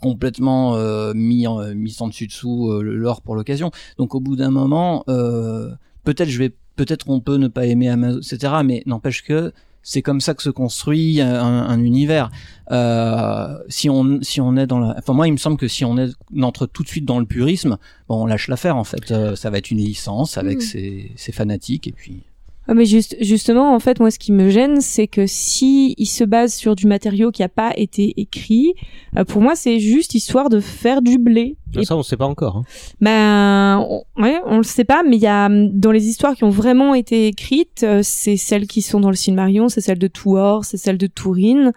[0.00, 3.70] complètement euh, mis en, mis en dessus dessous euh, l'or pour l'occasion.
[3.98, 5.70] Donc au bout d'un moment, euh,
[6.04, 8.54] peut-être je vais, peut-être on peut ne pas aimer Amazon, etc.
[8.64, 9.52] Mais n'empêche que
[9.82, 12.30] c'est comme ça que se construit un, un univers.
[12.70, 15.84] Euh, si on si on est dans la, enfin moi il me semble que si
[15.84, 17.78] on est on entre tout de suite dans le purisme,
[18.08, 19.10] bon on lâche l'affaire en fait.
[19.10, 20.62] Euh, ça va être une licence avec Mhm.
[20.62, 22.22] ses, ses fanatiques et puis.
[22.70, 26.06] Ah, mais juste, justement, en fait, moi, ce qui me gêne, c'est que si il
[26.06, 28.74] se base sur du matériau qui a pas été écrit,
[29.16, 31.56] euh, pour moi, c'est juste histoire de faire du blé.
[31.76, 32.58] Et Ça, on sait pas encore.
[32.58, 32.62] hein.
[33.00, 36.36] ben, on, ouais, on le sait pas, mais il y a hum, dans les histoires
[36.36, 39.98] qui ont vraiment été écrites, euh, c'est celles qui sont dans le Silmarillion, c'est celle
[39.98, 41.72] de Tuor, c'est celle de Turin.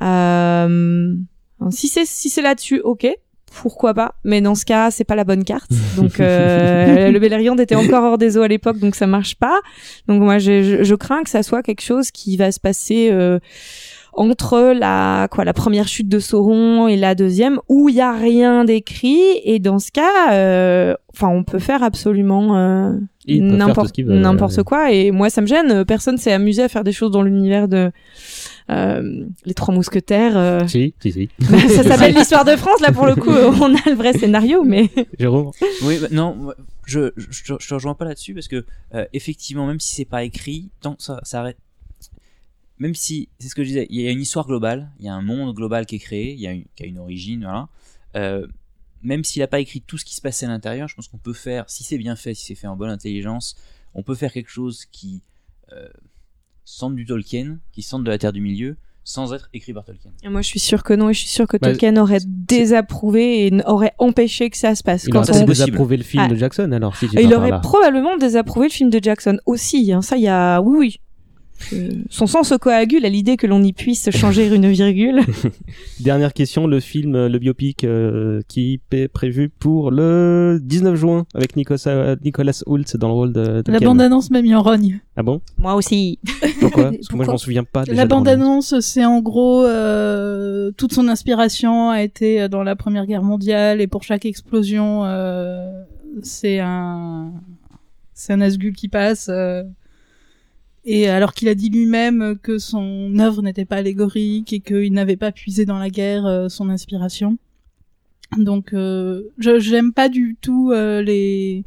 [0.00, 1.14] Euh,
[1.70, 3.06] si c'est si c'est là-dessus, ok,
[3.60, 4.14] pourquoi pas.
[4.24, 5.70] Mais dans ce cas, c'est pas la bonne carte.
[5.96, 9.60] Donc euh, le Beleriand était encore hors des eaux à l'époque, donc ça marche pas.
[10.08, 13.10] Donc moi, je, je, je crains que ça soit quelque chose qui va se passer.
[13.10, 13.38] euh,
[14.14, 18.12] entre la quoi la première chute de Sauron et la deuxième où il y a
[18.12, 22.92] rien d'écrit et dans ce cas euh, enfin on peut faire absolument euh,
[23.26, 24.64] n'importe n'importe ouais.
[24.64, 27.68] quoi et moi ça me gêne personne s'est amusé à faire des choses dans l'univers
[27.68, 27.90] de euh,
[28.68, 30.66] les trois mousquetaires euh.
[30.66, 31.28] Si, si, si.
[31.68, 34.90] ça s'appelle l'histoire de France là pour le coup on a le vrai scénario mais
[35.18, 35.50] Jérôme
[35.82, 36.54] Oui, bah, non,
[36.86, 38.64] je, je, je, te- rejoins pas là-dessus parce que
[38.94, 41.58] euh, effectivement, même si c'est pas écrit, tant que ça, ça arrête.
[42.78, 45.08] Même si, c'est ce que je disais, il y a une histoire globale, il y
[45.08, 47.42] a un monde global qui est créé, il y a une, qui a une origine,
[47.42, 47.68] voilà.
[48.16, 48.46] Euh,
[49.02, 51.18] même s'il a pas écrit tout ce qui se passait à l'intérieur, je pense qu'on
[51.18, 53.56] peut faire, si c'est bien fait, si c'est fait en bonne intelligence,
[53.94, 55.22] on peut faire quelque chose qui
[55.72, 55.88] euh,
[56.64, 60.12] sente du Tolkien, qui sente de la Terre du Milieu, sans être écrit par Tolkien.
[60.22, 62.20] Et moi je suis sûr que non et je suis sûr que Bah, Tolkien aurait
[62.26, 66.22] désapprouvé et aurait empêché que ça se passe Il Quand aurait on- désapprouvé le film
[66.26, 66.28] Ah.
[66.28, 66.96] de Jackson alors.
[66.96, 67.58] Si il aurait là.
[67.58, 69.92] probablement désapprouvé le film de Jackson aussi.
[69.92, 70.02] Hein.
[70.02, 71.00] Ça, il y a, oui, oui.
[72.10, 75.20] Son sang se coagule à l'idée que l'on y puisse changer une virgule.
[76.00, 81.56] Dernière question, le film, le biopic euh, qui est prévu pour le 19 juin avec
[81.56, 85.00] Nicolas, Nicolas Hoult dans le rôle de, de La bande-annonce m'a mis en rogne.
[85.16, 85.40] Ah bon?
[85.58, 86.18] Moi aussi.
[86.60, 86.84] Pourquoi?
[86.92, 87.84] Parce que moi je m'en souviens pas.
[87.84, 92.62] déjà La de bande- bande-annonce, c'est en gros euh, toute son inspiration a été dans
[92.62, 95.82] la Première Guerre mondiale et pour chaque explosion, euh,
[96.22, 97.32] c'est un
[98.14, 99.30] c'est un Asgul qui passe.
[100.84, 105.16] Et alors qu'il a dit lui-même que son œuvre n'était pas allégorique et qu'il n'avait
[105.16, 107.38] pas puisé dans la guerre euh, son inspiration.
[108.38, 111.64] Donc, euh, je j'aime pas du tout euh, les,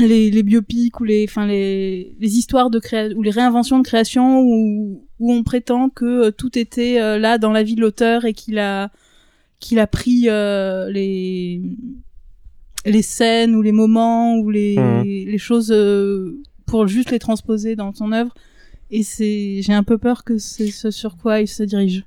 [0.00, 3.84] les les biopics ou les enfin les les histoires de créa ou les réinventions de
[3.84, 7.80] création où où on prétend que euh, tout était euh, là dans la vie de
[7.80, 8.90] l'auteur et qu'il a
[9.60, 11.62] qu'il a pris euh, les
[12.84, 15.04] les scènes ou les moments ou les Mhm.
[15.04, 18.34] les choses euh, pour juste les transposer dans son œuvre
[18.90, 22.04] et c'est j'ai un peu peur que c'est ce sur quoi il se dirige.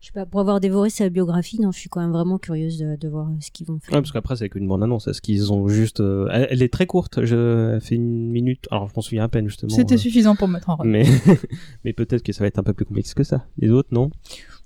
[0.00, 2.78] Je sais pas, pour avoir dévoré sa biographie, non, je suis quand même vraiment curieuse
[2.78, 3.94] de, de voir euh, ce qu'ils vont faire.
[3.94, 5.08] Ouais, parce qu'après, c'est qu'une bande annonce.
[5.08, 6.00] Est-ce qu'ils ont juste.
[6.00, 7.24] euh, Elle, elle est très courte.
[7.24, 7.74] Je...
[7.74, 8.66] Elle fait une minute.
[8.70, 9.74] Alors, je m'en souviens à peine, justement.
[9.74, 10.90] C'était euh, suffisant pour me mettre en rêve.
[10.90, 11.04] Mais,
[11.84, 13.44] mais peut-être que ça va être un peu plus complexe que ça.
[13.58, 14.10] Les autres, non?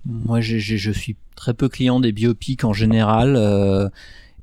[0.05, 3.89] Moi, je suis très peu client des biopics en général, euh,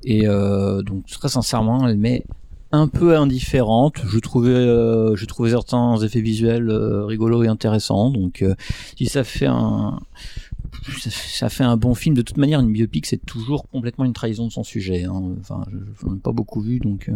[0.04, 2.24] et euh, donc très sincèrement, elle m'est
[2.72, 3.96] un peu indifférente.
[4.06, 8.10] Je trouvais, euh, je trouvais certains effets visuels euh, rigolos et intéressants.
[8.10, 8.54] Donc, euh,
[8.96, 9.98] si ça fait un,
[11.08, 12.14] ça, fait un bon film.
[12.14, 15.04] De toute manière, une biopic, c'est toujours complètement une trahison de son sujet.
[15.04, 15.22] hein.
[15.40, 17.10] Enfin, je, n'en ai pas beaucoup vu, donc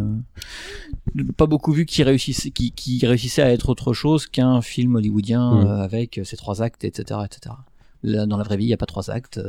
[1.37, 5.63] pas beaucoup vu qui réussissait, qui, qui réussissait à être autre chose qu'un film hollywoodien
[5.63, 5.67] Mm.
[5.81, 7.55] avec ses trois actes, etc., etc.
[8.03, 9.39] Là, dans la vraie vie, il n'y a pas trois actes.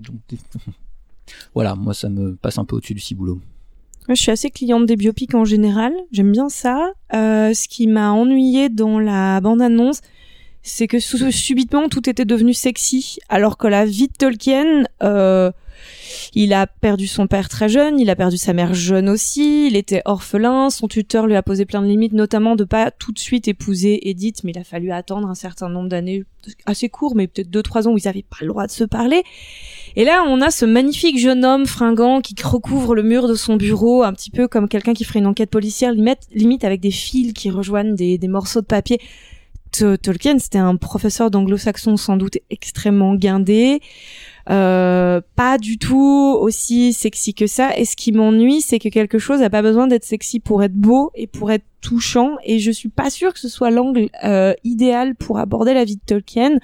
[0.00, 0.16] donc,
[1.54, 3.40] voilà, moi, ça me passe un peu au-dessus du ciboulot.
[4.08, 5.92] Je suis assez cliente des biopics en général.
[6.12, 6.92] J'aime bien ça.
[7.12, 10.00] Euh, ce qui m'a ennuyé dans la bande-annonce,
[10.62, 15.50] c'est que subitement tout était devenu sexy, alors que la vie de Tolkien, euh,
[16.34, 19.76] il a perdu son père très jeune, il a perdu sa mère jeune aussi, il
[19.76, 23.18] était orphelin, son tuteur lui a posé plein de limites, notamment de pas tout de
[23.18, 26.24] suite épouser Edith, mais il a fallu attendre un certain nombre d'années,
[26.66, 28.84] assez court, mais peut-être deux trois ans où ils avaient pas le droit de se
[28.84, 29.22] parler.
[29.96, 33.56] Et là, on a ce magnifique jeune homme fringant qui recouvre le mur de son
[33.56, 37.32] bureau, un petit peu comme quelqu'un qui ferait une enquête policière, limite, avec des fils
[37.32, 39.00] qui rejoignent des, des morceaux de papier.
[40.02, 43.80] Tolkien, c'était un professeur d'anglo-saxon sans doute extrêmement guindé,
[44.48, 47.76] euh, pas du tout aussi sexy que ça.
[47.76, 50.74] Et ce qui m'ennuie, c'est que quelque chose n'a pas besoin d'être sexy pour être
[50.74, 52.36] beau et pour être touchant.
[52.44, 55.96] Et je suis pas sûre que ce soit l'angle euh, idéal pour aborder la vie
[55.96, 56.58] de Tolkien.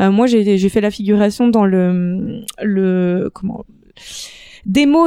[0.00, 3.64] Euh, moi, j'ai fait la figuration dans le le comment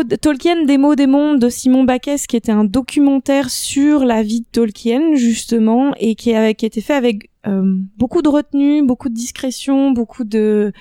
[0.03, 4.41] de- Tolkien mots des mondes de Simon Bacchès qui était un documentaire sur la vie
[4.41, 9.09] de Tolkien justement et qui avait qui était fait avec euh, beaucoup de retenue, beaucoup
[9.09, 10.71] de discrétion, beaucoup de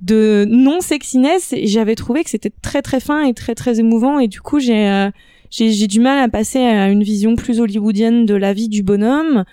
[0.00, 4.18] de non sexiness et j'avais trouvé que c'était très très fin et très très émouvant.
[4.18, 5.10] Et du coup j'ai euh,
[5.50, 8.82] j'ai j'ai du mal à passer à une vision plus hollywoodienne de la vie du
[8.82, 9.44] bonhomme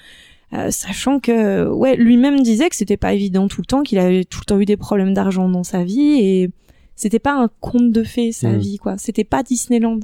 [0.54, 4.26] euh, sachant que ouais lui-même disait que c'était pas évident tout le temps qu'il avait
[4.26, 6.20] tout le temps eu des problèmes d'argent dans sa vie.
[6.20, 6.50] Et
[6.96, 8.58] c'était pas un conte de fées sa Mm.
[8.60, 8.98] vie quoi.
[9.00, 10.00] C'était pas Disneyland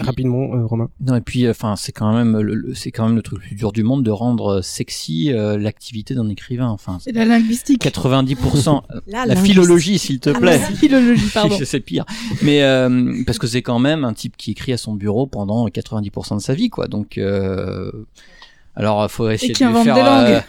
[0.00, 0.88] Rapidement, euh, Romain.
[1.06, 3.46] Non, et puis, enfin, c'est quand même, le, le- c'est quand même le truc le
[3.48, 6.68] plus dur du monde de rendre sexy euh, l'activité d'un écrivain.
[6.68, 7.82] Enfin, Et la linguistique.
[7.84, 8.82] 90%.
[9.06, 9.46] La la, linguistique.
[9.52, 10.58] philologie, s'il te Ah, plaît.
[10.58, 11.56] la philologie, pardon.
[11.64, 12.04] c'est pire.
[12.42, 15.66] Mais euh, parce que c'est quand même un type qui écrit à son bureau pendant
[15.68, 16.86] 90% de sa vie, quoi.
[16.88, 17.90] Donc, euh,
[18.76, 20.36] alors, faut essayer qui de lui invente faire, des langues.
[20.36, 20.40] euh,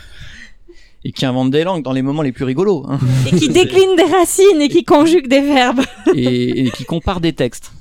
[1.06, 2.86] et qui invente des langues dans les moments les plus rigolos.
[2.90, 3.00] hein.
[3.32, 5.82] et qui décline des racines et qui conjugue des verbes
[6.14, 7.72] et, et qui compare des textes.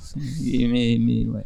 [0.45, 1.45] Et- mais, mais ouais.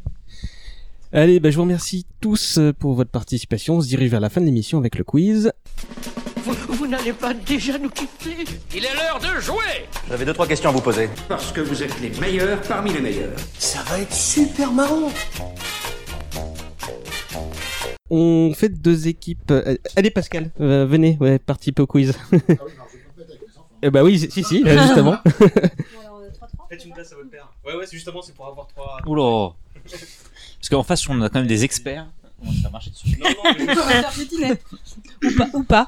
[1.12, 3.76] Allez, bah, je vous remercie tous euh, pour votre participation.
[3.76, 5.52] On se dirige vers la fin de l'émission avec le quiz.
[6.44, 8.36] Vous, vous n'allez pas déjà nous quitter
[8.76, 11.10] Il est l'heure de jouer J'avais deux, trois questions à vous poser.
[11.30, 13.36] Parce que vous êtes les meilleurs parmi les meilleurs.
[13.60, 15.12] Ça va être super marrant
[18.10, 19.52] On fait deux équipes.
[19.52, 22.14] Euh, allez, Pascal, euh, venez, ouais, participer au quiz.
[23.82, 25.18] Eh bah oui, si, si, justement.
[26.74, 27.48] Faites une place à votre père.
[27.64, 28.98] Ouais, ouais, c'est justement, c'est pour avoir trois.
[29.06, 32.08] Oula Parce qu'en face, on a quand même des experts.
[32.42, 33.16] On va se faire marcher dessus.
[33.20, 33.84] Non, non,
[34.42, 34.58] mais-
[35.30, 35.88] ou pas ou pas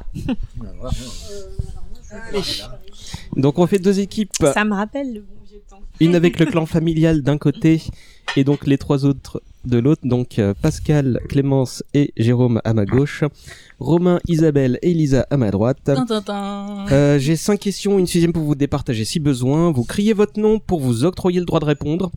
[3.36, 4.32] Donc on fait deux équipes.
[4.54, 7.82] ça me rappelle le bon vieux temps Une avec le clan familial d'un côté
[8.36, 10.02] et donc les trois autres de l'autre.
[10.06, 13.24] Donc euh, Pascal, Clémence et Jérôme à ma gauche.
[13.80, 15.80] Romain, Isabelle et Elisa à ma droite.
[15.84, 16.86] Tintintin.
[16.92, 19.72] Euh, J'ai cinq questions, une sixième pour vous départager si besoin.
[19.72, 22.12] Vous criez votre nom pour vous octroyer le droit de répondre.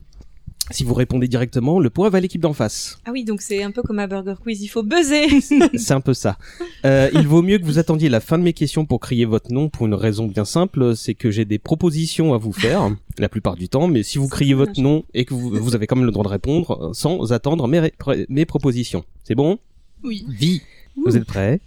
[0.71, 2.99] Si vous répondez directement, le point va à l'équipe d'en face.
[3.07, 5.27] ah oui donc c'est un peu comme un burger quiz il faut buzzer
[5.79, 6.37] C'est un peu ça.
[6.85, 9.51] Euh, il vaut mieux que vous attendiez la fin de mes questions pour crier votre
[9.51, 13.31] nom pour une raison bien simple, c'est que j'ai des propositions à vous faire, la
[13.31, 15.97] plupart du temps, mais si vous criez votre nom et que vous, vous avez quand
[15.97, 17.91] même le droit de répondre euh, sans attendre mes,
[18.29, 19.05] mes propositions.
[19.25, 19.59] C'est bon?
[20.05, 20.27] Oui.
[20.29, 20.61] Vie.
[21.07, 21.61] Vous êtes prêts?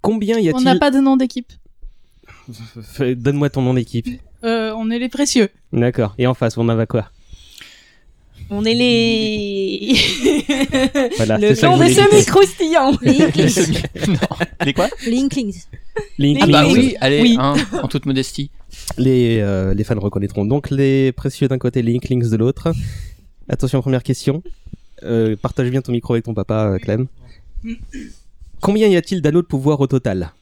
[0.00, 1.52] Combien y On a-t-il n'a pas de nom d'équipe.
[3.00, 4.08] Donne-moi ton nom d'équipe.
[4.44, 5.48] Euh, on est les précieux.
[5.72, 6.14] D'accord.
[6.18, 7.10] Et en face, on en va quoi?
[8.52, 9.94] On est les
[11.16, 13.82] Voilà, le je des semi-croustillants Les Inklings.
[14.64, 14.88] Les quoi?
[15.06, 15.62] Les Inklings.
[16.18, 16.76] Link, Ah bah Link.
[16.76, 17.36] oui, allez, Oui.
[17.38, 18.50] hein, en toute modestie.
[18.98, 22.72] Les, euh, les fans reconnaîtront donc les précieux d'un côté, les Inklings de l'autre.
[23.48, 24.42] Attention, première question.
[25.04, 27.06] Euh, partage bien ton micro avec ton papa, Clem.
[28.60, 30.32] Combien y a-t-il d'anneaux de pouvoir au total?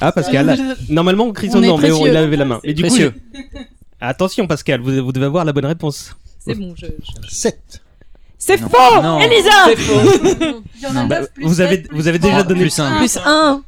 [0.00, 0.76] Ah, Pascal.
[0.88, 2.12] Normalement, Chris, On est non, mais on- précieux.
[2.12, 2.60] il a levé la main.
[2.64, 3.10] Mais du Précieux.
[3.10, 3.18] coup,
[4.00, 6.14] attention, Pascal, vous, vous devez avoir la bonne réponse.
[6.38, 6.86] C'est bon, je.
[6.86, 7.82] je- 7.
[8.40, 8.68] C'est Non.
[8.68, 9.18] faux Non.
[9.20, 10.62] Elisa C'est faux.
[10.76, 11.04] Il y en a.
[11.06, 12.48] Bah, neuf plus vous avez, sept, vous avez plus déjà trois.
[12.48, 12.98] donné Plus un.
[12.98, 13.62] Plus 1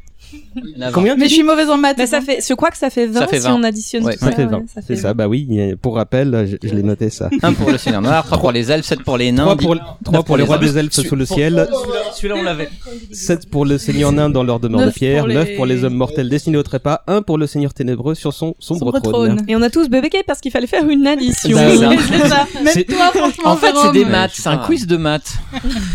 [0.92, 1.96] Combien Mais je suis mauvaise en maths.
[1.98, 3.54] Bah, ça fait, je crois que ça fait 20 Ça fait si 20.
[3.54, 4.14] on additionne Ouais.
[4.14, 4.32] tout Ça ça.
[4.32, 4.58] fait ouais, 20.
[4.72, 5.48] ça C'est fait ça, bah oui,
[5.80, 7.28] pour rappel, je, je l'ai noté ça.
[7.42, 9.42] 1 pour le Seigneur Noir, 3 pour les elfes, 7 pour les nains.
[9.44, 10.62] 3 pour, dix- trois neuf pour les rois hommes.
[10.64, 11.68] des elfes sous le ciel,
[12.14, 12.68] Celui-là, on l'avait.
[13.12, 15.84] 7 pour le seigneur nain dans leur demeure de pierre, pour les- 9 pour les
[15.84, 19.36] hommes mortels destinés au trépas, 1 pour le seigneur ténébreux sur son sombre Sombre trône.
[19.36, 19.44] trône.
[19.48, 21.56] Et on a tous bébéqué parce qu'il fallait faire une addition.
[21.56, 21.90] Bah, ça.
[22.08, 22.46] C'est ça.
[22.62, 25.32] Même C'est- toi, franchement, En fait, c'est des maths, c'est un quiz de maths.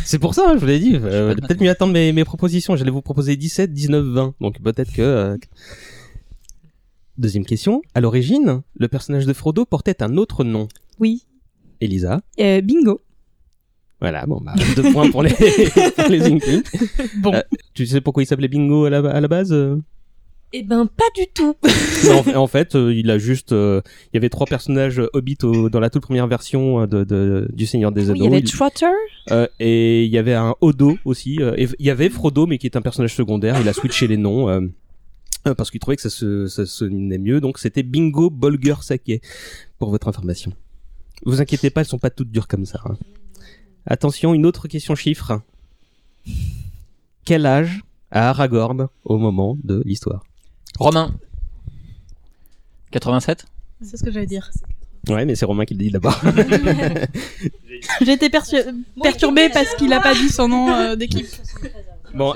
[0.05, 0.95] C'est pour ça, hein, je vous l'ai dit.
[1.03, 2.75] euh, peut-être mieux attendre mes, mes propositions.
[2.75, 4.24] J'allais vous proposer 17, 19, 20.
[4.41, 5.01] Donc peut-être que...
[5.01, 5.37] euh,
[7.17, 7.81] Deuxième question.
[7.93, 10.67] À l'origine, le personnage de Frodo portait un autre nom.
[10.99, 11.25] Oui.
[11.79, 12.21] Elisa.
[12.39, 13.01] Euh, bingo.
[14.01, 15.29] Voilà, bon, bah, deux points pour les,
[15.95, 16.39] pour les.
[17.19, 17.33] Bon.
[17.33, 17.41] Euh,
[17.73, 19.55] tu sais pourquoi il s'appelait Bingo à la, à la base
[20.53, 21.55] Eh ben, pas du tout.
[22.11, 23.51] En, fait- en fait, euh, il a juste...
[23.51, 23.81] euh,
[24.13, 27.49] il y avait trois personnages euh, Hobbit au- dans la toute première version de, de-
[27.51, 28.25] du Seigneur des Oui, Anneaux.
[28.25, 28.85] il y avait Trotter.
[29.31, 31.39] Euh, et il y avait un Odo aussi.
[31.57, 33.59] et il y avait Frodo, mais qui est un personnage secondaire.
[33.59, 34.69] Il a switché les noms
[35.57, 37.41] parce qu'il trouvait que ça se ça sonnait mieux.
[37.41, 39.21] Donc c'était Bingo Bolger Sake
[39.79, 40.53] pour votre information.
[41.25, 42.79] Vous inquiétez pas, elles sont pas toutes dures comme ça.
[42.85, 42.97] hein.
[43.87, 45.41] Attention, une autre question chiffre.
[47.25, 47.81] Quel âge
[48.11, 50.23] a Aragorn au moment de l'histoire?
[50.79, 51.13] Romain.
[52.91, 53.45] 87
[53.81, 54.49] C'est ce que j'allais dire.
[55.09, 56.19] Ouais, mais c'est Romain qui le dit d'abord.
[58.01, 61.27] J'ai été perturbée parce qu'il a pas dit son nom euh, d'équipe.
[62.13, 62.33] bon,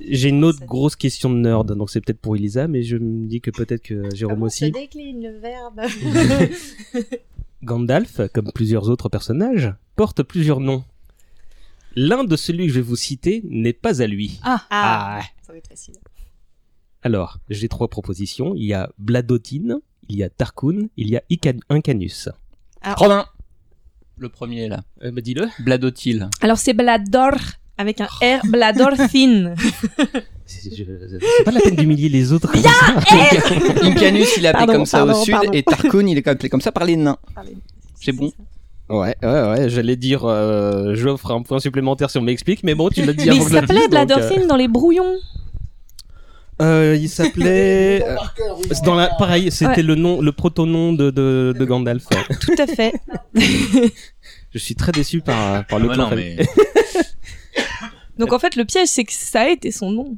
[0.00, 3.26] j'ai une autre grosse question de nerd, donc c'est peut-être pour Elisa, mais je me
[3.26, 4.70] dis que peut-être que Jérôme aussi.
[4.70, 5.80] décline le verbe?
[7.64, 10.84] Gandalf, comme plusieurs autres personnages, porte plusieurs noms.
[11.96, 14.38] L'un de celui que je vais vous citer n'est pas à lui.
[14.42, 15.20] Ah, Ah.
[15.42, 15.94] Ça va être facile.
[17.02, 18.52] Alors, j'ai trois propositions.
[18.54, 19.78] Il y a Bladotine,
[20.08, 22.28] il y a Tarkun, il y a Ican- Incanus.
[22.96, 23.26] Romain.
[24.18, 24.80] Le premier là.
[25.02, 25.46] Euh, bah, dis-le.
[25.60, 26.28] Bladotil.
[26.42, 27.32] Alors, c'est Blador
[27.78, 29.54] avec un R, Blador thin.
[30.52, 32.50] C'est je- c'est pas la peine d'humilier les autres.
[32.50, 32.70] comme ça.
[33.82, 35.52] Incanus, il est appelé Pardon, comme ça pardon, au sud, pardon.
[35.52, 37.16] et Tarkun, il est appelé comme ça par les nains.
[37.94, 38.32] C'est bon.
[38.88, 42.88] Ouais, ouais, ouais, j'allais dire, euh, j'offre un point supplémentaire si on m'explique, mais bon,
[42.88, 44.66] tu l'as dit Mais avant il que je le s'appelait donc, euh, thin dans les
[44.66, 45.14] brouillons.
[46.60, 48.02] Euh, il s'appelait...
[48.06, 48.16] euh,
[48.70, 49.82] c'est dans la, pareil, c'était Ouais.
[49.82, 52.04] le nom, le proto-nom de, de, de Gandalf.
[52.40, 52.92] Tout à fait.
[54.52, 56.36] Je suis très déçu par, par le Ah, mais
[58.18, 60.16] Donc, en fait, le piège, c'est que ça a été son nom.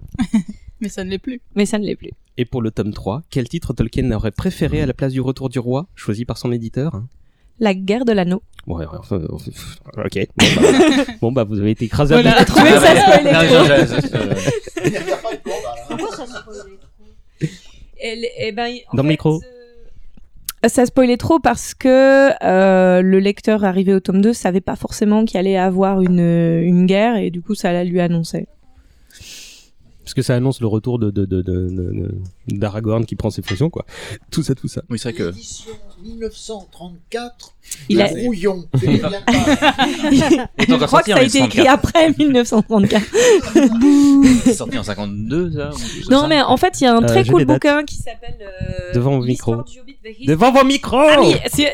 [0.80, 1.40] mais ça ne l'est plus.
[1.54, 2.10] Mais ça ne l'est plus.
[2.38, 5.48] Et pour le tome 3, quel titre Tolkien aurait préféré à la place du retour
[5.50, 7.02] du roi, choisi par son éditeur?
[7.62, 8.42] La guerre de l'anneau.
[8.66, 8.84] Ouais,
[10.04, 10.28] ok.
[10.36, 13.64] Bon bah, bon, bah, vous avez été écrasé Voilà, à trouvé ça spoilé trop.
[15.88, 17.50] Pourquoi ça se spoilait
[18.00, 19.40] Et, et ben, en Dans le micro.
[20.64, 24.76] euh, Ça spoilait trop parce que euh, le lecteur arrivé au tome 2 savait pas
[24.76, 28.46] forcément qu'il allait avoir une, une guerre et du coup ça la lui annonçait.
[30.04, 32.14] Parce que ça annonce le retour de, de, de, de- de-
[32.48, 33.84] d'Aragorn qui prend ses fonctions, quoi.
[34.30, 34.82] Tout ça, tout ça.
[34.90, 35.28] Oui, c'est vrai que.
[35.30, 35.70] Édition
[36.02, 37.54] 1934.
[37.88, 38.14] Il a- pas.
[40.58, 43.04] Je crois que ça a été écrit après 1934.
[44.44, 45.70] C'est sorti en 52, ça
[46.10, 48.92] non mais en fait il y a un Euh, très cool bouquin qui s'appelle euh,
[48.94, 49.62] Devant vos micros.
[50.26, 51.20] Devant vos micros Ah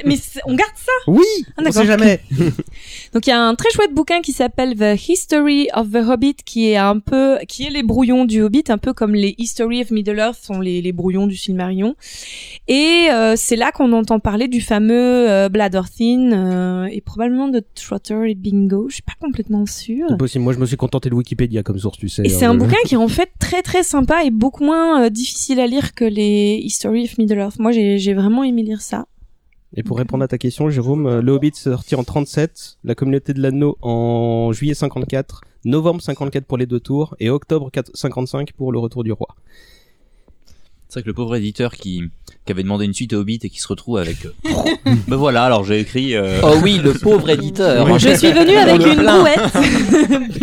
[0.05, 1.25] mais on garde ça Oui
[1.57, 2.21] Ah, On sait jamais
[3.15, 6.37] Donc il y a un très chouette bouquin qui s'appelle The History of the Hobbit
[6.45, 9.81] qui est un peu qui est les brouillons du Hobbit un peu comme les History
[9.83, 11.95] of Middle Earth sont les, les brouillons du Silmarillion
[12.69, 17.63] et euh, c'est là qu'on entend parler du fameux euh, Bladorthin euh, et probablement de
[17.75, 20.45] Trotter et Bingo je suis pas complètement sûre C'est possible.
[20.45, 22.23] Moi, je me suis contenté de Wikipédia comme source, tu sais.
[22.25, 24.65] et c'est hein, un je- bouquin qui est en fait très très sympa et beaucoup
[24.65, 28.45] moins euh, difficile à lire que les History of Middle Earth moi j'ai j'ai vraiment
[28.45, 29.07] aimé lire ça
[29.77, 33.35] Et pour répondre à ta question, Jérôme, euh, le Hobbit sorti en 37, la communauté
[33.35, 38.53] de l'anneau en juillet 54, novembre 54 pour les deux tours, et octobre 4 55
[38.53, 39.29] pour le retour du roi.
[40.89, 42.03] C'est vrai que le pauvre éditeur qui,
[42.47, 44.25] qui avait demandé une suite au Hobbit et qui se retrouve avec.
[44.25, 44.31] euh,
[45.07, 46.15] ben voilà, alors j'ai écrit.
[46.17, 47.87] euh, Oh oui, le pauvre éditeur.
[47.87, 47.99] Oui.
[47.99, 50.39] je suis venue On avec une brouette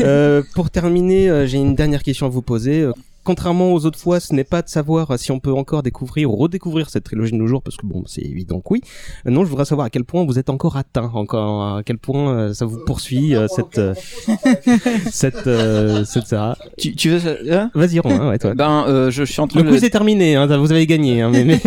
[0.00, 2.86] Euh, pour terminer, euh, j'ai une dernière question à vous poser.
[3.22, 6.36] Contrairement aux autres fois, ce n'est pas de savoir si on peut encore découvrir ou
[6.36, 8.80] redécouvrir cette trilogie de nos jours, parce que bon, c'est évident que oui.
[9.26, 12.30] Non, je voudrais savoir à quel point vous êtes encore atteint, encore à quel point
[12.32, 13.94] euh, ça vous poursuit euh, cette euh,
[15.10, 16.56] cette euh, cette ça.
[16.78, 17.70] Tu, tu veux hein?
[17.74, 18.54] Vas-y, Romain, ouais, toi.
[18.54, 21.20] Ben, euh, je suis en train Le quiz est terminé, hein, vous avez gagné.
[21.20, 21.60] Hein, mais, mais-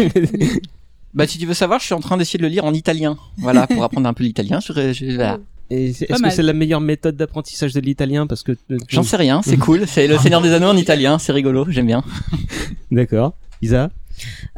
[1.13, 3.17] Bah, si tu veux savoir, je suis en train d'essayer de le lire en italien.
[3.37, 4.59] Voilà, pour apprendre un peu l'italien.
[4.59, 5.37] Je, je- voilà.
[5.69, 9.41] Est-ce que c'est la meilleure méthode d'apprentissage de l'italien parce que euh, J'en sais rien,
[9.41, 9.87] c'est cool.
[9.87, 12.03] C'est le Seigneur des Anneaux en italien, c'est rigolo, j'aime bien.
[12.91, 13.35] D'accord.
[13.61, 13.89] Isa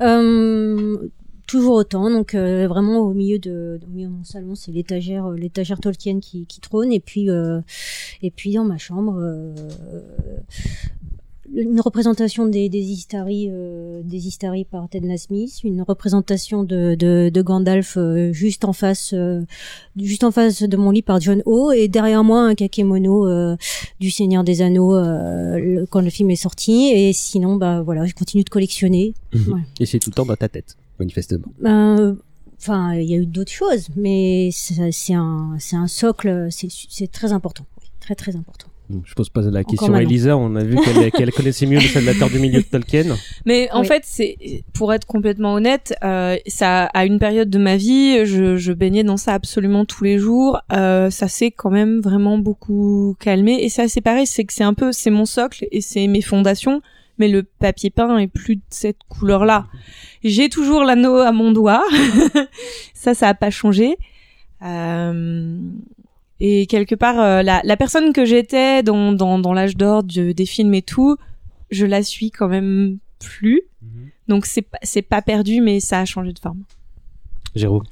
[0.01, 0.97] Euh,
[1.47, 5.27] toujours autant, donc euh, vraiment au milieu de, au milieu de mon salon, c'est l'étagère,
[5.27, 7.61] euh, l'étagère Tolkien qui, qui trône, et puis euh,
[8.21, 9.53] et puis dans ma chambre, euh,
[11.53, 17.29] une représentation des des Istari, euh, des Istari par Ted Nasmith, une représentation de de,
[17.33, 19.41] de Gandalf euh, juste en face, euh,
[19.95, 23.55] juste en face de mon lit par John Ho, et derrière moi un kakemono euh,
[23.99, 28.05] du Seigneur des Anneaux euh, le- quand le film est sorti, et sinon bah voilà,
[28.05, 29.13] je continue de collectionner.
[29.33, 29.61] Ouais.
[29.79, 31.47] Et c'est tout le temps dans ta tête, manifestement.
[31.61, 32.17] Ben,
[32.57, 37.31] Enfin, il y a eu d'autres choses, mais c'est un, un socle, c'est c'est très
[37.33, 38.67] important, oui, très très important.
[39.03, 40.01] Je pose pas la question à.
[40.01, 40.75] Elisa, on a vu
[41.11, 43.15] qu'elle connaissait mieux le salvateur du milieu de Tolkien.
[43.45, 43.87] Mais en Oui.
[43.87, 44.37] fait, c'est
[44.73, 49.03] pour être complètement honnête, euh, ça à une période de ma vie, je, je baignais
[49.03, 50.59] dans ça absolument tous les jours.
[50.71, 53.57] Euh, ça s'est quand même vraiment beaucoup calmé.
[53.63, 56.21] Et c'est assez pareil, c'est que c'est un peu, c'est mon socle et c'est mes
[56.21, 56.81] fondations.
[57.17, 59.67] Mais le papier peint est plus de cette couleur-là.
[60.23, 61.81] J'ai toujours l'anneau à mon doigt.
[62.93, 63.95] ça, ça a pas changé.
[64.63, 65.57] Euh,
[66.39, 70.31] et quelque part, euh, la, la personne que j'étais dans, dans, dans l'âge d'or de-
[70.31, 71.17] des films et tout,
[71.71, 73.61] je la suis quand même plus.
[74.27, 76.63] Donc c'est pas c'est pas perdu, mais ça a changé de forme.
[77.55, 77.83] Jérôme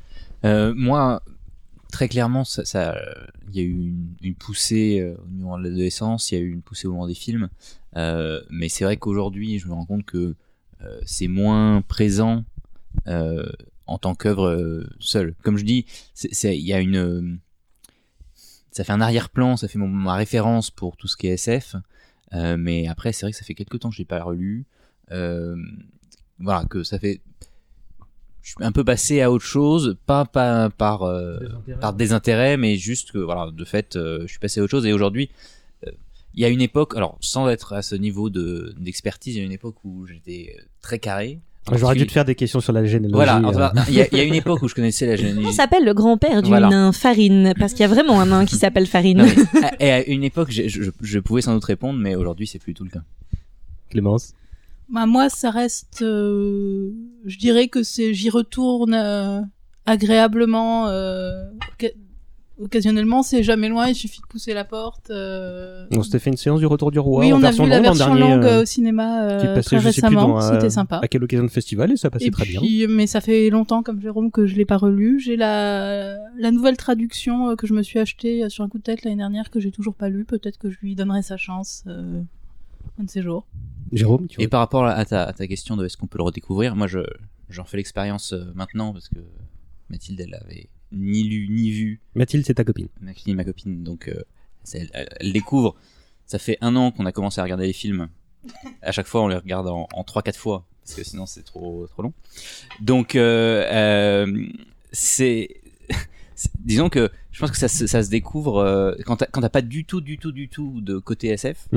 [0.45, 1.21] Euh, moi,
[1.91, 2.97] très clairement, ça, ça,
[3.51, 6.41] il y a eu une, une poussée euh, au moment de l'adolescence, il y a
[6.41, 7.49] eu une poussée au moment des films,
[7.95, 10.35] euh, mais c'est vrai qu'aujourd'hui, je me rends compte que
[10.83, 12.43] euh, c'est moins présent
[13.07, 13.45] euh,
[13.85, 15.35] en tant qu'œuvre euh, seule.
[15.43, 15.85] Comme je dis,
[16.43, 17.21] il y a une, euh,
[18.73, 21.75] ça fait un arrière-plan, ça fait mon, ma référence pour tout ce qui est SF,
[22.33, 24.65] euh, mais après, c'est vrai que ça fait quelques temps que je l'ai pas relu.
[25.11, 25.55] Euh,
[26.39, 27.21] voilà, que ça fait
[28.41, 31.39] je suis un peu passé à autre chose, pas, pas par euh,
[31.79, 34.85] par désintérêt, mais juste que voilà, de fait, je suis passé à autre chose.
[34.85, 35.29] Et aujourd'hui,
[36.33, 39.41] il y a une époque, alors sans être à ce niveau de d'expertise, il y
[39.41, 41.39] a une époque où j'étais très carré.
[41.71, 43.13] J'aurais dû te faire des questions sur la généalogie.
[43.13, 43.81] Voilà, euh.
[43.87, 45.47] il y, a- il y a une époque où je connaissais la généalogie.
[45.47, 46.67] On s'appelle le grand-père du Voilà.
[46.69, 49.19] nain Farine, parce qu'il y a vraiment un nain qui s'appelle Farine.
[49.19, 52.15] Non, mais à- et à une époque, je, je, je pouvais sans doute répondre, mais
[52.15, 53.01] aujourd'hui, c'est plus tout le cas.
[53.89, 54.33] Clémence
[54.89, 56.01] Bah, moi, ça reste.
[56.01, 56.91] euh,
[57.25, 58.13] je dirais que c'est.
[58.13, 59.39] J'y retourne euh,
[59.85, 60.87] agréablement.
[62.63, 63.87] Occasionnellement, c'est jamais loin.
[63.87, 65.09] Il suffit de pousser la porte.
[65.09, 67.19] euh, On s'était fait une séance du Retour du Roi.
[67.21, 69.61] oui, en on a version vu la version dernier, longue euh, au cinéma euh, qui
[69.61, 70.41] très je plus, récemment.
[70.41, 70.99] euh, C'était sympa.
[71.03, 72.59] À quelle occasion de festival et ça passait Et très bien.
[72.61, 75.19] puis, mais ça fait longtemps, comme Jérôme, que je l'ai pas relu.
[75.19, 78.77] J'ai la, la nouvelle traduction euh, que je me suis achetée euh, sur un coup
[78.77, 80.25] de tête l'année dernière que j'ai toujours pas lu.
[80.25, 82.21] Peut-être que je lui donnerai sa chance euh,
[82.99, 83.45] un de ces jours.
[83.91, 86.23] Jérôme, tu Et par rapport à ta, à ta question de est-ce qu'on peut le
[86.23, 86.99] redécouvrir, moi je
[87.49, 89.19] j'en fais l'expérience euh, maintenant parce que
[89.89, 92.01] Mathilde elle avait ni lu ni vu.
[92.15, 92.87] Mathilde, c'est ta copine.
[93.01, 94.21] Mathilde, ma copine, donc euh,
[95.19, 95.75] elle, découvre.
[96.25, 98.07] Ça fait un an qu'on a commencé à regarder les films.
[98.81, 101.87] À chaque fois, on les regarde en, en 3-4 fois parce que sinon c'est trop
[101.87, 102.13] trop long.
[102.81, 104.45] Donc euh, euh,
[104.91, 105.61] c'est
[106.59, 110.01] disons que je pense que ça, se- ça se découvre quand t'as pas du tout
[110.01, 111.67] du tout du tout de côté SF.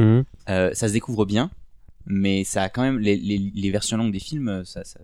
[0.49, 1.51] Euh, ça se découvre bien,
[2.05, 4.99] mais ça a quand même les, les, les versions longues des films, ça, ça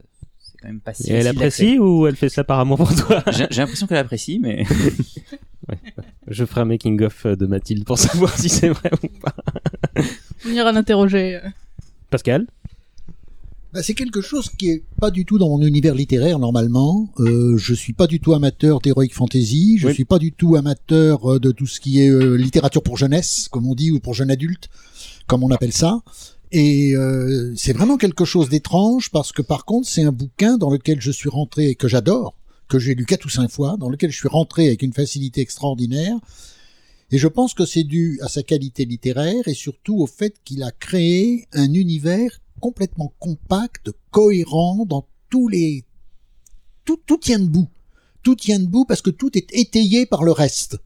[0.62, 3.22] quand même pas si Et elle apprécie ou elle fait ça par amour pour toi?
[3.30, 4.64] J'ai l'impression qu'elle apprécie, mais
[6.28, 9.34] Je ferai un making of de Mathilde pour savoir si c'est vrai ou pas.
[10.44, 11.36] Venir à l'interroger.
[11.36, 11.48] euh.
[12.10, 12.46] Pascal?
[13.72, 17.08] Bah, c'est quelque chose qui est pas du tout dans mon univers littéraire normalement.
[17.20, 19.78] Euh, je suis pas du tout amateur d'heroic fantasy.
[19.78, 19.94] Je Oui.
[19.94, 23.48] suis pas du tout amateur euh, de tout ce qui est euh, littérature pour jeunesse,
[23.50, 24.68] comme on dit, ou pour jeune adulte,
[25.26, 26.00] comme on appelle ça.
[26.52, 30.68] Et euh, c'est vraiment quelque chose d'étrange parce que par contre c'est un bouquin dans
[30.68, 32.36] lequel je suis rentré et que j'adore,
[32.68, 35.40] que j'ai lu quatre ou cinq fois, dans lequel je suis rentré avec une facilité
[35.40, 36.16] extraordinaire.
[37.10, 40.62] Et je pense que c'est dû à sa qualité littéraire et surtout au fait qu'il
[40.62, 45.84] a créé un univers complètement compact, cohérent dans tous les...
[46.84, 47.68] Tout, tout tient debout.
[48.22, 50.78] Tout tient debout parce que tout est étayé par le reste.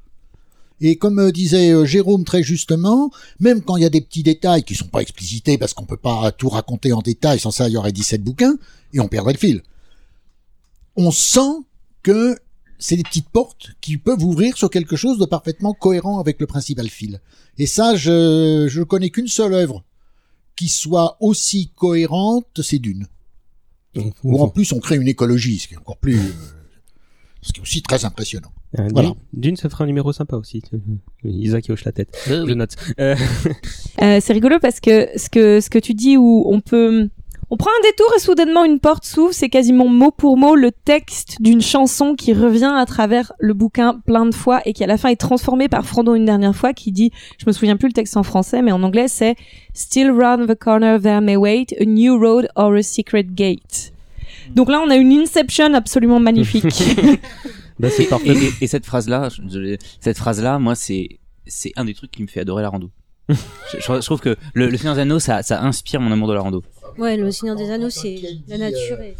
[0.80, 4.22] Et comme euh, disait euh, Jérôme très justement, même quand il y a des petits
[4.22, 7.68] détails qui sont pas explicités parce qu'on peut pas tout raconter en détail, sans ça
[7.68, 8.56] il y aurait 17 bouquins
[8.92, 9.62] et on perdrait le fil.
[10.96, 11.64] On sent
[12.02, 12.36] que
[12.78, 16.46] c'est des petites portes qui peuvent ouvrir sur quelque chose de parfaitement cohérent avec le
[16.46, 17.20] principal fil.
[17.58, 19.82] Et ça, je je connais qu'une seule œuvre
[20.56, 23.06] qui soit aussi cohérente, c'est Dune.
[24.24, 26.32] Où en plus on crée une écologie, ce qui est encore plus, euh,
[27.40, 28.52] ce qui est aussi très impressionnant.
[28.78, 29.09] Euh, Voilà.
[29.10, 30.62] Dune, Dune, ça fera un numéro sympa aussi.
[31.24, 32.16] Isaac qui hoche la tête.
[32.26, 32.76] Je note.
[33.01, 33.16] Euh,
[34.02, 37.09] Euh, c'est rigolo parce que ce que ce que tu dis où on peut
[37.48, 40.70] on prend un détour et soudainement une porte s'ouvre, c'est quasiment mot pour mot le
[40.72, 44.86] texte d'une chanson qui revient à travers le bouquin plein de fois et qui à
[44.86, 47.86] la fin est transformé par Frodon une dernière fois qui dit, je me souviens plus
[47.88, 49.36] le texte en français mais en anglais c'est
[49.74, 53.93] Still round the corner there may wait a new road or a secret gate.
[54.55, 56.66] Donc là on a une inception absolument magnifique.
[57.78, 58.28] bah, c'est Et- parfait.
[58.28, 62.22] Et, et- et cette phrase-là, je- cette phrase-là, moi, c'est c'est un des trucs qui
[62.22, 62.90] me fait adorer la rando.
[63.28, 63.34] je,
[63.74, 66.34] je- je trouve que le, le Seigneur des Anneaux, ça, ça inspire mon amour de
[66.34, 66.62] la rando.
[66.98, 69.00] Ouais, le Seigneur des Anneaux, c'est la nature.
[69.00, 69.14] et-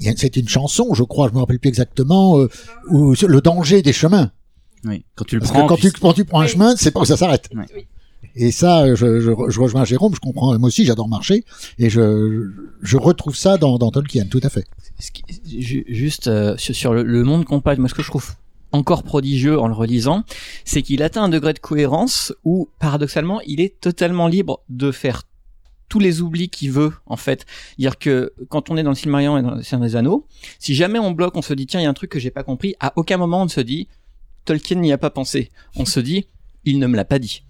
[0.00, 2.48] Il y a- C'est une chanson, je crois, je me rappelle plus exactement, euh,
[2.90, 4.30] où le danger des chemins.
[4.84, 5.04] Oui.
[5.14, 7.00] Quand tu le Parce prends, que quand tu, quand tu prends un chemin, c'est pas
[7.00, 7.48] où ça s'arrête.
[8.34, 11.44] Et ça, je, je, je rejoins Jérôme, je comprends, moi aussi j'adore marcher,
[11.78, 12.50] et je,
[12.82, 14.64] je retrouve ça dans, dans Tolkien, tout à fait.
[15.46, 18.34] Juste euh, sur, le, le monde compact, moi ce que je trouve
[18.72, 20.24] encore prodigieux en le relisant,
[20.64, 25.22] c'est qu'il atteint un degré de cohérence où paradoxalement il est totalement libre de faire
[25.88, 27.46] tous les oublis qu'il veut en fait.
[27.76, 30.26] C'est-à-dire que quand on est dans le Silmarillion et dans le Seigneur des Anneaux,
[30.58, 32.32] si jamais on bloque, on se dit tiens il y a un truc que j'ai
[32.32, 33.86] pas compris, à aucun moment on ne se dit
[34.44, 35.50] Tolkien n'y a pas pensé.
[35.76, 36.26] On se dit
[36.64, 37.44] il ne me l'a pas dit.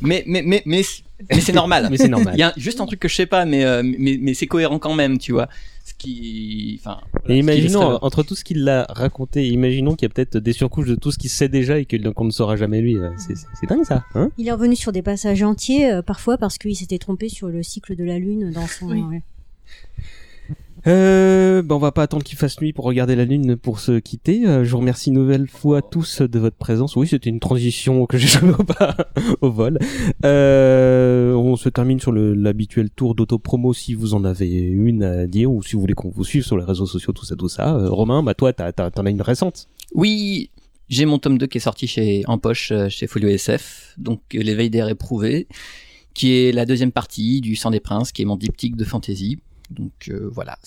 [0.00, 0.82] Mais mais mais mais
[1.30, 1.88] mais c'est normal.
[1.90, 2.34] Mais c'est normal.
[2.36, 4.46] Il y a juste un truc que je sais pas, mais euh, mais mais c'est
[4.46, 5.48] cohérent quand même, tu vois.
[5.84, 7.00] Ce qui, enfin.
[7.14, 10.52] Et voilà, imaginons, entre tout ce qu'il a raconté, imaginons qu'il y a peut-être des
[10.52, 12.96] surcouches de tout ce qu'il sait déjà et que- qu'on ne saura jamais lui.
[12.96, 14.30] euh, C'est dingue ça, hein?
[14.38, 17.62] Il est revenu sur des passages entiers, euh, parfois parce qu'il s'était trompé sur le
[17.62, 18.90] cycle de la Lune dans son.
[18.90, 19.18] Euh,
[20.86, 24.46] bah on va pas attendre qu'il fasse nuit pour regarder la lune pour se quitter.
[24.46, 26.96] Euh, je vous remercie une nouvelle fois tous de votre présence.
[26.96, 28.96] Oui, c'était une transition que j'ai jamais pas,
[29.40, 29.78] au vol.
[30.24, 35.50] Euh, on se termine sur l'habituel tour d'auto-promo si vous en avez une à dire
[35.50, 37.74] ou si vous voulez qu'on vous suive sur les réseaux sociaux, tout ça, tout ça.
[37.74, 39.68] Euh, Romain, bah toi, t'en as une récente.
[39.94, 40.50] Oui,
[40.88, 44.20] j'ai mon tome 2 qui est sorti chez en poche euh, chez Folio SF, donc
[44.34, 45.48] euh, l'éveil d'air éprouvé,
[46.12, 49.38] qui est la deuxième partie du Sang des Princes, qui est mon diptyque de fantasy.
[49.70, 50.58] Donc euh, voilà,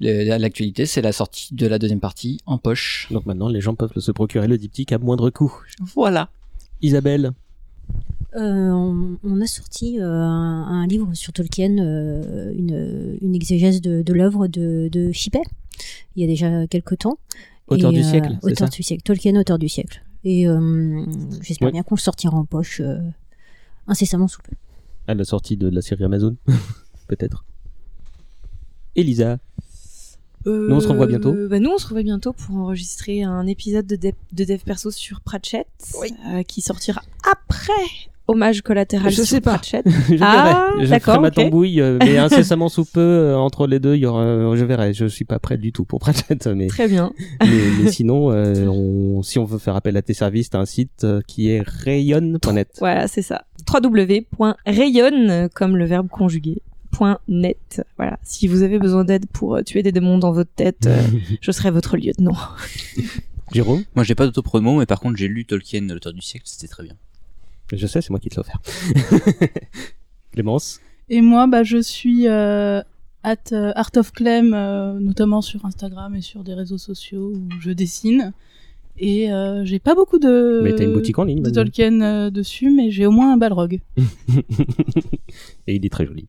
[0.00, 3.08] l'actualité, c'est la sortie de la deuxième partie en poche.
[3.10, 5.54] Donc maintenant, les gens peuvent se procurer le diptyque à moindre coût.
[5.94, 6.30] Voilà.
[6.80, 7.32] Isabelle.
[8.34, 13.80] Euh, on, on a sorti euh, un, un livre sur Tolkien, euh, une, une exégèse
[13.82, 15.42] de, de l'œuvre de, de Chippet,
[16.16, 17.18] il y a déjà quelques temps.
[17.68, 19.02] Auteur Et, du euh, siècle, Auteur ça du siècle.
[19.02, 20.02] Tolkien, auteur du siècle.
[20.24, 21.04] Et euh,
[21.42, 21.72] j'espère Ouais.
[21.72, 22.98] bien qu'on le sortira en poche euh,
[23.86, 24.52] incessamment sous peu.
[25.06, 26.36] À la sortie de la série Amazon,
[27.08, 27.44] peut-être.
[28.96, 29.38] Elisa.
[30.44, 31.32] Nous, on se revoit bientôt.
[31.32, 34.58] Euh, bah, nous, on se revoit bientôt pour enregistrer un épisode de Dev, de Dev
[34.64, 35.68] Perso sur Pratchett,
[36.34, 37.00] euh, qui sortira
[37.30, 37.72] après
[38.28, 39.52] Hommage collatéral Je sur sais pas.
[39.54, 39.84] Pratchett.
[40.08, 40.86] Je ah, verrai.
[40.86, 44.06] Je ferai ma tambouille, euh, mais incessamment sous peu, euh, entre les deux, il y
[44.06, 44.94] aura, euh, je verrai.
[44.94, 46.66] Je suis pas prêt du tout pour Pratchett, mais.
[46.68, 47.12] Très bien.
[47.40, 47.48] Mais,
[47.82, 51.04] mais sinon, euh, on- si on veut faire appel à tes services, t'as un site
[51.04, 52.68] euh, qui est rayonne.net.
[52.78, 53.44] Voilà, c'est ça.
[53.72, 56.62] www.rayonne, euh, comme le verbe conjugué.
[56.98, 57.82] .net.
[57.96, 58.18] Voilà.
[58.22, 61.02] Si vous avez besoin d'aide pour euh, tuer des démons dans votre tête, euh,
[61.40, 62.36] je serai votre lieutenant.
[63.52, 63.84] Jérôme?
[63.94, 66.84] Moi, j'ai pas d'autopromo, mais par contre, j'ai lu Tolkien, l'auteur du siècle, c'était très
[66.84, 66.94] bien.
[67.72, 68.60] Je sais, c'est moi qui te l'ai offert.
[70.32, 70.80] Clémence?
[71.08, 72.80] Et moi, bah, je suis euh,
[73.22, 77.48] at euh, Art of Clem, euh, notamment sur Instagram et sur des réseaux sociaux où
[77.60, 78.32] je dessine.
[78.98, 81.62] Et euh, j'ai pas beaucoup de, Mais t'as une boutique en ligne, de maintenant.
[81.62, 83.80] Tolkien euh, dessus, mais j'ai au moins un balrog.
[85.66, 86.26] Et il est très joli.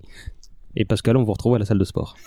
[0.76, 2.16] Et Pascal, on vous retrouve à la salle de sport.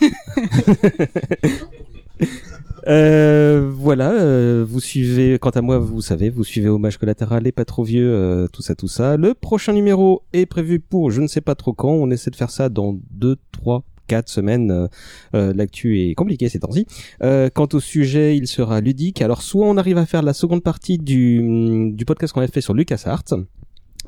[2.88, 7.50] Euh, voilà, euh, vous suivez, quant à moi, vous savez, vous suivez Hommage collatéral et
[7.50, 9.16] pas trop vieux, euh, tout ça, tout ça.
[9.16, 11.90] Le prochain numéro est prévu pour je ne sais pas trop quand.
[11.90, 14.88] On essaie de faire ça dans deux, trois, quatre semaines.
[15.32, 16.86] L'actu est compliqué ces temps-ci.
[17.20, 19.20] Quant au sujet, il sera ludique.
[19.20, 22.60] Alors, soit on arrive à faire la seconde partie du, du podcast qu'on a fait
[22.60, 23.24] sur LucasArts.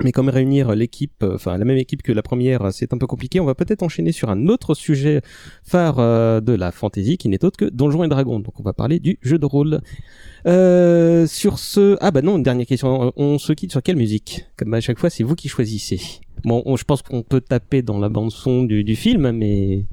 [0.03, 2.97] Mais comme réunir l'équipe, euh, enfin la même équipe que la première, euh, c'est un
[2.97, 3.39] peu compliqué.
[3.39, 5.21] On va peut-être enchaîner sur un autre sujet
[5.63, 8.39] phare euh, de la fantasy qui n'est autre que Donjons et Dragons.
[8.39, 9.81] Donc on va parler du jeu de rôle.
[10.47, 13.11] Euh, sur ce, ah bah non, une dernière question.
[13.17, 14.45] On se quitte sur quelle musique?
[14.57, 15.99] Comme à chaque fois, c'est vous qui choisissez.
[16.45, 19.83] Bon, on- je pense qu'on peut taper dans la bande son du, du film, mais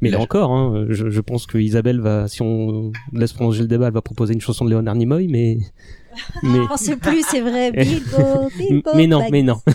[0.00, 3.62] mais là Là, encore, hein, je, je pense que Isabelle va, si on laisse prolonger
[3.62, 5.58] le débat, elle va proposer une chanson de Léonard Nimoy, mais
[6.42, 7.72] mais Je pense plus, c'est vrai.
[7.76, 9.30] Bilbo, Bilbo mais non, Baggins.
[9.32, 9.60] mais non.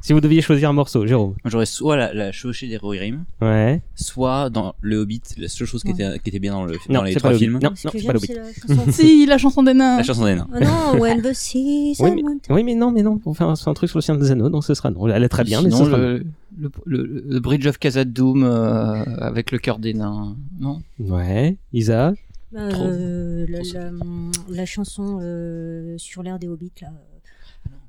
[0.00, 1.34] Si vous deviez choisir un morceau, Jérôme.
[1.44, 3.82] J'aurais soit la, la chevauchée des Rohirrim, Ouais.
[3.94, 7.00] soit dans Le Hobbit, la seule chose qui était, qui était bien dans, le, Non,
[7.00, 7.58] dans les c'est trois pas le films.
[7.62, 8.26] Non, Ce non, c'est pas le Hobbit.
[8.28, 8.34] c'est
[8.68, 8.90] la chanson.
[8.92, 9.96] Si, la chanson des nains.
[9.98, 10.46] La chanson des nains.
[10.54, 13.48] Oh non, When the Seas Oui mais, mountain- oui, mais non, mais non, pour faire
[13.48, 15.06] un, un truc sur le Seigneur des Anneaux, non, ce sera non.
[15.08, 16.24] Elle est très bien, mais Sinon, ce sera le,
[16.58, 20.36] le, le- le Bridge of Khazad-dûm euh, avec le cœur des nains.
[20.60, 21.16] Non non?
[21.16, 22.14] Ouais, Isa?
[22.52, 22.84] Bah, Trop.
[22.84, 23.90] euh, la, la,
[24.48, 26.88] la chanson euh, sur l'air des Hobbits là.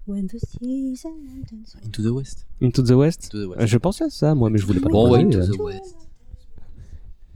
[0.07, 1.75] When the seas are mountains.
[1.85, 2.47] Into the West.
[2.61, 3.31] Into the West.
[3.31, 3.59] Into the West.
[3.61, 4.89] Euh, Je pensais à ça, moi, mais je voulais pas.
[4.89, 5.55] Bon, ouais, déconner, Into euh.
[5.57, 5.95] the West.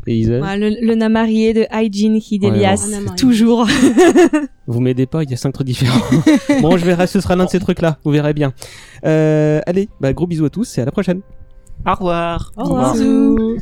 [0.07, 0.39] Et Isa.
[0.39, 3.67] Ouais, le, le Namarié de Hygiene Hidelias, Ouais, toujours.
[4.67, 6.01] Vous m'aidez pas, il y a cinq trucs différents.
[6.61, 8.53] bon, je verrai, ce sera l'un de ces trucs-là, vous verrez bien.
[9.05, 11.21] Euh, allez, bah, gros bisous à tous et à la prochaine.
[11.85, 12.51] Au revoir.
[12.57, 12.93] Au revoir.
[12.93, 13.37] Bisous.
[13.37, 13.59] Your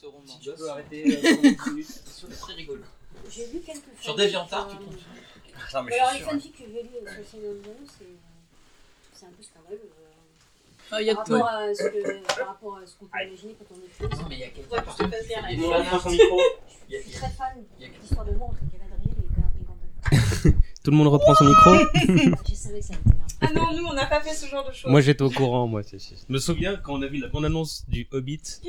[0.00, 0.26] ce roman.
[0.26, 2.82] Si tu peux arrêter euh, pendant une minute, c'est très rigolo.
[3.30, 4.94] J'ai lu quelques Sur fanfics, DeviantArt, tu euh, tombes.
[5.74, 8.06] Non, mais mais alors, les fanfics que j'ai lus sur le Seigneur des Anneaux, c'est
[9.12, 9.80] c'est un peu scandaleux.
[9.82, 13.04] euh, Ah, il y a par, rapport à ce que, par rapport à ce qu'on
[13.06, 14.82] peut imaginer quand on est Non, mais il y a quelqu'un.
[14.82, 14.96] Faut
[15.72, 16.40] reprendre son micro.
[16.88, 20.56] Je suis très fan de l'histoire de entre Galadriel et Gandalf.
[20.82, 21.74] Tout le monde reprend son micro.
[22.48, 23.30] Je savais que ça allait t'énerver.
[23.42, 24.90] Ah non, nous, on n'a pas fait ce genre de choses.
[24.90, 25.82] Moi j'étais au courant, moi.
[25.82, 25.96] Je
[26.28, 28.60] me souviens quand on a vu la bande-annonce du Hobbit.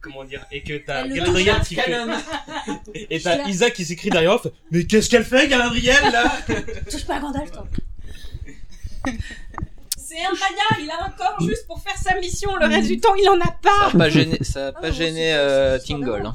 [0.00, 1.94] Comment dire Et que t'as Galadriel qui fait...
[3.10, 3.46] Et t'as.
[3.48, 4.46] Isaac qui s'écrit derrière off.
[4.70, 6.24] Mais qu'est-ce qu'elle fait Galadriel là
[6.90, 7.66] Touche pas à Gandalf, toi.
[9.96, 12.98] C'est un païen, il a un corps juste pour faire sa mission, le reste du
[12.98, 15.78] temps, il en a Ça pas a pas gêné, ça a Ah pas gêné euh,
[15.78, 16.32] Tingle.